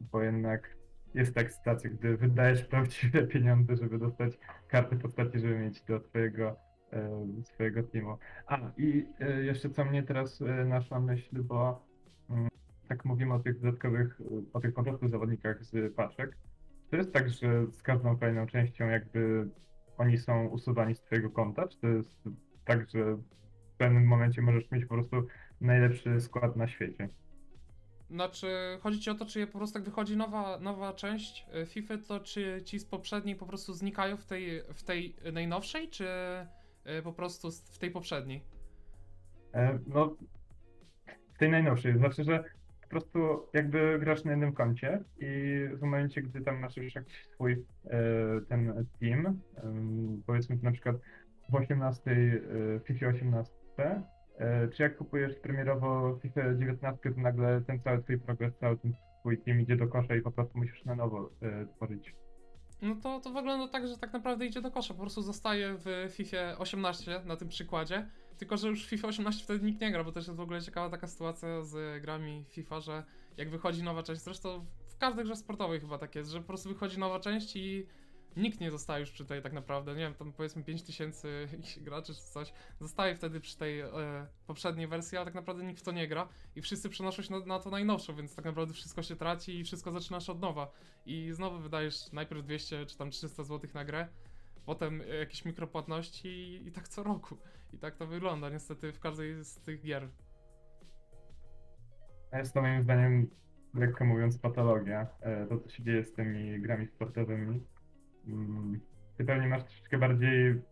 bo 0.00 0.22
jednak 0.22 0.76
jest 1.14 1.34
ta 1.34 1.40
ekscytacja, 1.40 1.90
gdy 1.90 2.16
wydajesz 2.16 2.64
prawdziwe 2.70 3.26
pieniądze, 3.26 3.76
żeby 3.76 3.98
dostać 3.98 4.38
karty 4.68 4.96
postaci, 4.96 5.38
żeby 5.38 5.58
mieć 5.58 5.82
do 5.82 6.00
swojego, 6.00 6.56
e, 6.92 7.26
swojego 7.42 7.82
teamu. 7.82 8.18
A, 8.46 8.58
i 8.76 9.06
jeszcze 9.42 9.70
co 9.70 9.84
mnie 9.84 10.02
teraz 10.02 10.42
naszła 10.64 11.00
myśl, 11.00 11.42
bo 11.42 11.86
tak 12.92 13.04
mówimy 13.04 13.34
o 13.34 13.38
tych 13.38 13.60
dodatkowych, 13.60 14.20
o 14.52 14.60
tych 14.60 14.74
po 14.74 14.82
prostu 14.82 15.08
zawodnikach 15.08 15.64
z 15.64 15.94
paczek. 15.94 16.36
To 16.90 16.96
jest 16.96 17.12
tak, 17.12 17.30
że 17.30 17.66
z 17.66 17.82
każdą 17.82 18.18
kolejną 18.18 18.46
częścią 18.46 18.88
jakby 18.88 19.48
oni 19.98 20.18
są 20.18 20.46
usuwani 20.46 20.94
z 20.94 21.00
twojego 21.00 21.30
konta, 21.30 21.68
czy 21.68 21.78
to 21.78 21.86
jest 21.86 22.28
tak, 22.64 22.90
że 22.90 23.14
w 23.14 23.76
pewnym 23.78 24.06
momencie 24.06 24.42
możesz 24.42 24.70
mieć 24.70 24.84
po 24.84 24.94
prostu 24.94 25.26
najlepszy 25.60 26.20
skład 26.20 26.56
na 26.56 26.68
świecie? 26.68 27.08
Znaczy, 28.10 28.46
chodzi 28.80 29.00
ci 29.00 29.10
o 29.10 29.14
to, 29.14 29.26
czy 29.26 29.46
po 29.46 29.58
prostu 29.58 29.78
jak 29.78 29.84
wychodzi 29.84 30.16
nowa, 30.16 30.58
nowa 30.58 30.92
część 30.92 31.46
e, 31.52 31.66
FIFA, 31.66 31.98
to 32.08 32.20
czy 32.20 32.62
ci 32.64 32.78
z 32.78 32.84
poprzedniej 32.84 33.36
po 33.36 33.46
prostu 33.46 33.74
znikają 33.74 34.16
w 34.16 34.26
tej, 34.26 34.62
w 34.74 34.82
tej 34.82 35.16
najnowszej, 35.32 35.88
czy 35.88 36.06
e, 36.84 37.02
po 37.02 37.12
prostu 37.12 37.50
w 37.50 37.78
tej 37.78 37.90
poprzedniej? 37.90 38.42
E, 39.54 39.78
No, 39.86 40.16
w 41.34 41.38
tej 41.38 41.50
najnowszej, 41.50 41.98
znaczy, 41.98 42.24
że 42.24 42.44
prostu 42.92 43.46
jakby 43.52 43.98
grasz 44.00 44.24
na 44.24 44.30
jednym 44.30 44.52
koncie 44.52 45.04
i 45.18 45.60
w 45.74 45.80
momencie, 45.82 46.22
gdy 46.22 46.40
tam 46.40 46.60
masz 46.60 46.76
już 46.76 46.94
jakiś 46.94 47.26
swój 47.34 47.52
e, 47.52 47.98
ten 48.48 48.86
team, 49.00 49.40
powiedzmy 50.26 50.58
na 50.62 50.72
przykład 50.72 50.96
w 51.50 51.54
18, 51.54 52.10
e, 52.10 52.80
FIFA 52.80 53.06
18, 53.06 53.52
e, 54.38 54.68
czy 54.68 54.82
jak 54.82 54.96
kupujesz 54.96 55.36
premierowo 55.36 56.18
FIFA 56.22 56.54
19, 56.54 57.12
to 57.14 57.20
nagle 57.20 57.60
ten 57.60 57.80
cały 57.80 58.02
twój 58.02 58.18
progres, 58.18 58.56
cały 58.60 58.78
ten 58.78 58.94
twój 59.20 59.38
team 59.38 59.60
idzie 59.60 59.76
do 59.76 59.88
kosza 59.88 60.16
i 60.16 60.22
po 60.22 60.30
prostu 60.30 60.58
musisz 60.58 60.84
na 60.84 60.94
nowo 60.94 61.30
tworzyć. 61.76 62.14
No 62.82 62.96
to, 62.96 63.20
to 63.20 63.30
wygląda 63.30 63.68
tak, 63.68 63.88
że 63.88 63.98
tak 63.98 64.12
naprawdę 64.12 64.46
idzie 64.46 64.60
do 64.60 64.70
kosza. 64.70 64.94
Po 64.94 65.00
prostu 65.00 65.22
zostaje 65.22 65.74
w 65.74 66.08
FIFA 66.10 66.58
18 66.58 67.20
na 67.24 67.36
tym 67.36 67.48
przykładzie. 67.48 68.06
Tylko, 68.38 68.56
że 68.56 68.68
już 68.68 68.86
FIFA 68.86 69.08
18 69.08 69.44
wtedy 69.44 69.66
nikt 69.66 69.80
nie 69.80 69.92
gra, 69.92 70.04
bo 70.04 70.12
też 70.12 70.26
jest 70.26 70.36
w 70.36 70.40
ogóle 70.40 70.62
ciekawa 70.62 70.90
taka 70.90 71.06
sytuacja 71.06 71.62
z 71.62 72.02
grami 72.02 72.44
FIFA, 72.48 72.80
że 72.80 73.04
jak 73.36 73.50
wychodzi 73.50 73.82
nowa 73.82 74.02
część, 74.02 74.22
zresztą 74.22 74.66
w 74.86 74.96
każdej 74.96 75.24
grze 75.24 75.36
sportowej 75.36 75.80
chyba 75.80 75.98
tak 75.98 76.14
jest, 76.14 76.30
że 76.30 76.40
po 76.40 76.46
prostu 76.46 76.68
wychodzi 76.68 76.98
nowa 76.98 77.20
część 77.20 77.56
i 77.56 77.86
nikt 78.36 78.60
nie 78.60 78.70
zostaje 78.70 79.00
już 79.00 79.10
przy 79.10 79.24
tej 79.24 79.42
tak 79.42 79.52
naprawdę, 79.52 79.92
nie 79.94 80.00
wiem, 80.00 80.14
tam 80.14 80.32
powiedzmy 80.32 80.64
5000 80.64 81.28
jakichś 81.52 81.78
graczy 81.78 82.14
czy 82.14 82.22
coś, 82.22 82.52
zostaje 82.80 83.16
wtedy 83.16 83.40
przy 83.40 83.56
tej 83.56 83.80
e, 83.80 83.90
poprzedniej 84.46 84.86
wersji, 84.86 85.18
ale 85.18 85.24
tak 85.24 85.34
naprawdę 85.34 85.64
nikt 85.64 85.80
w 85.80 85.82
to 85.82 85.92
nie 85.92 86.08
gra 86.08 86.28
i 86.56 86.62
wszyscy 86.62 86.88
przenoszą 86.88 87.22
się 87.22 87.32
na, 87.32 87.46
na 87.46 87.58
to 87.58 87.70
najnowszą, 87.70 88.16
więc 88.16 88.34
tak 88.34 88.44
naprawdę 88.44 88.74
wszystko 88.74 89.02
się 89.02 89.16
traci 89.16 89.58
i 89.58 89.64
wszystko 89.64 89.92
zaczynasz 89.92 90.28
od 90.28 90.40
nowa 90.40 90.70
i 91.06 91.28
znowu 91.32 91.58
wydajesz 91.58 92.12
najpierw 92.12 92.42
200 92.42 92.86
czy 92.86 92.96
tam 92.96 93.10
300 93.10 93.44
zł 93.44 93.70
na 93.74 93.84
grę, 93.84 94.08
potem 94.64 95.02
jakieś 95.18 95.44
mikropłatności 95.44 96.28
i, 96.28 96.66
i 96.68 96.72
tak 96.72 96.88
co 96.88 97.02
roku. 97.02 97.38
I 97.72 97.78
tak 97.78 97.96
to 97.96 98.06
wygląda 98.06 98.50
niestety 98.50 98.92
w 98.92 99.00
każdej 99.00 99.44
z 99.44 99.60
tych 99.60 99.82
gier. 99.82 100.08
Jest 102.32 102.54
to 102.54 102.62
moim 102.62 102.82
zdaniem, 102.82 103.30
lekko 103.74 104.04
mówiąc, 104.04 104.38
patologia, 104.38 105.06
e, 105.20 105.46
to 105.46 105.58
co 105.58 105.70
się 105.70 105.82
dzieje 105.82 106.04
z 106.04 106.12
tymi 106.12 106.60
grami 106.60 106.86
sportowymi. 106.86 107.62
Mm, 108.26 108.80
Ty 109.16 109.24
pewnie 109.24 109.48
masz 109.48 109.64
troszeczkę 109.64 109.98
bardziej, 109.98 110.62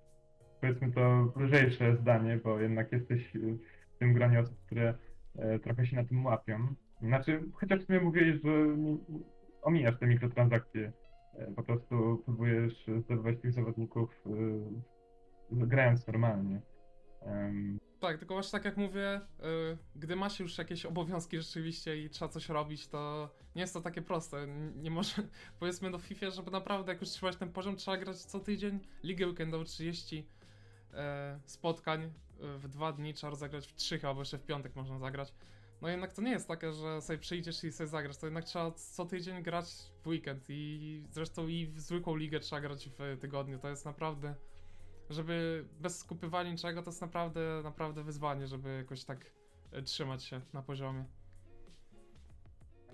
powiedzmy 0.61 0.93
to, 0.93 1.33
lżejsze 1.37 1.97
zdanie, 1.97 2.41
bo 2.45 2.61
jednak 2.61 2.93
jesteś 2.93 3.37
y, 3.37 3.59
w 3.95 3.99
tym 3.99 4.13
gronie 4.13 4.41
osób, 4.41 4.57
które 4.67 4.95
e, 5.37 5.59
trochę 5.59 5.87
się 5.87 5.97
na 5.97 6.05
tym 6.05 6.27
łapią. 6.27 6.75
Znaczy, 7.03 7.43
chociaż 7.55 7.83
sumie 7.83 8.01
mówiłeś, 8.01 8.43
że 8.45 8.51
omijasz 9.63 9.99
te 9.99 10.07
mikrotransakcje, 10.07 10.93
e, 11.35 11.53
po 11.53 11.63
prostu 11.63 12.23
próbujesz 12.25 12.87
zdobywać 12.99 13.41
tych 13.41 13.53
zawodników 13.53 14.25
grając 15.51 16.07
normalnie. 16.07 16.61
Em, 17.21 17.81
Tak, 18.01 18.19
tylko 18.19 18.35
właśnie 18.35 18.51
tak 18.53 18.65
jak 18.65 18.77
mówię, 18.77 19.21
y, 19.41 19.79
gdy 19.97 20.17
ma 20.17 20.31
się 20.31 20.45
już 20.45 20.59
jakieś 20.59 20.87
obowiązki 20.87 21.39
rzeczywiście 21.39 22.03
i 22.03 22.11
trzeba 22.11 22.29
coś 22.29 22.49
robić, 22.49 22.89
to 22.89 23.31
nie 23.57 23.63
jest 23.63 23.75
to 23.75 23.81
takie 23.81 24.03
proste. 24.03 24.47
Nie 24.77 24.91
może, 24.91 25.13
powiedzmy 25.61 25.91
do 25.91 25.99
FIFA, 25.99 26.31
żeby 26.31 26.51
naprawdę 26.51 26.93
jak 26.93 27.01
już 27.01 27.11
trzymać 27.11 27.37
ten 27.37 27.53
poziom, 27.53 27.77
trzeba 27.77 27.97
grać 27.97 28.17
co 28.17 28.41
tydzień 28.41 28.81
ligę 29.05 29.27
weekendową 29.27 29.65
30 29.65 30.27
e, 30.95 31.41
spotkań 31.45 32.03
e, 32.03 32.11
w 32.59 32.69
dwa 32.69 32.93
dni, 32.93 33.15
trzeba 33.15 33.31
rozegrać 33.31 33.67
w 33.67 33.75
trzech 33.75 34.05
albo 34.05 34.21
jeszcze 34.21 34.39
w 34.39 34.45
piątek 34.45 34.77
można 34.77 34.99
zagrać. 34.99 35.35
No 35.83 35.89
jednak 35.89 36.13
to 36.13 36.23
nie 36.23 36.31
jest 36.31 36.49
takie, 36.49 36.73
że 36.73 37.03
sobie 37.03 37.19
przyjdziesz 37.19 37.65
i 37.65 37.73
sobie 37.73 37.87
zagrasz, 37.87 38.17
to 38.17 38.27
jednak 38.27 38.45
trzeba 38.45 38.71
co 38.71 39.07
tydzień 39.07 39.43
grać 39.43 39.67
w 40.03 40.07
weekend 40.07 40.45
i 40.49 41.03
zresztą 41.11 41.49
i 41.49 41.67
w 41.67 41.81
zwykłą 41.81 42.17
ligę 42.17 42.41
trzeba 42.41 42.61
grać 42.61 42.89
w 42.99 43.19
tygodniu, 43.21 43.59
to 43.59 43.69
jest 43.69 43.85
naprawdę 43.85 44.35
żeby 45.11 45.65
bez 45.81 45.99
skupywania 45.99 46.51
niczego, 46.51 46.83
to 46.83 46.91
jest 46.91 47.01
naprawdę, 47.01 47.61
naprawdę 47.65 48.05
wyzwanie, 48.05 48.47
żeby 48.47 48.77
jakoś 48.77 49.05
tak 49.05 49.33
e, 49.73 49.83
trzymać 49.83 50.25
się 50.25 50.41
na 50.53 50.63
poziomie. 50.63 51.05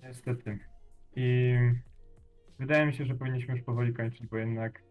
Niestety. 0.03 0.59
I 1.17 1.55
wydaje 2.59 2.87
mi 2.87 2.95
się, 2.95 3.05
że 3.05 3.15
powinniśmy 3.15 3.55
już 3.55 3.65
powoli 3.65 3.95
kończyć, 3.95 4.27
bo 4.27 4.37
jednak 4.37 4.83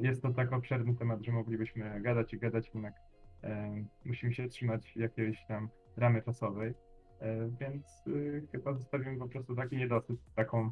jest 0.00 0.22
to 0.22 0.32
tak 0.32 0.52
obszerny 0.52 0.94
temat, 0.94 1.22
że 1.22 1.32
moglibyśmy 1.32 2.00
gadać 2.00 2.34
i 2.34 2.38
gadać, 2.38 2.70
jednak 2.74 2.94
e, 3.42 3.84
musimy 4.04 4.34
się 4.34 4.48
trzymać 4.48 4.96
jakiejś 4.96 5.46
tam 5.48 5.68
ramy 5.96 6.22
czasowej. 6.22 6.74
E, 7.20 7.48
więc 7.60 8.06
y, 8.06 8.46
chyba 8.52 8.74
zostawimy 8.74 9.18
po 9.18 9.28
prostu 9.28 9.56
taki 9.56 9.76
niedosyt, 9.76 10.20
taką 10.34 10.70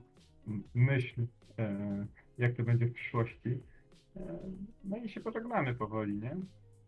myśl, 0.74 1.26
e, 1.58 2.06
jak 2.38 2.56
to 2.56 2.62
będzie 2.62 2.86
w 2.86 2.92
przyszłości. 2.92 3.60
No 4.84 4.96
i 4.96 5.08
się 5.08 5.20
pożegnamy 5.20 5.74
powoli, 5.74 6.18
nie? 6.18 6.36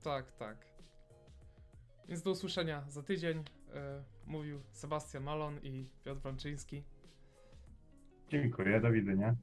Tak, 0.03 0.33
tak. 0.33 0.67
Więc 2.09 2.23
do 2.23 2.31
usłyszenia 2.31 2.85
za 2.89 3.03
tydzień. 3.03 3.45
E, 3.75 4.03
mówił 4.27 4.61
Sebastian 4.73 5.23
Malon 5.23 5.59
i 5.63 5.87
Piotr 6.05 6.21
Wrączyński. 6.21 6.83
Dziękuję, 8.29 8.81
do 8.81 8.93
widzenia. 8.93 9.35